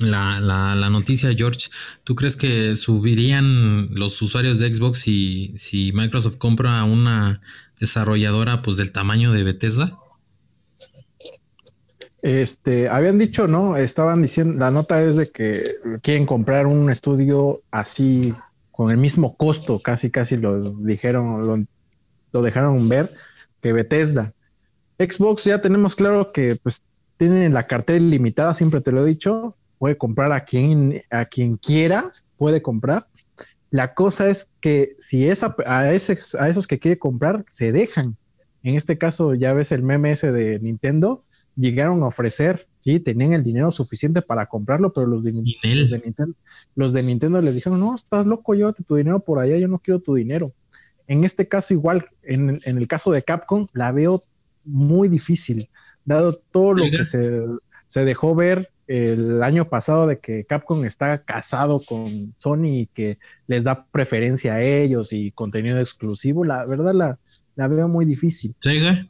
[0.00, 1.68] la, la, la, noticia, George,
[2.02, 7.40] ¿tú crees que subirían los usuarios de Xbox si, si Microsoft compra una
[7.78, 9.96] desarrolladora pues del tamaño de Bethesda?
[12.26, 13.76] Este, habían dicho, ¿no?
[13.76, 18.34] Estaban diciendo, la nota es de que quieren comprar un estudio así,
[18.72, 21.66] con el mismo costo, casi, casi lo dijeron,
[22.32, 23.12] lo, dejaron ver,
[23.62, 24.32] que Bethesda.
[24.98, 26.82] Xbox ya tenemos claro que pues
[27.16, 31.56] tienen la cartera ilimitada, siempre te lo he dicho, puede comprar a quien, a quien
[31.58, 33.06] quiera, puede comprar.
[33.70, 38.16] La cosa es que si esa, a, ese, a esos que quiere comprar se dejan.
[38.64, 41.20] En este caso, ya ves el meme ese de Nintendo,
[41.56, 46.34] llegaron a ofrecer, sí, tenían el dinero suficiente para comprarlo, pero los de, Nintendo,
[46.74, 49.78] los de Nintendo les dijeron, no, estás loco, llévate tu dinero por allá, yo no
[49.78, 50.52] quiero tu dinero.
[51.08, 54.20] En este caso, igual, en, en el caso de Capcom, la veo
[54.64, 55.68] muy difícil,
[56.04, 57.42] dado todo lo que se,
[57.88, 63.18] se dejó ver el año pasado de que Capcom está casado con Sony y que
[63.46, 67.18] les da preferencia a ellos y contenido exclusivo, la verdad la,
[67.56, 68.54] la veo muy difícil.
[68.60, 69.06] Sega.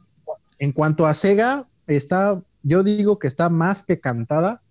[0.59, 4.61] En cuanto a Sega, está, yo digo que está más que cantada,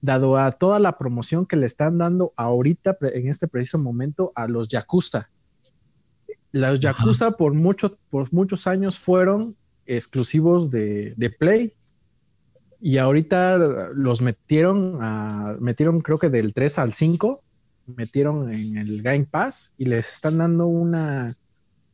[0.00, 4.46] dado a toda la promoción que le están dando ahorita, en este preciso momento, a
[4.46, 5.30] los Yakuza.
[6.52, 9.56] Los Yakuza por, muchos por muchos años fueron
[9.86, 11.74] exclusivos de, de Play
[12.80, 13.58] y ahorita
[13.94, 17.42] los metieron, a, metieron creo que del 3 al 5,
[17.86, 21.36] metieron en el Game Pass y les están dando una,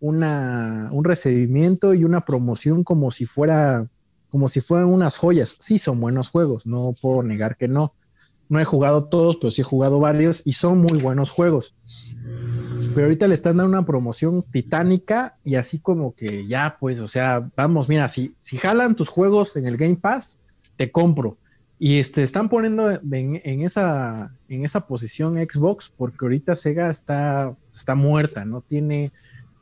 [0.01, 3.89] una, un recibimiento y una promoción como si fuera,
[4.33, 5.59] como si fueran unas joyas.
[5.61, 7.93] Sí, son buenos juegos, no puedo negar que no.
[8.49, 11.75] No he jugado todos, pero sí he jugado varios y son muy buenos juegos.
[12.95, 17.09] Pero ahorita le están dando una promoción titánica y así como que ya, pues, o
[17.09, 20.39] sea, vamos, mira, si, si jalan tus juegos en el Game Pass,
[20.79, 21.37] te compro.
[21.79, 27.95] Y este, están poniendo en, esa, en esa posición Xbox porque ahorita Sega está, está
[27.95, 29.13] muerta, no tiene,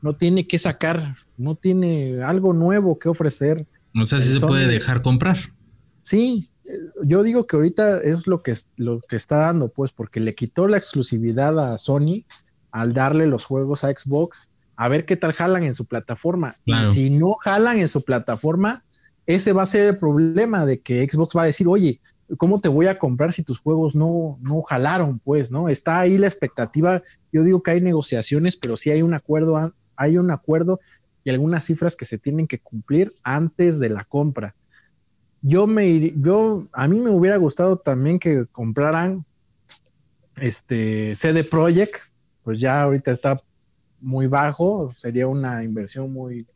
[0.00, 3.66] no tiene que sacar, no tiene algo nuevo que ofrecer.
[3.94, 5.36] O sea, si se puede dejar comprar.
[6.05, 6.51] Sí,
[7.05, 10.69] yo digo que ahorita es lo que, lo que está dando, pues, porque le quitó
[10.69, 12.25] la exclusividad a Sony
[12.70, 16.57] al darle los juegos a Xbox, a ver qué tal jalan en su plataforma.
[16.65, 18.85] Y si no jalan en su plataforma,
[19.27, 22.01] ese va a ser el problema de que Xbox va a decir, oye,
[22.36, 25.19] ¿cómo te voy a comprar si tus juegos no, no jalaron?
[25.19, 25.69] Pues, ¿no?
[25.69, 27.02] Está ahí la expectativa.
[27.33, 30.81] Yo digo que hay negociaciones, pero sí hay un acuerdo, hay un acuerdo
[31.24, 34.55] y algunas cifras que se tienen que cumplir antes de la compra.
[35.42, 39.24] Yo me yo a mí me hubiera gustado también que compraran
[40.36, 41.97] este CD Projekt,
[42.42, 43.42] pues ya ahorita está
[44.00, 46.47] muy bajo, sería una inversión muy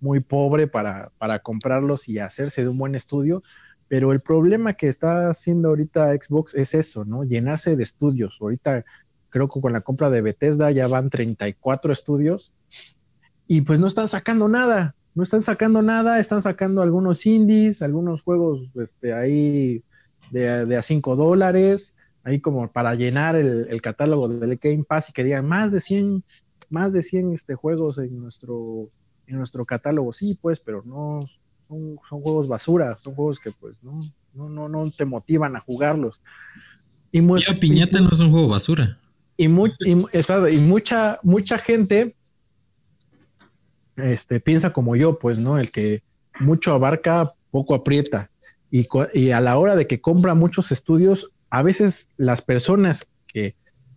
[0.00, 3.42] muy pobre para, para comprarlos y hacerse de un buen estudio.
[3.88, 7.24] Pero el problema que está haciendo ahorita Xbox es eso, ¿no?
[7.24, 8.36] Llenarse de estudios.
[8.40, 8.84] Ahorita
[9.30, 12.52] creo que con la compra de Bethesda ya van 34 estudios
[13.46, 14.94] y pues no están sacando nada.
[15.14, 19.82] No están sacando nada, están sacando algunos indies, algunos juegos este, ahí
[20.30, 25.08] de, de a 5 dólares, ahí como para llenar el, el, catálogo del Game Pass
[25.08, 26.22] y que digan más de 100,
[26.68, 28.90] más de 100 este, juegos en nuestro
[29.26, 31.28] en nuestro catálogo, sí, pues, pero no
[31.68, 34.00] son, juegos basura, son juegos que pues no,
[34.34, 36.22] no, no, no te motivan a jugarlos.
[37.12, 37.22] Y,
[37.60, 38.98] Piñata no es un juego basura.
[39.36, 42.14] Y, y, mucha, mucha gente
[43.96, 45.58] este, piensa como yo, pues, ¿no?
[45.58, 46.02] El que
[46.40, 48.30] mucho abarca, poco aprieta.
[48.70, 53.54] Y, a la hora de que compra muchos estudios, a veces las personas que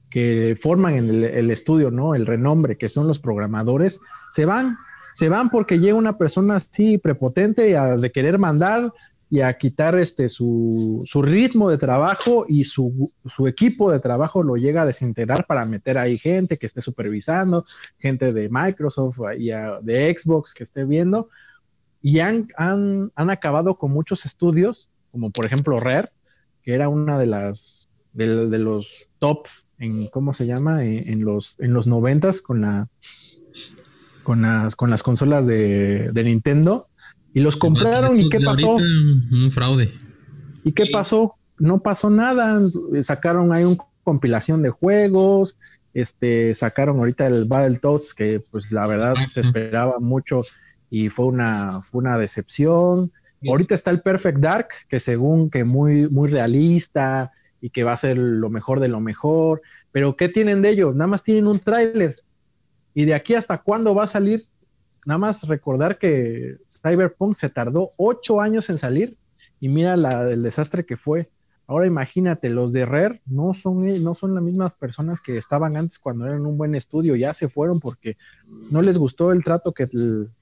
[0.09, 2.15] que forman en el, estudio, ¿no?
[2.15, 3.99] El renombre, que son los programadores,
[4.31, 4.77] se van,
[5.13, 8.91] se van porque llega una persona así prepotente a, de querer mandar
[9.29, 13.11] y a quitar este su, ritmo de trabajo y su,
[13.47, 17.65] equipo de trabajo lo llega a desintegrar para meter ahí gente que esté supervisando,
[17.99, 21.29] gente de Microsoft y de Xbox que esté viendo,
[22.01, 26.09] y han, han, han acabado con muchos estudios, como por ejemplo Rare,
[26.63, 30.83] que era una de las de, los top en ¿cómo se llama?
[30.83, 32.87] En, los en los noventas con la
[34.23, 36.89] con las con las consolas de, de Nintendo
[37.33, 38.75] y los compraron y qué pasó?
[38.75, 39.93] Un fraude.
[40.63, 41.35] ¿Y qué pasó?
[41.57, 42.61] No pasó nada.
[43.03, 45.57] Sacaron ahí una compilación de juegos,
[45.93, 50.43] este sacaron ahorita el Battletoads que pues la verdad ah, se esperaba mucho
[50.89, 53.11] y fue una fue una decepción.
[53.47, 57.97] Ahorita está el Perfect Dark que según que muy muy realista, y que va a
[57.97, 59.61] ser lo mejor de lo mejor.
[59.91, 60.93] Pero ¿qué tienen de ello?
[60.93, 62.15] Nada más tienen un tráiler.
[62.93, 64.41] Y de aquí hasta cuándo va a salir,
[65.05, 69.17] nada más recordar que Cyberpunk se tardó ocho años en salir
[69.59, 71.29] y mira el desastre que fue.
[71.67, 75.99] Ahora imagínate, los de Rare no son, no son las mismas personas que estaban antes
[75.99, 78.17] cuando eran un buen estudio, ya se fueron porque
[78.71, 79.87] no les gustó el trato que,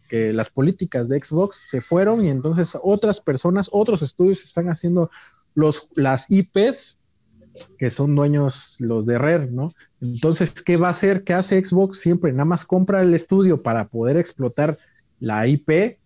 [0.08, 5.12] que las políticas de Xbox se fueron y entonces otras personas, otros estudios están haciendo
[5.54, 7.00] los, las IPs
[7.78, 9.74] que son dueños los de Rare, ¿no?
[10.00, 11.24] Entonces, ¿qué va a hacer?
[11.24, 12.00] ¿Qué hace Xbox?
[12.00, 14.78] Siempre nada más compra el estudio para poder explotar
[15.20, 15.98] la IP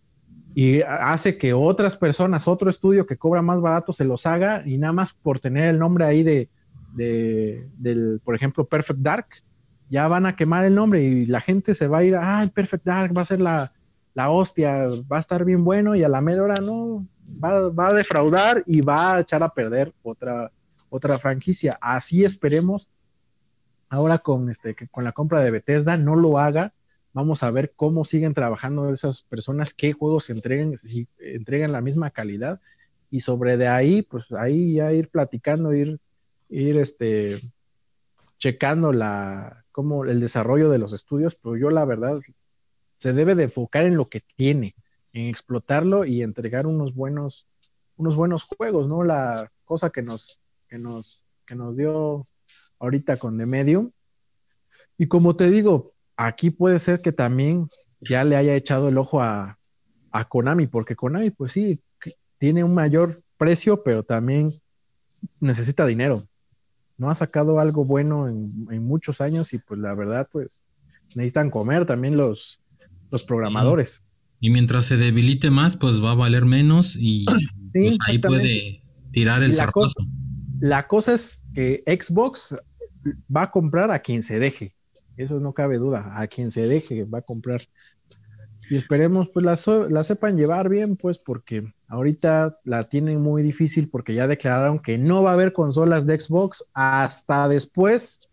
[0.54, 4.78] y hace que otras personas, otro estudio que cobra más barato se los haga y
[4.78, 6.50] nada más por tener el nombre ahí de,
[6.94, 9.28] de del, por ejemplo, Perfect Dark,
[9.90, 12.52] ya van a quemar el nombre y la gente se va a ir, ah, el
[12.52, 13.72] Perfect Dark va a ser la,
[14.14, 17.06] la hostia, va a estar bien bueno y a la media hora no,
[17.44, 20.52] va, va a defraudar y va a echar a perder otra,
[20.90, 21.78] otra franquicia.
[21.82, 22.92] Así esperemos
[23.90, 26.74] ahora con, este, con la compra de Bethesda no lo haga.
[27.14, 31.82] Vamos a ver cómo siguen trabajando esas personas, qué juegos se entreguen, si entregan la
[31.82, 32.62] misma calidad.
[33.10, 36.00] Y sobre de ahí, pues ahí ya ir platicando, ir,
[36.50, 37.40] ir este,
[38.38, 42.20] checando la, cómo el desarrollo de los estudios, pero yo la verdad
[42.98, 44.76] se debe de enfocar en lo que tiene,
[45.14, 47.46] en explotarlo y entregar unos buenos,
[47.98, 49.04] unos buenos juegos, ¿no?
[49.04, 52.26] La cosa que nos, que nos, que nos dio
[52.80, 53.92] ahorita con The Medium.
[54.98, 55.91] Y como te digo,
[56.28, 57.70] aquí puede ser que también
[58.00, 59.58] ya le haya echado el ojo a,
[60.12, 61.80] a Konami, porque Konami, pues sí,
[62.38, 64.54] tiene un mayor precio, pero también
[65.40, 66.28] necesita dinero.
[66.98, 70.64] No ha sacado algo bueno en, en, muchos años y pues la verdad, pues
[71.16, 72.62] necesitan comer también los,
[73.10, 74.04] los programadores.
[74.40, 77.26] Y, mientras se debilite más, pues va a valer menos y
[77.74, 80.06] pues ahí puede tirar el zarpazo.
[80.60, 82.56] La cosa es que Xbox
[83.36, 84.76] va a comprar a quien se deje.
[85.24, 86.12] Eso no cabe duda.
[86.16, 87.68] A quien se deje va a comprar.
[88.70, 89.60] Y esperemos pues la,
[89.90, 94.98] la sepan llevar bien, pues porque ahorita la tienen muy difícil porque ya declararon que
[94.98, 98.30] no va a haber consolas de Xbox hasta después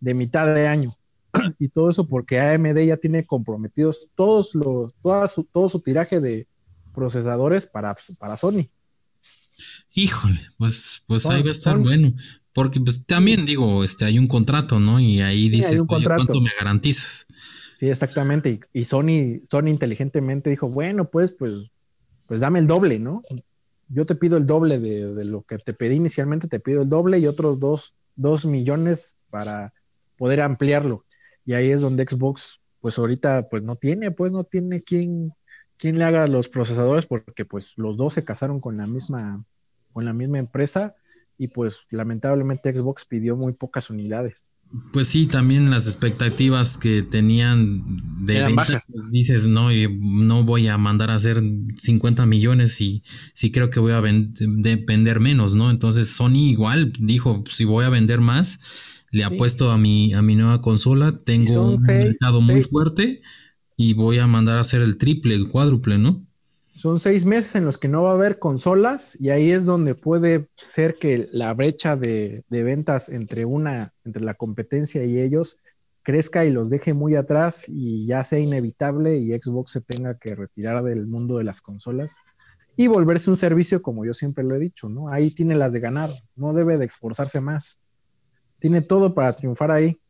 [0.00, 0.94] de mitad de año.
[1.58, 4.92] y todo eso porque AMD ya tiene comprometidos todos los,
[5.32, 6.46] su, todo su tiraje de
[6.94, 8.68] procesadores para, para Sony.
[9.94, 12.14] Híjole, pues, pues ahí va a estar bueno.
[12.52, 15.00] Porque pues también digo, este, hay un contrato, ¿no?
[15.00, 17.26] Y ahí dice cuánto me garantizas.
[17.76, 18.60] Sí, exactamente.
[18.72, 21.52] Y, Sony, Sony inteligentemente dijo, bueno, pues, pues,
[22.26, 23.22] pues dame el doble, ¿no?
[23.88, 27.18] Yo te pido el doble de, lo que te pedí inicialmente, te pido el doble
[27.18, 29.72] y otros dos, dos millones para
[30.16, 31.04] poder ampliarlo.
[31.44, 35.32] Y ahí es donde Xbox, pues ahorita, pues no tiene, pues no tiene quien,
[35.78, 39.42] quien le haga los procesadores, porque pues los dos se casaron con la misma
[39.92, 40.94] con la misma empresa
[41.38, 44.44] y pues lamentablemente Xbox pidió muy pocas unidades.
[44.92, 47.82] Pues sí, también las expectativas que tenían
[48.24, 51.42] de ventas, pues, dices, no, no voy a mandar a hacer
[51.76, 53.02] 50 millones y
[53.34, 55.70] sí creo que voy a vender menos, ¿no?
[55.70, 58.60] Entonces Sony igual dijo, si voy a vender más,
[59.10, 63.20] le apuesto a mi, a mi nueva consola, tengo un mercado muy fuerte
[63.76, 66.26] y voy a mandar a hacer el triple, el cuádruple, ¿no?
[66.82, 69.94] Son seis meses en los que no va a haber consolas y ahí es donde
[69.94, 75.60] puede ser que la brecha de, ventas entre una, entre la competencia y ellos
[76.02, 80.34] crezca y los deje muy atrás y ya sea inevitable y Xbox se tenga que
[80.34, 82.16] retirar del mundo de las consolas
[82.76, 85.08] y volverse un servicio como yo siempre lo he dicho, ¿no?
[85.08, 87.78] Ahí tiene las de ganar, no debe de esforzarse más.
[88.58, 90.00] Tiene todo para triunfar ahí.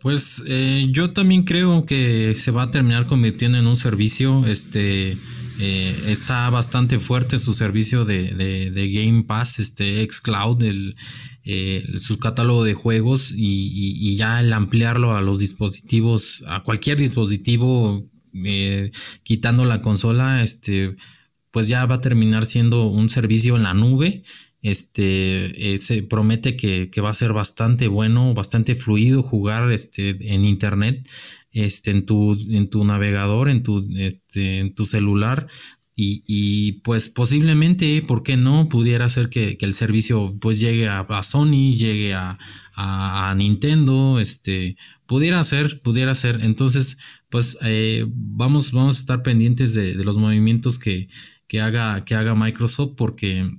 [0.00, 5.16] Pues eh, yo también creo que se va a terminar convirtiendo en un servicio, este,
[5.60, 8.32] eh, está bastante fuerte su servicio de,
[8.70, 10.96] de, Game Pass, este xCloud, el,
[11.44, 18.08] eh, su catálogo de juegos y, ya el ampliarlo a los dispositivos, a cualquier dispositivo,
[18.44, 18.92] eh,
[19.24, 20.96] quitando la consola, este,
[21.50, 24.22] pues ya va a terminar siendo un servicio en la nube.
[24.60, 30.44] Este se promete que, que, va a ser bastante bueno, bastante fluido jugar este, en
[30.44, 31.06] internet
[31.64, 35.48] este, en, tu, en tu navegador, en tu, este, en tu celular.
[36.00, 38.68] Y, pues posiblemente, ¿por qué no?
[38.68, 42.38] Pudiera ser que, el servicio pues llegue a, Sony, llegue a,
[42.76, 46.38] a, Nintendo, este, pudiera ser, pudiera ser.
[46.42, 46.98] Entonces,
[47.30, 51.08] pues eh, vamos, vamos a estar pendientes de, los movimientos que,
[51.48, 53.58] que, haga, que haga Microsoft porque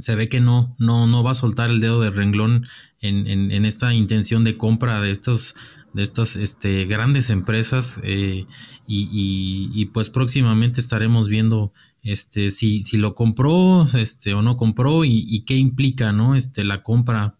[0.00, 2.68] se ve que no, no, no va a soltar el dedo de renglón
[3.00, 5.56] en, en, en esta intención de compra de estos
[5.92, 8.46] de estas este, grandes empresas eh,
[8.86, 15.44] y, pues próximamente estaremos viendo este, si, si lo compró este, o no compró y,
[15.46, 16.36] qué implica ¿no?
[16.36, 17.36] este, la compra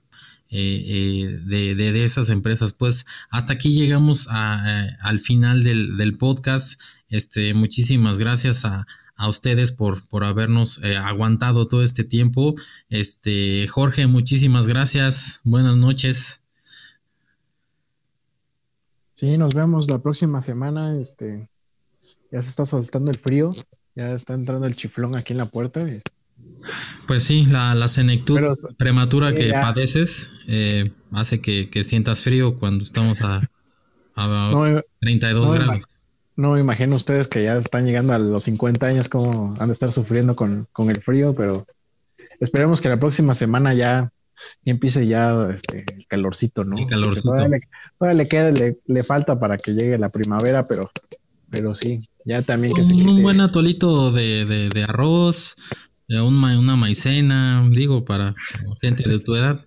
[0.49, 2.73] eh, eh, de, de, esas empresas.
[2.73, 6.81] Pues hasta aquí llegamos al final del, podcast.
[7.09, 12.57] Este, muchísimas gracias a, a ustedes por, por habernos aguantado todo este tiempo.
[12.89, 15.41] Este, Jorge, muchísimas gracias.
[15.45, 16.43] Buenas noches.
[19.21, 20.99] Sí, nos vemos la próxima semana.
[20.99, 21.47] Este,
[22.33, 23.51] ya se está soltando el frío,
[23.95, 25.87] ya está entrando el chiflón aquí en la puerta.
[27.07, 28.41] Pues sí, la, la senectud
[28.79, 33.43] prematura que padeces eh, hace que, sientas frío cuando estamos a,
[35.01, 35.85] 32 grados.
[36.37, 39.75] no me imagino ustedes que ya están llegando a los 50 años como han de
[39.75, 41.67] estar sufriendo con, con el frío, pero
[42.41, 44.13] esperemos que la próxima semana ya
[44.65, 46.77] y empiece ya este, el calorcito, ¿no?
[47.23, 47.61] Todavía,
[48.15, 48.53] le, queda,
[48.87, 50.91] le, falta para que llegue la primavera, pero,
[51.51, 55.57] pero sí, ya también que un, se Un buen atolito de, de, arroz,
[56.09, 58.35] una maicena, digo, para
[58.81, 59.65] gente de tu edad,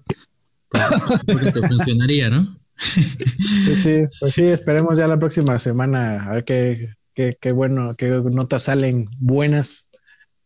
[0.69, 0.83] pues,
[1.69, 2.57] funcionaría, ¿no?
[2.77, 8.09] sí, pues sí, esperemos ya la próxima semana a ver qué, qué, qué bueno, qué
[8.09, 9.89] notas salen buenas.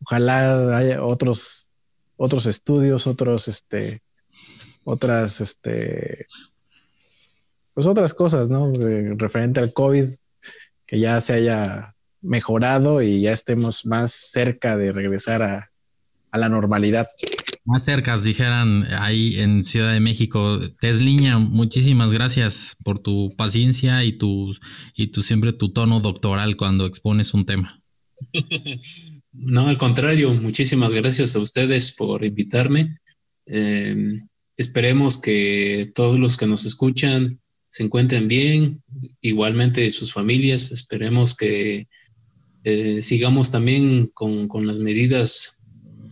[0.03, 1.67] Ojalá haya otros
[2.17, 4.01] otros estudios, otros este
[4.87, 6.27] otras, este,
[7.73, 8.71] pues otras cosas, ¿no?
[9.17, 10.05] referente al COVID,
[10.85, 15.69] que ya se haya mejorado y ya estemos más cerca de regresar a,
[16.31, 17.09] la normalidad.
[17.65, 20.59] Más cerca, dijeran ahí en Ciudad de México.
[20.79, 24.53] Tesliña, muchísimas gracias por tu paciencia y tu,
[24.95, 27.81] y tu siempre tu tono doctoral cuando expones un tema.
[29.39, 32.97] No, al contrario, muchísimas gracias a ustedes por invitarme.
[33.45, 34.23] Eh,
[34.57, 38.83] Esperemos que todos los que nos escuchan se encuentren bien,
[39.21, 40.71] igualmente sus familias.
[40.71, 41.87] Esperemos que
[42.63, 45.61] eh, sigamos también con, las medidas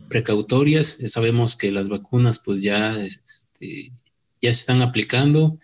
[0.09, 0.99] precautorias.
[1.07, 3.91] sabemos que las vacunas pues ya, este,
[4.41, 5.57] ya se están aplicando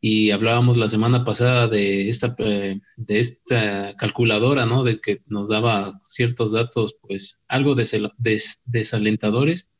[0.00, 4.82] y hablábamos la semana pasada de esta, eh, de esta calculadora, ¿no?
[4.82, 9.70] De que nos daba ciertos datos pues algo desalentadores.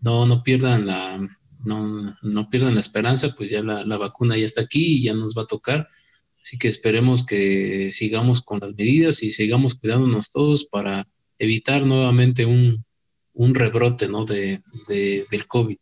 [0.00, 4.62] No, no pierdan la, no, no pierdan la esperanza, pues ya la, vacuna ya está
[4.62, 5.88] aquí y ya nos va a tocar.
[6.40, 12.46] Así que esperemos que sigamos con las medidas y sigamos cuidándonos todos para evitar nuevamente
[12.46, 12.84] un,
[13.54, 14.24] rebrote ¿no?
[14.24, 15.78] de, del COVID.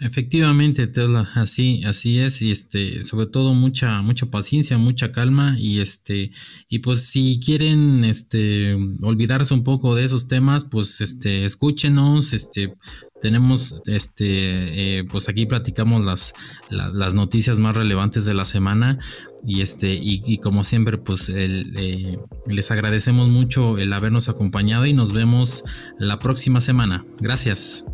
[0.00, 5.80] Efectivamente, Tesla, así, así es, y este, sobre todo mucha, mucha paciencia, mucha calma, y
[5.80, 6.30] este,
[6.68, 12.74] y pues si quieren este olvidarse un poco de esos temas, pues este, escúchenos, este,
[13.20, 16.34] tenemos este eh, pues aquí platicamos las,
[16.70, 18.98] las, noticias más relevantes de la semana
[19.46, 25.12] y este y, como siempre pues eh, les agradecemos mucho el habernos acompañado y nos
[25.12, 25.64] vemos
[25.98, 27.04] la próxima semana.
[27.20, 27.84] Gracias.